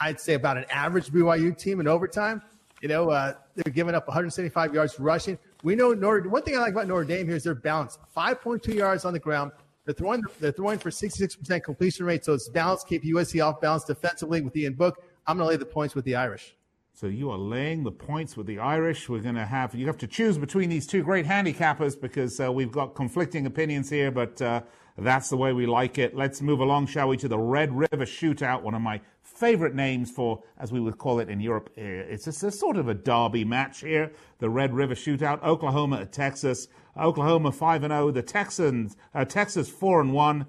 I'd 0.00 0.20
say 0.20 0.34
about 0.34 0.56
an 0.56 0.64
average 0.70 1.08
BYU 1.08 1.56
team 1.56 1.80
in 1.80 1.88
overtime. 1.88 2.42
You 2.80 2.88
know, 2.88 3.10
uh, 3.10 3.34
they're 3.56 3.72
giving 3.72 3.94
up 3.94 4.06
175 4.06 4.72
yards 4.72 4.98
rushing. 5.00 5.38
We 5.64 5.74
know 5.74 5.92
Notre. 5.92 6.28
One 6.28 6.42
thing 6.42 6.56
I 6.56 6.60
like 6.60 6.72
about 6.72 6.86
Notre 6.86 7.04
Dame 7.04 7.26
here 7.26 7.36
is 7.36 7.44
their 7.44 7.54
balance: 7.54 7.98
5.2 8.16 8.74
yards 8.74 9.04
on 9.04 9.12
the 9.12 9.18
ground, 9.18 9.52
they're 9.88 9.94
throwing, 9.94 10.22
they're 10.38 10.52
throwing 10.52 10.78
for 10.78 10.90
66% 10.90 11.62
completion 11.62 12.04
rate, 12.04 12.22
so 12.22 12.34
it's 12.34 12.50
balanced, 12.50 12.86
keep 12.86 13.04
USC 13.04 13.42
off 13.42 13.58
balance 13.58 13.84
defensively 13.84 14.42
with 14.42 14.54
Ian 14.54 14.74
Book. 14.74 15.02
I'm 15.26 15.38
going 15.38 15.46
to 15.46 15.48
lay 15.48 15.56
the 15.56 15.64
points 15.64 15.94
with 15.94 16.04
the 16.04 16.14
Irish. 16.14 16.54
So 16.92 17.06
you 17.06 17.30
are 17.30 17.38
laying 17.38 17.84
the 17.84 17.90
points 17.90 18.36
with 18.36 18.46
the 18.46 18.58
Irish. 18.58 19.08
We're 19.08 19.22
going 19.22 19.36
to 19.36 19.46
have 19.46 19.74
you 19.74 19.86
have 19.86 19.96
to 19.98 20.06
choose 20.06 20.36
between 20.36 20.68
these 20.68 20.86
two 20.86 21.02
great 21.02 21.24
handicappers 21.24 21.98
because 21.98 22.38
uh, 22.38 22.52
we've 22.52 22.70
got 22.70 22.94
conflicting 22.96 23.46
opinions 23.46 23.88
here, 23.88 24.10
but 24.10 24.42
uh, 24.42 24.60
that's 24.98 25.30
the 25.30 25.38
way 25.38 25.54
we 25.54 25.64
like 25.64 25.96
it. 25.96 26.14
Let's 26.14 26.42
move 26.42 26.60
along, 26.60 26.88
shall 26.88 27.08
we, 27.08 27.16
to 27.18 27.28
the 27.28 27.38
Red 27.38 27.72
River 27.72 28.04
Shootout, 28.04 28.60
one 28.60 28.74
of 28.74 28.82
my 28.82 29.00
favorite 29.22 29.74
names 29.74 30.10
for, 30.10 30.42
as 30.58 30.70
we 30.70 30.80
would 30.80 30.98
call 30.98 31.20
it 31.20 31.30
in 31.30 31.40
Europe. 31.40 31.70
Uh, 31.78 31.82
it's 31.82 32.26
a, 32.26 32.46
a 32.46 32.50
sort 32.50 32.76
of 32.76 32.88
a 32.88 32.94
derby 32.94 33.44
match 33.44 33.80
here. 33.80 34.12
The 34.38 34.50
Red 34.50 34.74
River 34.74 34.94
Shootout, 34.94 35.42
Oklahoma 35.42 36.00
at 36.00 36.12
Texas. 36.12 36.68
Oklahoma 36.98 37.52
five 37.52 37.82
and 37.84 37.92
zero. 37.92 38.10
The 38.10 38.22
Texans, 38.22 38.96
uh, 39.14 39.24
Texas 39.24 39.68
four 39.68 40.00
and 40.00 40.12
one. 40.12 40.46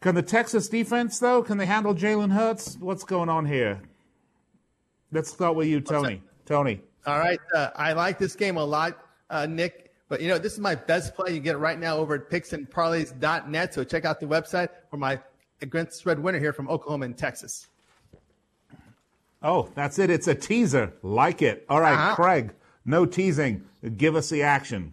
Can 0.00 0.14
the 0.14 0.22
Texas 0.22 0.68
defense 0.68 1.18
though? 1.18 1.42
Can 1.42 1.58
they 1.58 1.66
handle 1.66 1.94
Jalen 1.94 2.32
Hurts? 2.32 2.76
What's 2.78 3.04
going 3.04 3.28
on 3.28 3.46
here? 3.46 3.80
Let's 5.12 5.30
start 5.30 5.54
with 5.54 5.68
you, 5.68 5.80
Tony. 5.80 6.22
Tony. 6.44 6.80
All 7.06 7.18
right. 7.18 7.38
Uh, 7.54 7.70
I 7.76 7.92
like 7.92 8.18
this 8.18 8.34
game 8.34 8.56
a 8.56 8.64
lot, 8.64 8.98
uh, 9.30 9.46
Nick. 9.46 9.92
But, 10.08 10.20
you 10.20 10.28
know, 10.28 10.38
this 10.38 10.52
is 10.52 10.58
my 10.58 10.74
best 10.74 11.14
play. 11.14 11.32
You 11.32 11.40
get 11.40 11.54
it 11.54 11.58
right 11.58 11.78
now 11.78 11.96
over 11.96 12.14
at 12.14 12.30
picksandparlays.net. 12.30 13.74
So 13.74 13.84
check 13.84 14.04
out 14.04 14.20
the 14.20 14.26
website 14.26 14.68
for 14.90 14.96
my 14.96 15.18
against 15.62 15.98
spread 15.98 16.18
winner 16.18 16.38
here 16.38 16.52
from 16.52 16.68
Oklahoma 16.68 17.06
and 17.06 17.16
Texas. 17.16 17.68
Oh, 19.42 19.70
that's 19.74 19.98
it. 19.98 20.10
It's 20.10 20.28
a 20.28 20.34
teaser. 20.34 20.92
Like 21.02 21.42
it. 21.42 21.64
All 21.68 21.80
right, 21.80 21.94
uh-huh. 21.94 22.14
Craig, 22.16 22.54
no 22.84 23.06
teasing. 23.06 23.64
Give 23.96 24.16
us 24.16 24.30
the 24.30 24.42
action. 24.42 24.92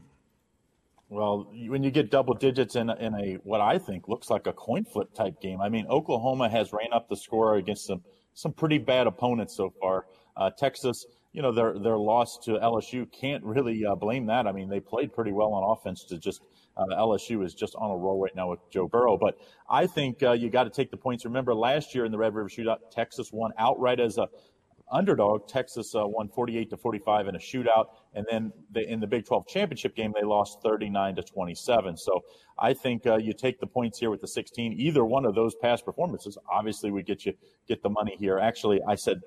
Well, 1.12 1.52
when 1.68 1.84
you 1.84 1.92
get 1.92 2.10
double 2.10 2.34
digits 2.34 2.78
in 2.78 2.90
a, 2.90 2.96
in 2.96 3.14
a 3.14 3.34
what 3.44 3.60
I 3.60 3.78
think 3.78 4.08
looks 4.08 4.30
like 4.30 4.48
a 4.48 4.54
coin 4.54 4.86
flip 4.86 5.14
type 5.14 5.42
game. 5.42 5.60
I 5.60 5.68
mean, 5.68 5.86
Oklahoma 5.88 6.48
has 6.48 6.72
ran 6.72 6.94
up 6.94 7.10
the 7.10 7.18
score 7.18 7.58
against 7.58 7.86
some 7.86 8.02
some 8.34 8.54
pretty 8.54 8.78
bad 8.78 9.08
opponents 9.08 9.58
so 9.58 9.74
far. 9.82 10.06
Uh, 10.38 10.52
Texas, 10.58 11.06
you 11.34 11.42
know, 11.42 11.52
their 11.52 11.78
their 11.78 11.98
loss 11.98 12.38
to 12.46 12.52
LSU 12.52 13.12
can't 13.12 13.44
really 13.44 13.86
uh, 13.86 13.94
blame 13.94 14.26
that. 14.28 14.48
I 14.48 14.54
mean, 14.54 14.70
they 14.70 14.80
played 14.80 15.14
pretty 15.14 15.34
well 15.34 15.52
on 15.52 15.78
offense. 15.78 16.06
To 16.06 16.18
just 16.18 16.44
uh, 16.78 16.86
LSU 16.96 17.44
is 17.44 17.54
just 17.54 17.76
on 17.76 17.92
a 17.92 17.98
roll 17.98 18.22
right 18.22 18.34
now 18.34 18.50
with 18.50 18.62
Joe 18.72 18.88
Burrow. 18.88 19.18
But 19.18 19.36
I 19.70 19.88
think 19.88 20.24
uh, 20.24 20.32
you 20.32 20.50
got 20.50 20.64
to 20.64 20.70
take 20.70 20.92
the 20.92 20.98
points. 20.98 21.26
Remember, 21.26 21.54
last 21.54 21.94
year 21.94 22.06
in 22.06 22.14
the 22.14 22.18
Red 22.18 22.34
River 22.34 22.48
Shootout, 22.48 22.90
Texas 22.90 23.34
won 23.34 23.52
outright 23.58 24.00
as 24.00 24.18
a 24.18 24.30
underdog. 24.92 25.48
Texas 25.48 25.96
uh, 25.96 26.06
won 26.06 26.28
48 26.28 26.70
to 26.70 26.78
45 26.78 27.28
in 27.28 27.36
a 27.36 27.40
shootout, 27.40 27.86
and 28.14 28.26
then 28.30 28.52
they, 28.72 28.88
in 28.88 29.00
the 29.00 29.08
Big 29.08 29.26
12 29.26 29.48
championship 29.48 29.96
game, 29.96 30.14
they 30.20 30.26
lost 30.26 30.62
39 30.62 31.16
to 31.16 31.24
27. 31.24 31.98
So 31.98 32.22
I 32.60 32.74
think 32.74 33.08
uh, 33.08 33.18
you 33.18 33.34
take 33.34 33.60
the 33.60 33.68
points 33.68 34.00
here 34.00 34.10
with 34.10 34.22
the 34.22 34.28
16. 34.28 34.74
Either 34.74 35.04
one 35.06 35.26
of 35.26 35.36
those 35.36 35.56
past 35.56 35.86
performances 35.86 36.38
obviously 36.52 36.92
would 36.92 37.06
get 37.06 37.26
you 37.26 37.34
get 37.68 37.82
the 37.84 37.90
money 37.90 38.16
here. 38.20 38.38
Actually, 38.38 38.82
I 38.88 38.96
said 38.96 39.22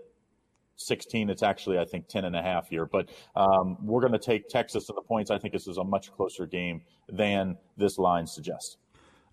16. 0.77 1.31
It's 1.31 1.43
actually 1.43 1.79
I 1.79 1.85
think 1.85 2.09
10 2.09 2.25
and 2.25 2.37
a 2.37 2.43
half 2.43 2.69
here, 2.69 2.87
but 2.87 3.11
um, 3.37 3.79
we're 3.83 4.01
going 4.01 4.13
to 4.13 4.19
take 4.19 4.49
Texas 4.49 4.89
and 4.89 4.97
the 4.97 5.03
points. 5.03 5.31
I 5.31 5.39
think 5.39 5.53
this 5.53 5.67
is 5.67 5.79
a 5.79 5.85
much 5.85 6.13
closer 6.13 6.47
game 6.47 6.83
than 7.09 7.57
this 7.77 7.99
line 7.99 8.27
suggests. 8.27 8.77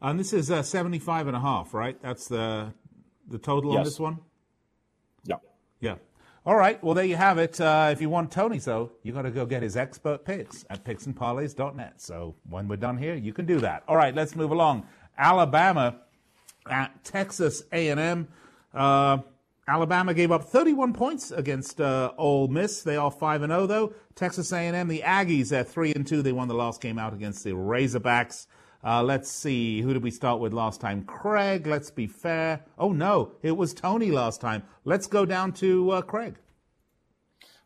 And 0.02 0.20
this 0.20 0.34
is 0.34 0.50
uh, 0.50 0.64
75 0.64 1.28
and 1.28 1.38
a 1.38 1.40
half, 1.40 1.74
right? 1.74 2.02
That's 2.02 2.28
the 2.28 2.74
the 3.28 3.38
total 3.38 3.72
yes. 3.72 3.78
on 3.78 3.84
this 3.86 4.00
one. 4.00 4.20
Yeah. 5.26 5.36
Yeah. 5.80 5.96
All 6.44 6.56
right. 6.56 6.84
Well, 6.84 6.96
there 6.96 7.06
you 7.06 7.18
have 7.18 7.38
it. 7.38 7.62
Uh, 7.62 7.89
if 7.92 8.02
you 8.02 8.10
want 8.10 8.32
Tony, 8.32 8.58
so 8.58 8.94
you 9.04 9.14
got 9.14 9.22
to 9.24 9.32
go 9.32 9.46
get 9.46 9.62
his 9.62 9.78
expert 9.78 10.26
picks 10.26 10.66
at 10.72 10.84
picksandparlays.net. 10.84 12.02
So 12.02 12.36
when 12.50 12.68
we're 12.68 12.78
done 12.78 12.98
here, 12.98 13.14
you 13.14 13.32
can 13.32 13.46
do 13.46 13.60
that. 13.60 13.84
All 13.88 13.96
right. 13.96 14.16
Let's 14.16 14.36
move 14.36 14.50
along. 14.50 14.88
Alabama 15.20 15.98
at 16.68 17.04
Texas 17.04 17.62
A&M. 17.72 18.28
Uh, 18.74 19.20
Alabama 19.68 20.16
gave 20.16 20.32
up 20.32 20.44
31 20.46 20.94
points 20.94 21.30
against 21.30 21.80
uh, 21.80 22.12
Ole 22.18 22.48
Miss. 22.48 22.82
They 22.82 22.98
are 22.98 23.12
5 23.12 23.44
and 23.44 23.52
0 23.52 23.68
though. 23.68 23.94
Texas 24.16 24.52
A&M, 24.52 24.88
the 24.88 25.04
Aggies 25.06 25.52
at 25.54 25.68
3 25.70 25.94
and 25.94 26.08
2. 26.08 26.24
They 26.24 26.32
won 26.32 26.48
the 26.48 26.56
last 26.56 26.82
game 26.82 26.98
out 26.98 27.14
against 27.14 27.44
the 27.44 27.52
Razorbacks. 27.52 28.48
Uh, 28.84 29.04
let's 29.04 29.30
see, 29.30 29.82
who 29.82 29.94
did 29.94 30.02
we 30.02 30.10
start 30.10 30.40
with 30.40 30.54
last 30.54 30.82
time? 30.82 31.04
Craig, 31.04 31.68
let's 31.68 31.92
be 31.92 32.08
fair. 32.08 32.66
Oh, 32.80 32.92
no, 32.92 33.34
it 33.44 33.56
was 33.56 33.76
Tony 33.76 34.10
last 34.10 34.42
time. 34.42 34.64
Let's 34.86 35.06
go 35.06 35.24
down 35.24 35.52
to 35.54 35.92
uh, 35.92 36.02
Craig. 36.02 36.36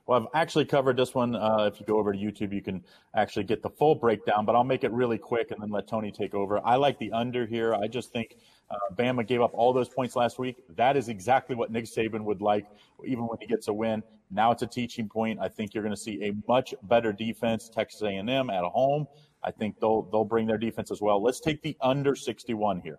Well, 0.08 0.22
I've 0.22 0.42
actually 0.42 0.66
covered 0.66 0.98
this 0.98 1.16
one. 1.16 1.36
Uh, 1.36 1.70
if 1.72 1.80
you 1.80 1.86
go 1.86 1.98
over 1.98 2.12
to 2.12 2.20
YouTube, 2.20 2.54
you 2.54 2.62
can 2.62 2.84
actually 3.16 3.46
get 3.46 3.64
the 3.64 3.70
full 3.70 3.96
breakdown, 3.96 4.46
but 4.46 4.56
I'll 4.56 4.66
make 4.66 4.84
it 4.84 4.92
really 4.92 5.18
quick 5.18 5.52
and 5.52 5.62
then 5.62 5.72
let 5.72 5.88
Tony 5.88 6.12
take 6.12 6.36
over. 6.36 6.60
I 6.64 6.76
like 6.76 7.00
the 7.00 7.12
under 7.14 7.46
here. 7.46 7.74
I 7.74 7.88
just 7.88 8.12
think 8.12 8.36
uh, 8.70 8.76
Bama 8.94 9.26
gave 9.26 9.42
up 9.42 9.52
all 9.54 9.72
those 9.74 9.90
points 9.90 10.16
last 10.16 10.38
week. 10.38 10.58
That 10.76 10.98
is 10.98 11.08
exactly 11.08 11.56
what 11.56 11.72
Nick 11.72 11.86
Saban 11.86 12.24
would 12.26 12.42
like, 12.42 12.68
even 13.06 13.26
when 13.26 13.40
he 13.40 13.48
gets 13.48 13.68
a 13.68 13.74
win. 13.74 14.04
Now 14.30 14.52
it's 14.52 14.62
a 14.62 14.68
teaching 14.68 15.08
point. 15.08 15.40
I 15.42 15.48
think 15.48 15.74
you're 15.74 15.84
going 15.84 15.96
to 15.96 16.02
see 16.02 16.24
a 16.26 16.34
much 16.48 16.76
better 16.84 17.14
defense, 17.14 17.70
Texas 17.70 18.02
A&M 18.02 18.30
at 18.50 18.64
home. 18.64 19.08
I 19.46 19.52
think 19.52 19.80
they'll 19.80 20.02
they'll 20.12 20.26
bring 20.26 20.48
their 20.48 20.58
defense 20.58 20.92
as 20.92 21.02
well. 21.02 21.22
Let's 21.22 21.40
take 21.40 21.62
the 21.62 21.78
under 21.80 22.16
61 22.16 22.82
here. 22.82 22.98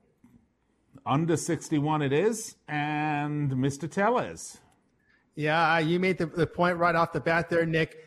Under 1.05 1.37
61 1.37 2.03
it 2.03 2.13
is, 2.13 2.57
and 2.69 3.51
Mr. 3.51 3.91
Tellez. 3.91 4.59
Yeah, 5.35 5.79
you 5.81 6.01
made 6.01 6.17
the, 6.17 6.27
the 6.27 6.47
point 6.47 6.79
right 6.79 6.95
off 6.95 7.13
the 7.13 7.21
bat 7.21 7.51
there, 7.51 7.67
Nick. 7.67 8.05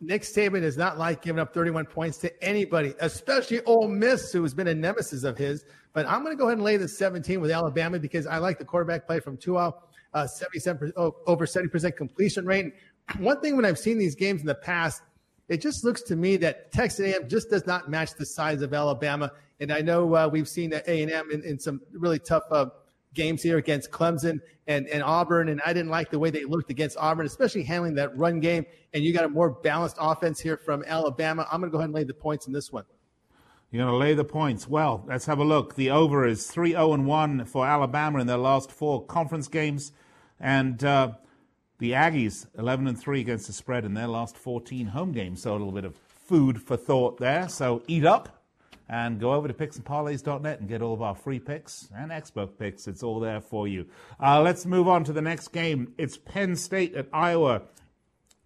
Nick 0.00 0.22
Saban 0.22 0.62
is 0.62 0.78
not 0.78 0.96
like 0.96 1.20
giving 1.20 1.38
up 1.38 1.52
31 1.52 1.84
points 1.84 2.16
to 2.18 2.42
anybody, 2.42 2.94
especially 3.00 3.60
Ole 3.64 3.86
Miss, 3.86 4.32
who 4.32 4.42
has 4.42 4.54
been 4.54 4.68
a 4.68 4.74
nemesis 4.74 5.24
of 5.24 5.36
his. 5.36 5.66
But 5.92 6.06
I'm 6.06 6.22
going 6.22 6.34
to 6.34 6.40
go 6.40 6.46
ahead 6.46 6.56
and 6.56 6.64
lay 6.64 6.78
the 6.78 6.88
17 6.88 7.38
with 7.38 7.50
Alabama 7.50 7.98
because 7.98 8.26
I 8.26 8.38
like 8.38 8.58
the 8.58 8.64
quarterback 8.64 9.06
play 9.06 9.20
from 9.20 9.36
Tua, 9.36 9.74
uh, 10.14 10.26
77 10.26 10.92
over 10.96 11.44
70% 11.44 11.96
completion 11.96 12.46
rate. 12.46 12.72
One 13.18 13.40
thing 13.40 13.56
when 13.56 13.66
I've 13.66 13.78
seen 13.78 13.98
these 13.98 14.14
games 14.14 14.40
in 14.40 14.46
the 14.46 14.54
past, 14.54 15.02
it 15.50 15.60
just 15.60 15.82
looks 15.82 16.00
to 16.02 16.14
me 16.14 16.36
that 16.36 16.70
Texas 16.70 17.00
A&M 17.00 17.28
just 17.28 17.50
does 17.50 17.66
not 17.66 17.90
match 17.90 18.14
the 18.14 18.24
size 18.24 18.62
of 18.62 18.72
Alabama. 18.72 19.32
And 19.58 19.72
I 19.72 19.80
know 19.80 20.14
uh, 20.14 20.28
we've 20.30 20.48
seen 20.48 20.70
that 20.70 20.86
A&M 20.86 21.30
in, 21.32 21.42
in, 21.42 21.58
some 21.58 21.80
really 21.92 22.20
tough 22.20 22.44
uh, 22.52 22.66
games 23.14 23.42
here 23.42 23.58
against 23.58 23.90
Clemson 23.90 24.40
and, 24.68 24.86
and 24.86 25.02
Auburn, 25.02 25.48
and 25.48 25.60
I 25.66 25.72
didn't 25.72 25.90
like 25.90 26.08
the 26.08 26.20
way 26.20 26.30
they 26.30 26.44
looked 26.44 26.70
against 26.70 26.96
Auburn, 26.98 27.26
especially 27.26 27.64
handling 27.64 27.96
that 27.96 28.16
run 28.16 28.38
game. 28.38 28.64
And 28.94 29.02
you 29.02 29.12
got 29.12 29.24
a 29.24 29.28
more 29.28 29.50
balanced 29.50 29.96
offense 29.98 30.38
here 30.38 30.56
from 30.56 30.84
Alabama. 30.86 31.44
I'm 31.50 31.60
going 31.60 31.68
to 31.68 31.72
go 31.72 31.78
ahead 31.78 31.88
and 31.88 31.94
lay 31.94 32.04
the 32.04 32.14
points 32.14 32.46
in 32.46 32.52
this 32.52 32.72
one. 32.72 32.84
You're 33.72 33.84
going 33.84 33.92
to 33.92 33.98
lay 33.98 34.14
the 34.14 34.24
points. 34.24 34.68
Well, 34.68 35.04
let's 35.08 35.26
have 35.26 35.40
a 35.40 35.44
look. 35.44 35.74
The 35.74 35.90
over 35.90 36.28
is 36.28 36.46
3 36.46 36.70
0 36.70 36.96
1 36.96 37.44
for 37.46 37.66
Alabama 37.66 38.20
in 38.20 38.28
their 38.28 38.36
last 38.36 38.70
four 38.70 39.04
conference 39.04 39.48
games. 39.48 39.90
And 40.38 40.82
uh, 40.84 41.12
the 41.80 41.92
Aggies, 41.92 42.46
11 42.58 42.86
and 42.86 42.98
3 42.98 43.20
against 43.20 43.46
the 43.46 43.52
spread 43.52 43.84
in 43.84 43.94
their 43.94 44.06
last 44.06 44.36
14 44.36 44.86
home 44.86 45.12
games. 45.12 45.42
So 45.42 45.50
a 45.50 45.54
little 45.54 45.72
bit 45.72 45.84
of 45.84 45.96
food 45.96 46.62
for 46.62 46.76
thought 46.76 47.18
there. 47.18 47.48
So 47.48 47.82
eat 47.88 48.04
up 48.04 48.44
and 48.88 49.18
go 49.18 49.32
over 49.32 49.48
to 49.48 49.54
picksandparlays.net 49.54 50.60
and 50.60 50.68
get 50.68 50.82
all 50.82 50.92
of 50.92 51.00
our 51.00 51.14
free 51.14 51.38
picks 51.38 51.88
and 51.96 52.12
expert 52.12 52.58
picks. 52.58 52.86
It's 52.86 53.02
all 53.02 53.18
there 53.18 53.40
for 53.40 53.66
you. 53.66 53.86
Uh, 54.22 54.42
let's 54.42 54.66
move 54.66 54.88
on 54.88 55.04
to 55.04 55.12
the 55.12 55.22
next 55.22 55.48
game. 55.48 55.94
It's 55.96 56.18
Penn 56.18 56.54
State 56.54 56.94
at 56.94 57.06
Iowa. 57.12 57.62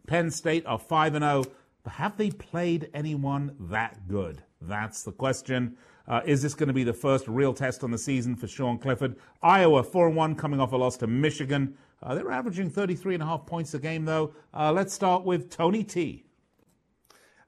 Penn 0.06 0.30
State 0.30 0.64
are 0.66 0.78
5 0.78 1.14
and 1.14 1.24
0, 1.24 1.44
but 1.82 1.94
have 1.94 2.16
they 2.16 2.30
played 2.30 2.88
anyone 2.94 3.56
that 3.58 4.06
good? 4.06 4.42
That's 4.60 5.02
the 5.02 5.12
question. 5.12 5.76
Uh, 6.06 6.20
is 6.26 6.42
this 6.42 6.54
going 6.54 6.68
to 6.68 6.74
be 6.74 6.84
the 6.84 6.92
first 6.92 7.26
real 7.26 7.54
test 7.54 7.82
on 7.82 7.90
the 7.90 7.98
season 7.98 8.36
for 8.36 8.46
Sean 8.46 8.78
Clifford? 8.78 9.16
Iowa 9.42 9.82
4 9.82 10.10
1 10.10 10.34
coming 10.36 10.60
off 10.60 10.72
a 10.72 10.76
loss 10.76 10.98
to 10.98 11.06
Michigan. 11.06 11.76
Uh, 12.04 12.14
they're 12.14 12.30
averaging 12.30 12.68
33 12.68 13.14
and 13.14 13.22
a 13.22 13.26
half 13.26 13.46
points 13.46 13.72
a 13.72 13.78
game, 13.78 14.04
though. 14.04 14.34
Uh, 14.52 14.70
let's 14.70 14.92
start 14.92 15.24
with 15.24 15.48
Tony 15.48 15.82
T. 15.82 16.26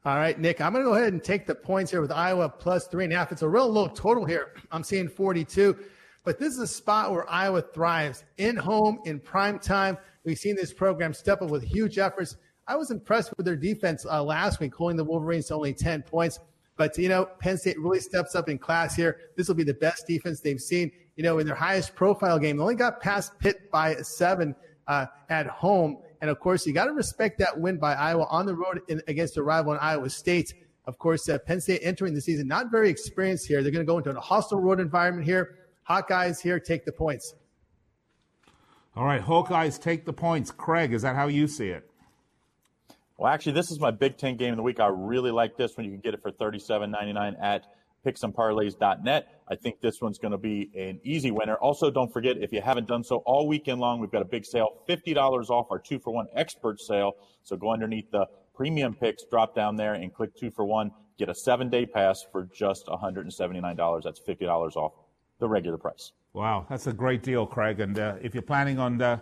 All 0.06 0.16
right, 0.16 0.38
Nick, 0.38 0.60
I'm 0.60 0.72
going 0.72 0.84
to 0.84 0.88
go 0.88 0.94
ahead 0.94 1.12
and 1.12 1.22
take 1.22 1.46
the 1.46 1.54
points 1.54 1.90
here 1.90 2.00
with 2.00 2.12
Iowa 2.12 2.48
plus 2.48 2.86
three 2.86 3.04
and 3.04 3.12
a 3.12 3.16
half. 3.16 3.32
It's 3.32 3.42
a 3.42 3.48
real 3.48 3.68
low 3.68 3.88
total 3.88 4.24
here. 4.24 4.54
I'm 4.72 4.82
seeing 4.82 5.08
42, 5.08 5.76
but 6.24 6.38
this 6.38 6.54
is 6.54 6.60
a 6.60 6.66
spot 6.66 7.10
where 7.10 7.28
Iowa 7.28 7.60
thrives 7.60 8.24
in 8.38 8.56
home, 8.56 9.00
in 9.04 9.20
prime 9.20 9.58
time. 9.58 9.98
We've 10.24 10.38
seen 10.38 10.56
this 10.56 10.72
program 10.72 11.12
step 11.12 11.42
up 11.42 11.50
with 11.50 11.62
huge 11.62 11.98
efforts. 11.98 12.36
I 12.66 12.76
was 12.76 12.90
impressed 12.90 13.36
with 13.36 13.44
their 13.44 13.56
defense 13.56 14.06
uh, 14.06 14.22
last 14.22 14.58
week, 14.60 14.74
holding 14.74 14.96
the 14.96 15.04
Wolverines 15.04 15.48
to 15.48 15.54
only 15.54 15.74
10 15.74 16.02
points. 16.02 16.38
But, 16.76 16.96
you 16.96 17.08
know, 17.08 17.26
Penn 17.40 17.58
State 17.58 17.78
really 17.78 18.00
steps 18.00 18.34
up 18.34 18.48
in 18.48 18.58
class 18.58 18.94
here. 18.94 19.18
This 19.36 19.48
will 19.48 19.54
be 19.54 19.64
the 19.64 19.74
best 19.74 20.06
defense 20.06 20.40
they've 20.40 20.60
seen 20.60 20.92
you 21.16 21.22
know, 21.22 21.38
in 21.38 21.46
their 21.46 21.56
highest 21.56 21.94
profile 21.94 22.38
game. 22.38 22.56
They 22.56 22.62
only 22.62 22.74
got 22.74 23.00
past 23.00 23.38
Pitt 23.38 23.70
by 23.70 23.96
seven 23.96 24.54
uh, 24.86 25.06
at 25.28 25.46
home. 25.46 25.98
And 26.20 26.30
of 26.30 26.40
course, 26.40 26.66
you 26.66 26.72
got 26.72 26.86
to 26.86 26.92
respect 26.92 27.38
that 27.40 27.58
win 27.58 27.78
by 27.78 27.94
Iowa 27.94 28.26
on 28.30 28.46
the 28.46 28.54
road 28.54 28.80
in, 28.88 29.02
against 29.08 29.36
a 29.36 29.42
rival 29.42 29.72
in 29.72 29.78
Iowa 29.80 30.08
State. 30.10 30.54
Of 30.86 30.98
course, 30.98 31.28
uh, 31.28 31.38
Penn 31.38 31.60
State 31.60 31.80
entering 31.82 32.14
the 32.14 32.20
season 32.20 32.46
not 32.46 32.70
very 32.70 32.88
experienced 32.88 33.46
here. 33.46 33.62
They're 33.62 33.72
going 33.72 33.84
to 33.84 33.90
go 33.90 33.98
into 33.98 34.10
a 34.10 34.20
hostile 34.20 34.60
road 34.60 34.78
environment 34.78 35.26
here. 35.26 35.58
Hawkeyes 35.88 36.40
here 36.40 36.60
take 36.60 36.84
the 36.84 36.92
points. 36.92 37.34
All 38.94 39.04
right, 39.04 39.22
Hawkeyes 39.22 39.80
take 39.80 40.04
the 40.04 40.12
points. 40.12 40.50
Craig, 40.50 40.92
is 40.92 41.02
that 41.02 41.16
how 41.16 41.26
you 41.26 41.46
see 41.48 41.68
it? 41.68 41.90
Well, 43.18 43.32
actually, 43.32 43.52
this 43.52 43.70
is 43.70 43.80
my 43.80 43.90
Big 43.90 44.16
Ten 44.16 44.36
game 44.36 44.52
of 44.52 44.56
the 44.56 44.62
week. 44.62 44.80
I 44.80 44.88
really 44.88 45.30
like 45.30 45.56
this 45.56 45.76
one. 45.76 45.84
You 45.84 45.92
can 45.92 46.00
get 46.00 46.14
it 46.14 46.22
for 46.22 46.30
thirty-seven 46.30 46.90
ninety-nine 46.90 47.36
at 47.40 47.66
picksandparlays.net. 48.04 49.35
I 49.48 49.54
think 49.54 49.80
this 49.80 50.00
one's 50.00 50.18
going 50.18 50.32
to 50.32 50.38
be 50.38 50.70
an 50.74 51.00
easy 51.04 51.30
winner. 51.30 51.54
Also, 51.56 51.90
don't 51.90 52.12
forget, 52.12 52.36
if 52.38 52.52
you 52.52 52.60
haven't 52.60 52.88
done 52.88 53.04
so 53.04 53.18
all 53.18 53.46
weekend 53.46 53.80
long, 53.80 54.00
we've 54.00 54.10
got 54.10 54.22
a 54.22 54.26
big 54.26 54.44
sale 54.44 54.82
$50 54.88 55.16
off 55.50 55.66
our 55.70 55.78
two 55.78 55.98
for 55.98 56.12
one 56.12 56.26
expert 56.34 56.80
sale. 56.80 57.12
So 57.42 57.56
go 57.56 57.72
underneath 57.72 58.10
the 58.10 58.26
premium 58.54 58.94
picks, 58.94 59.24
drop 59.24 59.54
down 59.54 59.76
there 59.76 59.94
and 59.94 60.12
click 60.12 60.34
two 60.36 60.50
for 60.50 60.64
one. 60.64 60.90
Get 61.18 61.28
a 61.28 61.34
seven 61.34 61.70
day 61.70 61.86
pass 61.86 62.24
for 62.32 62.48
just 62.52 62.86
$179. 62.86 64.02
That's 64.02 64.20
$50 64.20 64.76
off 64.76 64.92
the 65.38 65.48
regular 65.48 65.78
price. 65.78 66.12
Wow, 66.32 66.66
that's 66.68 66.86
a 66.86 66.92
great 66.92 67.22
deal, 67.22 67.46
Craig. 67.46 67.80
And 67.80 67.98
uh, 67.98 68.16
if 68.20 68.34
you're 68.34 68.42
planning 68.42 68.78
on 68.78 69.00
uh, 69.00 69.20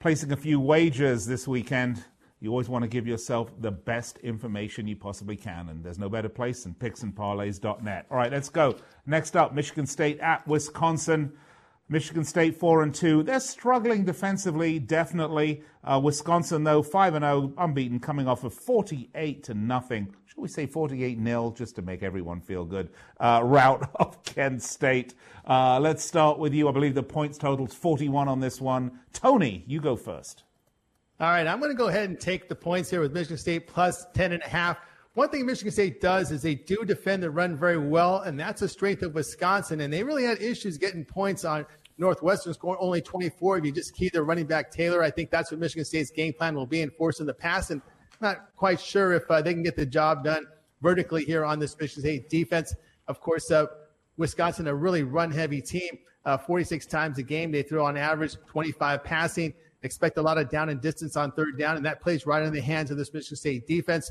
placing 0.00 0.32
a 0.32 0.36
few 0.36 0.58
wagers 0.58 1.26
this 1.26 1.46
weekend, 1.46 2.04
you 2.40 2.50
always 2.50 2.68
want 2.68 2.82
to 2.82 2.88
give 2.88 3.06
yourself 3.06 3.50
the 3.60 3.70
best 3.70 4.18
information 4.18 4.86
you 4.86 4.96
possibly 4.96 5.36
can. 5.36 5.68
And 5.70 5.82
there's 5.82 5.98
no 5.98 6.08
better 6.08 6.28
place 6.28 6.64
than 6.64 6.74
picksandparlays.net. 6.74 8.06
All 8.10 8.16
right, 8.16 8.30
let's 8.30 8.50
go. 8.50 8.76
Next 9.06 9.36
up, 9.36 9.54
Michigan 9.54 9.86
State 9.86 10.20
at 10.20 10.46
Wisconsin. 10.46 11.32
Michigan 11.88 12.24
State 12.24 12.56
four 12.56 12.82
and 12.82 12.92
two. 12.92 13.22
They're 13.22 13.38
struggling 13.38 14.04
defensively, 14.04 14.80
definitely. 14.80 15.62
Uh, 15.84 16.00
Wisconsin 16.02 16.64
though 16.64 16.82
five 16.82 17.14
and 17.14 17.22
zero, 17.22 17.52
unbeaten, 17.56 18.00
coming 18.00 18.26
off 18.26 18.42
of 18.42 18.52
forty 18.52 19.08
eight 19.14 19.44
to 19.44 19.54
nothing. 19.54 20.12
Should 20.26 20.38
we 20.38 20.48
say 20.48 20.66
forty 20.66 21.04
eight 21.04 21.16
nil, 21.16 21.52
just 21.52 21.76
to 21.76 21.82
make 21.82 22.02
everyone 22.02 22.40
feel 22.40 22.64
good? 22.64 22.90
Uh, 23.20 23.40
route 23.44 23.88
of 23.94 24.20
Kent 24.24 24.64
State. 24.64 25.14
Uh, 25.46 25.78
let's 25.78 26.04
start 26.04 26.40
with 26.40 26.52
you. 26.52 26.68
I 26.68 26.72
believe 26.72 26.96
the 26.96 27.04
points 27.04 27.38
totals 27.38 27.72
forty 27.72 28.08
one 28.08 28.26
on 28.26 28.40
this 28.40 28.60
one. 28.60 28.98
Tony, 29.12 29.62
you 29.68 29.80
go 29.80 29.94
first. 29.94 30.42
All 31.18 31.30
right, 31.30 31.46
I'm 31.46 31.60
going 31.60 31.70
to 31.72 31.76
go 31.76 31.88
ahead 31.88 32.10
and 32.10 32.20
take 32.20 32.46
the 32.46 32.54
points 32.54 32.90
here 32.90 33.00
with 33.00 33.14
Michigan 33.14 33.38
State 33.38 33.66
plus 33.66 34.04
10 34.12 34.32
and 34.32 34.42
a 34.42 34.48
half. 34.48 34.76
One 35.14 35.30
thing 35.30 35.46
Michigan 35.46 35.72
State 35.72 36.02
does 36.02 36.30
is 36.30 36.42
they 36.42 36.54
do 36.54 36.84
defend 36.84 37.22
the 37.22 37.30
run 37.30 37.56
very 37.56 37.78
well, 37.78 38.20
and 38.20 38.38
that's 38.38 38.60
a 38.60 38.68
strength 38.68 39.02
of 39.02 39.14
Wisconsin. 39.14 39.80
And 39.80 39.90
they 39.90 40.04
really 40.04 40.24
had 40.24 40.42
issues 40.42 40.76
getting 40.76 41.06
points 41.06 41.46
on 41.46 41.64
Northwestern, 41.96 42.52
scoring 42.52 42.76
only 42.82 43.00
24. 43.00 43.56
If 43.56 43.64
you 43.64 43.72
just 43.72 43.94
key 43.94 44.10
their 44.10 44.24
running 44.24 44.44
back 44.44 44.70
Taylor, 44.70 45.02
I 45.02 45.10
think 45.10 45.30
that's 45.30 45.50
what 45.50 45.58
Michigan 45.58 45.86
State's 45.86 46.10
game 46.10 46.34
plan 46.34 46.54
will 46.54 46.66
be, 46.66 46.82
enforcing 46.82 47.24
the 47.24 47.32
pass. 47.32 47.70
And 47.70 47.80
I'm 48.20 48.28
not 48.28 48.54
quite 48.54 48.78
sure 48.78 49.14
if 49.14 49.22
uh, 49.30 49.40
they 49.40 49.54
can 49.54 49.62
get 49.62 49.74
the 49.74 49.86
job 49.86 50.22
done 50.22 50.46
vertically 50.82 51.24
here 51.24 51.46
on 51.46 51.58
this 51.58 51.80
Michigan 51.80 52.02
State 52.02 52.28
defense. 52.28 52.74
Of 53.08 53.22
course, 53.22 53.50
uh, 53.50 53.68
Wisconsin, 54.18 54.66
a 54.66 54.74
really 54.74 55.02
run 55.02 55.30
heavy 55.30 55.62
team. 55.62 55.98
Uh, 56.26 56.36
46 56.36 56.84
times 56.86 57.16
a 57.18 57.22
game. 57.22 57.52
They 57.52 57.62
throw 57.62 57.86
on 57.86 57.96
average 57.96 58.36
25 58.48 59.02
passing. 59.02 59.54
Expect 59.86 60.18
a 60.18 60.22
lot 60.22 60.36
of 60.36 60.50
down 60.50 60.68
and 60.68 60.80
distance 60.80 61.16
on 61.16 61.32
third 61.32 61.58
down, 61.58 61.76
and 61.76 61.86
that 61.86 62.02
plays 62.02 62.26
right 62.26 62.42
in 62.42 62.52
the 62.52 62.60
hands 62.60 62.90
of 62.90 62.98
this 62.98 63.14
Michigan 63.14 63.36
State 63.36 63.66
defense. 63.66 64.10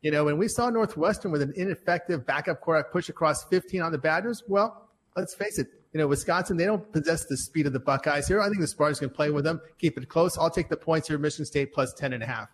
You 0.00 0.10
know, 0.10 0.24
when 0.24 0.38
we 0.38 0.48
saw 0.48 0.70
Northwestern 0.70 1.32
with 1.32 1.42
an 1.42 1.52
ineffective 1.56 2.24
backup 2.24 2.60
quarterback 2.60 2.92
push 2.92 3.08
across 3.08 3.44
15 3.44 3.82
on 3.82 3.92
the 3.92 3.98
Badgers, 3.98 4.44
well, 4.46 4.88
let's 5.16 5.34
face 5.34 5.58
it. 5.58 5.66
You 5.92 5.98
know, 5.98 6.06
Wisconsin, 6.06 6.56
they 6.56 6.66
don't 6.66 6.92
possess 6.92 7.24
the 7.24 7.36
speed 7.36 7.66
of 7.66 7.72
the 7.72 7.80
Buckeyes 7.80 8.28
here. 8.28 8.40
I 8.40 8.48
think 8.48 8.60
the 8.60 8.66
Spartans 8.66 9.00
can 9.00 9.10
play 9.10 9.30
with 9.30 9.44
them, 9.44 9.60
keep 9.78 9.98
it 9.98 10.08
close. 10.08 10.38
I'll 10.38 10.50
take 10.50 10.68
the 10.68 10.76
points 10.76 11.08
here, 11.08 11.18
Michigan 11.18 11.46
State 11.46 11.72
plus 11.72 11.92
10 11.94 12.12
and 12.12 12.22
a 12.22 12.26
half. 12.26 12.48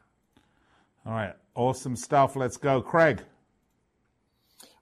All 1.04 1.12
right. 1.12 1.34
Awesome 1.54 1.96
stuff. 1.96 2.36
Let's 2.36 2.56
go. 2.56 2.80
Craig. 2.80 3.20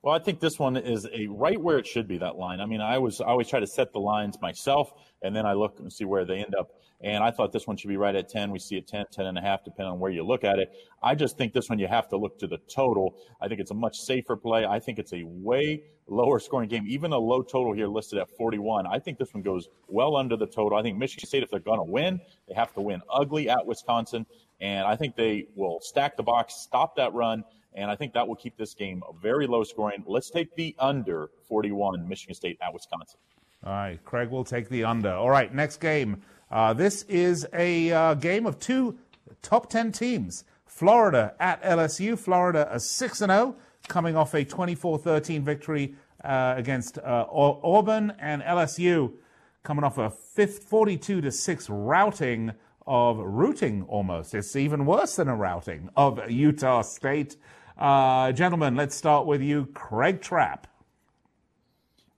Well, 0.03 0.15
I 0.15 0.19
think 0.19 0.41
this 0.41 0.59
one 0.59 0.79
is 0.79 1.07
a 1.13 1.27
right 1.27 1.61
where 1.61 1.79
it 1.79 1.87
should 1.87 2.09
be. 2.09 2.17
That 2.17 2.37
line. 2.37 2.61
I 2.61 2.67
mean, 2.67 2.81
I 2.81 2.99
was 2.99 3.21
I 3.21 3.27
always 3.27 3.49
try 3.49 3.61
to 3.61 3.67
set 3.67 3.93
the 3.93 4.01
lines 4.01 4.41
myself, 4.41 4.93
and 5.23 5.37
then 5.37 5.45
I 5.45 5.53
look 5.53 5.79
and 5.79 5.93
see 5.93 6.05
where 6.05 6.25
they 6.25 6.39
end 6.39 6.55
up. 6.59 6.71
And 7.03 7.25
I 7.25 7.31
thought 7.31 7.53
this 7.53 7.67
one 7.67 7.77
should 7.77 7.89
be 7.89 7.97
right 7.97 8.15
at 8.15 8.29
10. 8.29 8.51
We 8.51 8.59
see 8.59 8.77
it 8.77 8.87
10, 8.87 9.07
10 9.11 9.27
and 9.27 9.39
a 9.39 9.41
half, 9.41 9.65
depending 9.65 9.93
on 9.93 9.99
where 9.99 10.11
you 10.11 10.23
look 10.23 10.45
at 10.45 10.59
it. 10.59 10.71
I 11.03 11.15
just 11.15 11.39
think 11.39 11.55
this 11.55 11.71
one 11.71 11.79
you 11.79 11.87
have 11.87 12.09
to 12.11 12.17
look 12.19 12.39
to 12.41 12.47
the 12.47 12.59
total. 12.69 13.15
I 13.41 13.49
think 13.49 13.61
it's 13.61 13.71
a 13.71 13.75
much 13.75 13.99
safer 13.99 14.37
play. 14.37 14.67
I 14.67 14.79
think 14.79 14.99
it's 14.99 15.15
a 15.15 15.23
way 15.25 15.83
lower 16.09 16.39
scoring 16.39 16.69
game. 16.69 16.85
Even 16.87 17.13
a 17.13 17.19
low 17.19 17.41
total 17.43 17.73
here 17.73 17.87
listed 17.87 18.19
at 18.19 18.29
41. 18.37 18.87
I 18.87 18.99
think 18.99 19.19
this 19.19 19.33
one 19.33 19.43
goes 19.43 19.69
well 19.89 20.17
under 20.17 20.37
the 20.37 20.47
total. 20.47 20.79
I 20.79 20.83
think 20.83 20.99
Michigan 20.99 21.27
State, 21.27 21.43
if 21.43 21.51
they're 21.51 21.61
going 21.61 21.79
to 21.79 21.91
win, 21.91 22.21
they 22.49 22.55
have 22.55 22.75
to 22.75 22.81
win 22.81 23.01
ugly 23.11 23.49
at 23.49 23.65
Wisconsin. 23.65 24.27
And 24.61 24.87
I 24.87 24.97
think 24.97 25.17
they 25.17 25.47
will 25.55 25.79
stack 25.81 26.17
the 26.19 26.23
box, 26.23 26.55
stop 26.55 26.97
that 26.97 27.15
run, 27.15 27.45
and 27.75 27.91
I 27.91 27.97
think 27.97 28.13
that 28.15 28.27
will 28.27 28.37
keep 28.37 28.57
this 28.57 28.75
game 28.75 29.03
very 29.21 29.47
low 29.47 29.65
scoring. 29.65 30.03
Let's 30.07 30.31
take 30.31 30.55
the 30.57 30.75
under 30.79 31.31
41, 31.49 32.09
Michigan 32.09 32.35
State 32.35 32.59
at 32.63 32.73
Wisconsin. 32.73 33.19
All 33.65 33.73
right, 33.73 34.05
Craig 34.05 34.31
will 34.31 34.45
take 34.45 34.69
the 34.69 34.85
under. 34.85 35.13
All 35.13 35.31
right, 35.31 35.55
next 35.55 35.79
game. 35.79 36.23
Uh, 36.51 36.73
this 36.73 37.03
is 37.05 37.47
a 37.53 37.93
uh, 37.93 38.15
game 38.15 38.47
of 38.47 38.59
two 38.59 38.99
top 39.43 39.71
10 39.71 39.93
teams. 39.93 40.45
Florida 40.67 41.35
at 41.39 41.63
LSU. 41.63 42.19
Florida 42.19 42.69
a 42.73 42.81
6 42.81 43.19
0, 43.19 43.55
coming 43.87 44.17
off 44.17 44.35
a 44.35 44.45
24 44.45 44.99
13 44.99 45.45
victory 45.45 45.95
uh, 46.25 46.55
against 46.57 46.99
uh, 46.99 47.27
Auburn, 47.31 48.15
and 48.19 48.43
LSU 48.43 49.13
coming 49.63 49.85
off 49.85 49.99
a 49.99 50.11
42 50.11 51.31
6 51.31 51.71
routing 51.71 52.53
of 52.87 53.19
routing 53.19 53.83
almost. 53.85 54.35
It's 54.35 54.57
even 54.57 54.87
worse 54.87 55.17
than 55.17 55.29
a 55.29 55.37
routing 55.37 55.91
of 55.97 56.31
Utah 56.31 56.83
State. 56.83 57.37
Uh, 57.81 58.31
gentlemen, 58.33 58.77
let's 58.77 58.95
start 58.95 59.25
with 59.25 59.41
you, 59.41 59.65
Craig 59.73 60.21
Trapp. 60.21 60.67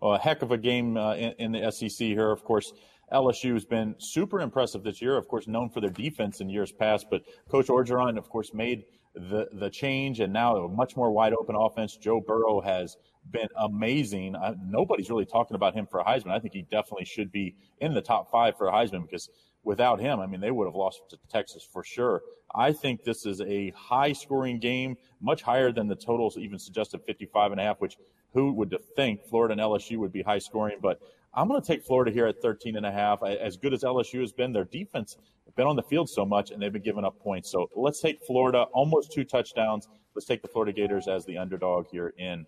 Well, 0.00 0.14
a 0.14 0.18
heck 0.18 0.42
of 0.42 0.50
a 0.50 0.58
game 0.58 0.96
uh, 0.96 1.14
in, 1.14 1.34
in, 1.38 1.52
the 1.52 1.70
SEC 1.70 1.98
here. 1.98 2.32
Of 2.32 2.42
course, 2.42 2.72
LSU 3.12 3.52
has 3.54 3.64
been 3.64 3.94
super 3.98 4.40
impressive 4.40 4.82
this 4.82 5.00
year. 5.00 5.16
Of 5.16 5.28
course, 5.28 5.46
known 5.46 5.70
for 5.70 5.80
their 5.80 5.90
defense 5.90 6.40
in 6.40 6.50
years 6.50 6.72
past, 6.72 7.06
but 7.08 7.22
Coach 7.48 7.68
Orgeron, 7.68 8.18
of 8.18 8.28
course, 8.28 8.52
made 8.52 8.86
the 9.14 9.46
the 9.52 9.70
change, 9.70 10.18
and 10.18 10.32
now 10.32 10.56
a 10.56 10.68
much 10.68 10.96
more 10.96 11.12
wide 11.12 11.32
open 11.32 11.54
offense. 11.54 11.96
Joe 11.96 12.20
Burrow 12.20 12.60
has 12.60 12.96
been 13.30 13.48
amazing. 13.60 14.34
Uh, 14.34 14.54
nobody's 14.64 15.10
really 15.10 15.26
talking 15.26 15.54
about 15.54 15.74
him 15.74 15.86
for 15.86 16.00
a 16.00 16.04
Heisman. 16.04 16.32
I 16.32 16.40
think 16.40 16.54
he 16.54 16.62
definitely 16.62 17.04
should 17.04 17.30
be 17.30 17.54
in 17.80 17.94
the 17.94 18.02
top 18.02 18.32
five 18.32 18.58
for 18.58 18.66
a 18.66 18.72
Heisman 18.72 19.02
because 19.02 19.28
without 19.64 20.00
him, 20.00 20.20
I 20.20 20.26
mean, 20.26 20.40
they 20.40 20.50
would 20.50 20.66
have 20.66 20.74
lost 20.74 21.02
to 21.10 21.18
Texas 21.30 21.66
for 21.70 21.84
sure. 21.84 22.22
I 22.54 22.72
think 22.72 23.04
this 23.04 23.24
is 23.24 23.40
a 23.40 23.70
high 23.70 24.12
scoring 24.12 24.58
game, 24.58 24.96
much 25.20 25.42
higher 25.42 25.72
than 25.72 25.88
the 25.88 25.96
totals 25.96 26.36
even 26.36 26.58
suggested 26.58 27.00
55 27.06 27.52
and 27.52 27.60
a 27.60 27.64
half, 27.64 27.80
which 27.80 27.96
who 28.34 28.52
would 28.52 28.76
think 28.96 29.24
Florida 29.24 29.52
and 29.52 29.60
LSU 29.60 29.98
would 29.98 30.12
be 30.12 30.22
high 30.22 30.38
scoring, 30.38 30.78
but 30.80 31.00
I'm 31.34 31.48
going 31.48 31.60
to 31.60 31.66
take 31.66 31.82
Florida 31.82 32.10
here 32.10 32.26
at 32.26 32.42
13 32.42 32.76
and 32.76 32.84
a 32.84 32.92
half. 32.92 33.22
As 33.22 33.56
good 33.56 33.72
as 33.72 33.82
LSU 33.82 34.20
has 34.20 34.32
been, 34.32 34.52
their 34.52 34.64
defense 34.64 35.16
has 35.46 35.54
been 35.54 35.66
on 35.66 35.76
the 35.76 35.82
field 35.82 36.10
so 36.10 36.26
much 36.26 36.50
and 36.50 36.60
they've 36.60 36.72
been 36.72 36.82
giving 36.82 37.04
up 37.04 37.18
points. 37.20 37.50
So 37.50 37.70
let's 37.74 38.00
take 38.00 38.22
Florida, 38.22 38.64
almost 38.74 39.12
two 39.12 39.24
touchdowns. 39.24 39.88
Let's 40.14 40.26
take 40.26 40.42
the 40.42 40.48
Florida 40.48 40.72
Gators 40.72 41.08
as 41.08 41.24
the 41.24 41.38
underdog 41.38 41.86
here 41.90 42.12
in 42.18 42.46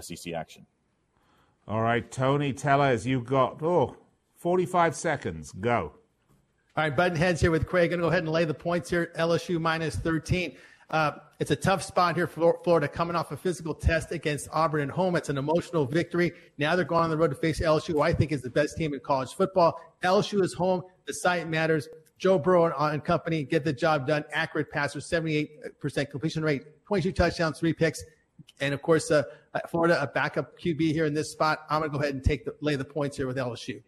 SEC 0.00 0.34
action. 0.34 0.66
All 1.66 1.80
right, 1.80 2.08
Tony 2.10 2.52
Tellez, 2.52 3.06
you've 3.06 3.24
got, 3.24 3.62
oh, 3.62 3.96
45 4.36 4.94
seconds. 4.94 5.52
Go. 5.52 5.94
All 6.76 6.84
right, 6.84 6.94
button 6.94 7.16
heads 7.16 7.40
here 7.40 7.50
with 7.50 7.66
Craig. 7.66 7.88
Going 7.88 8.00
to 8.00 8.04
go 8.04 8.08
ahead 8.08 8.24
and 8.24 8.30
lay 8.30 8.44
the 8.44 8.52
points 8.52 8.90
here. 8.90 9.10
LSU 9.16 9.58
minus 9.58 9.96
13. 9.96 10.58
Uh, 10.90 11.12
it's 11.40 11.50
a 11.50 11.56
tough 11.56 11.82
spot 11.82 12.16
here 12.16 12.26
for 12.26 12.60
Florida 12.64 12.86
coming 12.86 13.16
off 13.16 13.32
a 13.32 13.36
physical 13.36 13.72
test 13.72 14.12
against 14.12 14.50
Auburn 14.52 14.82
at 14.82 14.90
home. 14.90 15.16
It's 15.16 15.30
an 15.30 15.38
emotional 15.38 15.86
victory. 15.86 16.32
Now 16.58 16.76
they're 16.76 16.84
going 16.84 17.02
on 17.02 17.08
the 17.08 17.16
road 17.16 17.30
to 17.30 17.34
face 17.34 17.60
LSU, 17.60 17.92
who 17.92 18.02
I 18.02 18.12
think 18.12 18.30
is 18.30 18.42
the 18.42 18.50
best 18.50 18.76
team 18.76 18.92
in 18.92 19.00
college 19.00 19.32
football. 19.32 19.80
LSU 20.04 20.42
is 20.42 20.52
home. 20.52 20.82
The 21.06 21.14
site 21.14 21.48
matters. 21.48 21.88
Joe 22.18 22.38
Burrow 22.38 22.66
and 22.78 23.02
company 23.02 23.42
get 23.42 23.64
the 23.64 23.72
job 23.72 24.06
done. 24.06 24.24
Accurate 24.30 24.70
passer, 24.70 24.98
78% 24.98 26.10
completion 26.10 26.42
rate, 26.42 26.62
22 26.86 27.10
touchdowns, 27.12 27.58
three 27.58 27.72
picks. 27.72 28.04
And 28.60 28.74
of 28.74 28.82
course, 28.82 29.10
uh, 29.10 29.22
Florida, 29.70 30.02
a 30.02 30.08
backup 30.08 30.58
QB 30.58 30.92
here 30.92 31.06
in 31.06 31.14
this 31.14 31.32
spot. 31.32 31.60
I'm 31.70 31.80
going 31.80 31.90
to 31.90 31.96
go 31.96 32.02
ahead 32.02 32.14
and 32.14 32.22
take 32.22 32.44
the, 32.44 32.54
lay 32.60 32.76
the 32.76 32.84
points 32.84 33.16
here 33.16 33.26
with 33.26 33.38
LSU. 33.38 33.82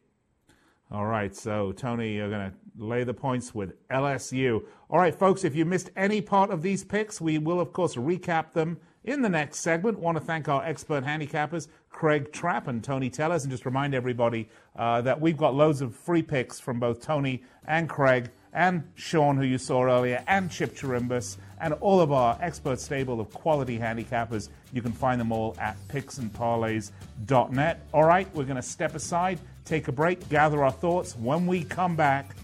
All 0.91 1.05
right, 1.05 1.37
so 1.37 1.73
Tony, 1.73 2.15
you're 2.15 2.31
going 2.31 2.51
to 2.51 2.57
lay 2.83 3.05
the 3.05 3.13
points 3.13 3.55
with 3.55 3.75
LSU. 3.89 4.65
All 4.89 4.99
right, 4.99 5.15
folks, 5.15 5.45
if 5.45 5.55
you 5.55 5.67
missed 5.67 5.91
any 5.97 6.23
part 6.23 6.51
of 6.51 6.63
these 6.63 6.83
picks, 6.83 7.21
we 7.21 7.37
will, 7.37 7.61
of 7.61 7.75
course, 7.75 7.97
recap 7.97 8.53
them 8.53 8.79
in 9.05 9.21
the 9.21 9.29
next 9.29 9.59
segment. 9.61 9.99
Want 9.99 10.17
to 10.17 10.25
thank 10.25 10.49
our 10.49 10.65
expert 10.65 11.05
handicappers, 11.05 11.69
Craig 11.91 12.33
Trapp 12.33 12.69
and 12.69 12.83
Tony 12.83 13.11
Tellez, 13.11 13.45
and 13.45 13.51
just 13.51 13.67
remind 13.67 13.95
everybody 13.95 14.49
uh, 14.77 15.03
that 15.03 15.21
we've 15.21 15.37
got 15.37 15.55
loads 15.55 15.83
of 15.83 15.95
free 15.95 16.23
picks 16.23 16.59
from 16.59 16.81
both 16.81 17.03
Tony 17.03 17.43
and 17.67 17.87
Craig 17.87 18.31
and 18.55 18.83
Sean, 18.95 19.37
who 19.37 19.45
you 19.45 19.59
saw 19.59 19.85
earlier, 19.85 20.25
and 20.27 20.51
Chip 20.51 20.75
Chirimbus, 20.75 21.37
and 21.61 21.75
all 21.75 22.01
of 22.01 22.13
our 22.13 22.39
expert 22.41 22.81
stable 22.81 23.21
of 23.21 23.31
quality 23.33 23.79
handicappers. 23.79 24.49
You 24.73 24.81
can 24.81 24.93
find 24.93 25.21
them 25.21 25.33
all 25.33 25.55
at 25.61 25.77
picksandparlays.net. 25.89 27.87
All 27.93 28.05
right, 28.05 28.35
we're 28.35 28.45
going 28.45 28.57
to 28.57 28.63
step 28.63 28.95
aside 28.95 29.39
take 29.69 29.89
a 29.89 29.93
break, 29.93 30.29
gather 30.29 30.65
our 30.65 30.73
thoughts. 30.73 31.15
When 31.17 31.47
we 31.47 31.63
come 31.63 31.95
back, 31.95 32.35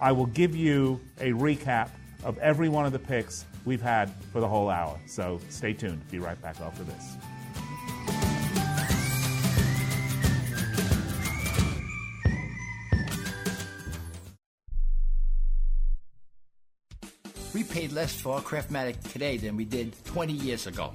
I 0.00 0.12
will 0.12 0.26
give 0.26 0.56
you 0.56 1.00
a 1.20 1.30
recap 1.30 1.90
of 2.24 2.36
every 2.38 2.68
one 2.68 2.84
of 2.86 2.92
the 2.92 2.98
picks 2.98 3.44
we've 3.64 3.80
had 3.80 4.10
for 4.32 4.40
the 4.40 4.48
whole 4.48 4.68
hour. 4.68 4.98
So 5.06 5.40
stay 5.48 5.72
tuned. 5.72 6.08
Be 6.10 6.18
right 6.18 6.40
back 6.42 6.60
after 6.60 6.82
this. 6.82 7.16
We 17.54 17.64
paid 17.64 17.92
less 17.92 18.18
for 18.18 18.36
our 18.36 18.40
Craftmatic 18.40 19.12
today 19.12 19.36
than 19.36 19.56
we 19.56 19.66
did 19.66 19.94
20 20.06 20.32
years 20.32 20.66
ago. 20.66 20.94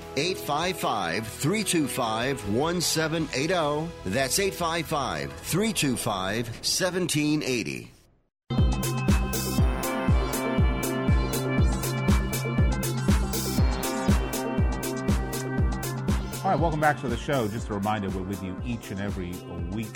855 0.17 1.27
325 1.27 2.53
1780. 2.53 3.89
That's 4.05 4.39
855 4.39 5.31
325 5.33 6.47
1780. 6.47 7.91
All 16.43 16.49
right, 16.49 16.59
welcome 16.59 16.79
back 16.79 16.99
to 17.01 17.07
the 17.07 17.15
show. 17.15 17.47
Just 17.47 17.69
a 17.69 17.73
reminder, 17.75 18.09
we're 18.09 18.23
with 18.23 18.43
you 18.43 18.59
each 18.65 18.89
and 18.89 18.99
every 18.99 19.31
week 19.71 19.95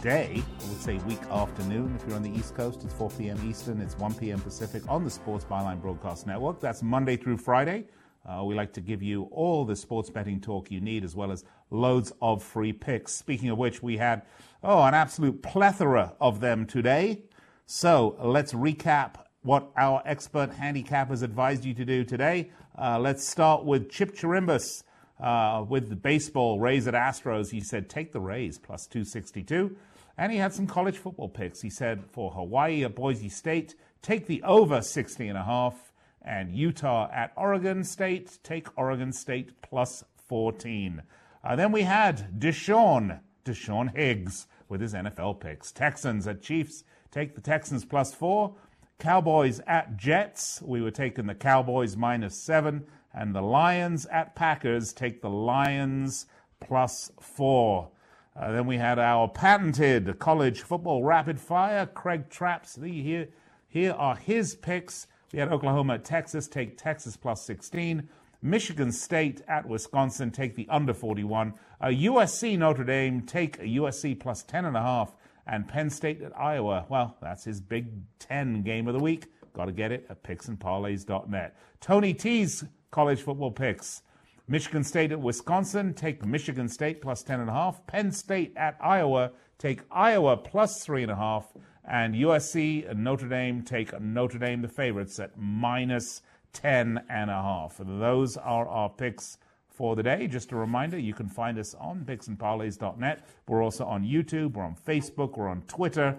day. 0.00 0.42
I 0.42 0.68
would 0.68 0.80
say 0.80 0.96
week 1.06 1.22
afternoon. 1.30 1.94
If 1.94 2.06
you're 2.06 2.16
on 2.16 2.22
the 2.22 2.30
East 2.30 2.54
Coast, 2.54 2.82
it's 2.84 2.94
4 2.94 3.10
p.m. 3.10 3.38
Eastern, 3.46 3.80
it's 3.80 3.96
1 3.98 4.14
p.m. 4.14 4.40
Pacific 4.40 4.82
on 4.88 5.04
the 5.04 5.10
Sports 5.10 5.44
Byline 5.44 5.80
Broadcast 5.80 6.26
Network. 6.26 6.60
That's 6.60 6.82
Monday 6.82 7.16
through 7.16 7.36
Friday. 7.36 7.84
Uh, 8.28 8.44
we 8.44 8.54
like 8.54 8.74
to 8.74 8.80
give 8.80 9.02
you 9.02 9.22
all 9.30 9.64
the 9.64 9.74
sports 9.74 10.10
betting 10.10 10.40
talk 10.40 10.70
you 10.70 10.80
need, 10.80 11.02
as 11.02 11.16
well 11.16 11.32
as 11.32 11.44
loads 11.70 12.12
of 12.20 12.42
free 12.42 12.72
picks. 12.72 13.14
Speaking 13.14 13.48
of 13.48 13.56
which, 13.56 13.82
we 13.82 13.96
had 13.96 14.22
oh 14.62 14.82
an 14.82 14.92
absolute 14.92 15.42
plethora 15.42 16.14
of 16.20 16.40
them 16.40 16.66
today. 16.66 17.22
So 17.64 18.16
let's 18.20 18.52
recap 18.52 19.14
what 19.42 19.70
our 19.76 20.02
expert 20.04 20.50
handicappers 20.52 21.22
advised 21.22 21.64
you 21.64 21.72
to 21.74 21.84
do 21.84 22.04
today. 22.04 22.50
Uh, 22.78 22.98
let's 22.98 23.26
start 23.26 23.64
with 23.64 23.90
Chip 23.90 24.14
Chirimbus 24.14 24.82
uh, 25.20 25.64
with 25.66 25.88
the 25.88 25.96
baseball 25.96 26.60
Rays 26.60 26.86
at 26.86 26.94
Astros. 26.94 27.50
He 27.50 27.60
said 27.60 27.88
take 27.88 28.12
the 28.12 28.20
Rays 28.20 28.58
plus 28.58 28.86
262, 28.86 29.74
and 30.18 30.32
he 30.32 30.38
had 30.38 30.52
some 30.52 30.66
college 30.66 30.98
football 30.98 31.30
picks. 31.30 31.62
He 31.62 31.70
said 31.70 32.04
for 32.12 32.30
Hawaii 32.32 32.84
at 32.84 32.94
Boise 32.94 33.30
State, 33.30 33.74
take 34.02 34.26
the 34.26 34.42
over 34.42 34.82
60 34.82 35.28
and 35.28 35.38
a 35.38 35.44
half 35.44 35.87
and 36.22 36.54
Utah 36.54 37.08
at 37.12 37.32
Oregon 37.36 37.84
State. 37.84 38.38
Take 38.42 38.66
Oregon 38.76 39.12
State 39.12 39.60
plus 39.62 40.04
14. 40.28 41.02
Uh, 41.42 41.56
then 41.56 41.72
we 41.72 41.82
had 41.82 42.38
Deshaun, 42.38 43.20
Deshaun 43.44 43.96
Higgs 43.96 44.46
with 44.68 44.80
his 44.80 44.94
NFL 44.94 45.40
picks. 45.40 45.72
Texans 45.72 46.26
at 46.26 46.42
Chiefs. 46.42 46.84
Take 47.10 47.34
the 47.34 47.40
Texans 47.40 47.84
plus 47.84 48.12
four. 48.12 48.54
Cowboys 48.98 49.60
at 49.66 49.96
Jets. 49.96 50.60
We 50.62 50.82
were 50.82 50.90
taking 50.90 51.26
the 51.26 51.34
Cowboys 51.34 51.96
minus 51.96 52.36
seven. 52.36 52.86
And 53.14 53.34
the 53.34 53.40
Lions 53.40 54.06
at 54.06 54.34
Packers. 54.34 54.92
Take 54.92 55.22
the 55.22 55.30
Lions 55.30 56.26
plus 56.60 57.10
four. 57.20 57.90
Uh, 58.36 58.52
then 58.52 58.66
we 58.66 58.76
had 58.76 58.98
our 58.98 59.28
patented 59.28 60.18
college 60.18 60.62
football 60.62 61.02
rapid 61.02 61.40
fire. 61.40 61.86
Craig 61.86 62.28
Trapp's. 62.28 62.76
Here, 62.76 63.28
here 63.66 63.92
are 63.92 64.16
his 64.16 64.54
picks. 64.54 65.06
We 65.32 65.38
had 65.38 65.52
Oklahoma 65.52 65.94
at 65.94 66.04
Texas 66.04 66.48
take 66.48 66.78
Texas 66.78 67.16
plus 67.16 67.44
16. 67.44 68.08
Michigan 68.40 68.92
State 68.92 69.42
at 69.48 69.68
Wisconsin 69.68 70.30
take 70.30 70.54
the 70.54 70.66
under 70.70 70.94
41. 70.94 71.54
Uh, 71.80 71.86
USC 71.86 72.56
Notre 72.56 72.84
Dame 72.84 73.22
take 73.22 73.58
a 73.58 73.64
USC 73.64 74.18
plus 74.18 74.42
10.5. 74.44 75.12
And 75.46 75.66
Penn 75.66 75.88
State 75.90 76.22
at 76.22 76.38
Iowa. 76.38 76.84
Well, 76.88 77.16
that's 77.22 77.44
his 77.44 77.60
Big 77.60 77.86
Ten 78.18 78.62
game 78.62 78.86
of 78.86 78.94
the 78.94 79.00
week. 79.00 79.26
Got 79.54 79.64
to 79.64 79.72
get 79.72 79.92
it 79.92 80.06
at 80.10 80.22
picksandparlays.net. 80.22 81.56
Tony 81.80 82.14
T's 82.14 82.64
college 82.90 83.22
football 83.22 83.50
picks. 83.50 84.02
Michigan 84.46 84.84
State 84.84 85.12
at 85.12 85.20
Wisconsin 85.20 85.94
take 85.94 86.24
Michigan 86.24 86.68
State 86.68 87.02
plus 87.02 87.22
10.5. 87.22 87.86
Penn 87.86 88.12
State 88.12 88.52
at 88.56 88.76
Iowa 88.80 89.32
take 89.58 89.82
Iowa 89.90 90.36
plus 90.36 90.86
3.5 90.86 91.44
and 91.88 92.14
USC 92.14 92.88
and 92.88 93.02
Notre 93.02 93.28
Dame 93.28 93.62
take 93.62 93.98
Notre 94.00 94.38
Dame, 94.38 94.62
the 94.62 94.68
favorites, 94.68 95.18
at 95.18 95.32
minus 95.36 96.22
10 96.52 97.02
and 97.08 97.30
a 97.30 97.34
half. 97.34 97.80
Those 97.82 98.36
are 98.36 98.68
our 98.68 98.90
picks 98.90 99.38
for 99.68 99.96
the 99.96 100.02
day. 100.02 100.26
Just 100.26 100.52
a 100.52 100.56
reminder, 100.56 100.98
you 100.98 101.14
can 101.14 101.28
find 101.28 101.58
us 101.58 101.74
on 101.74 102.04
picksandparlays.net. 102.04 103.26
We're 103.46 103.62
also 103.62 103.84
on 103.84 104.04
YouTube, 104.04 104.54
we're 104.54 104.64
on 104.64 104.76
Facebook, 104.76 105.36
we're 105.36 105.48
on 105.48 105.62
Twitter. 105.62 106.16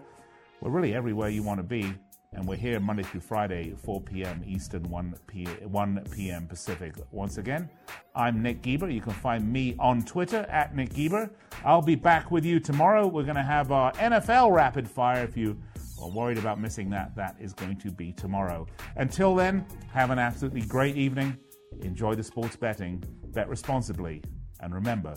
We're 0.61 0.71
really 0.71 0.93
everywhere 0.93 1.29
you 1.29 1.43
want 1.43 1.59
to 1.59 1.63
be. 1.63 1.93
And 2.33 2.47
we're 2.47 2.57
here 2.57 2.79
Monday 2.79 3.01
through 3.01 3.21
Friday, 3.21 3.73
4 3.83 4.01
p.m. 4.01 4.43
Eastern, 4.45 4.83
1 4.83 5.15
p.m. 5.25 5.71
1 5.71 6.03
p.m. 6.11 6.45
Pacific. 6.47 6.93
Once 7.11 7.39
again, 7.39 7.67
I'm 8.13 8.43
Nick 8.43 8.61
Geber. 8.61 8.89
You 8.89 9.01
can 9.01 9.13
find 9.13 9.51
me 9.51 9.75
on 9.79 10.03
Twitter 10.03 10.45
at 10.49 10.75
Nick 10.75 10.93
Geber. 10.93 11.31
I'll 11.65 11.81
be 11.81 11.95
back 11.95 12.29
with 12.29 12.45
you 12.45 12.59
tomorrow. 12.59 13.07
We're 13.07 13.23
going 13.23 13.35
to 13.35 13.41
have 13.41 13.71
our 13.71 13.91
NFL 13.93 14.51
rapid 14.51 14.87
fire. 14.87 15.23
If 15.23 15.35
you 15.35 15.57
are 15.99 16.09
worried 16.09 16.37
about 16.37 16.61
missing 16.61 16.91
that, 16.91 17.15
that 17.15 17.35
is 17.39 17.51
going 17.51 17.77
to 17.77 17.91
be 17.91 18.11
tomorrow. 18.13 18.67
Until 18.95 19.33
then, 19.33 19.65
have 19.91 20.11
an 20.11 20.19
absolutely 20.19 20.61
great 20.61 20.97
evening. 20.97 21.35
Enjoy 21.81 22.13
the 22.13 22.23
sports 22.23 22.55
betting. 22.55 23.03
Bet 23.33 23.49
responsibly. 23.49 24.21
And 24.59 24.73
remember, 24.73 25.15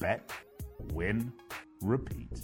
bet, 0.00 0.30
win, 0.92 1.32
repeat. 1.80 2.42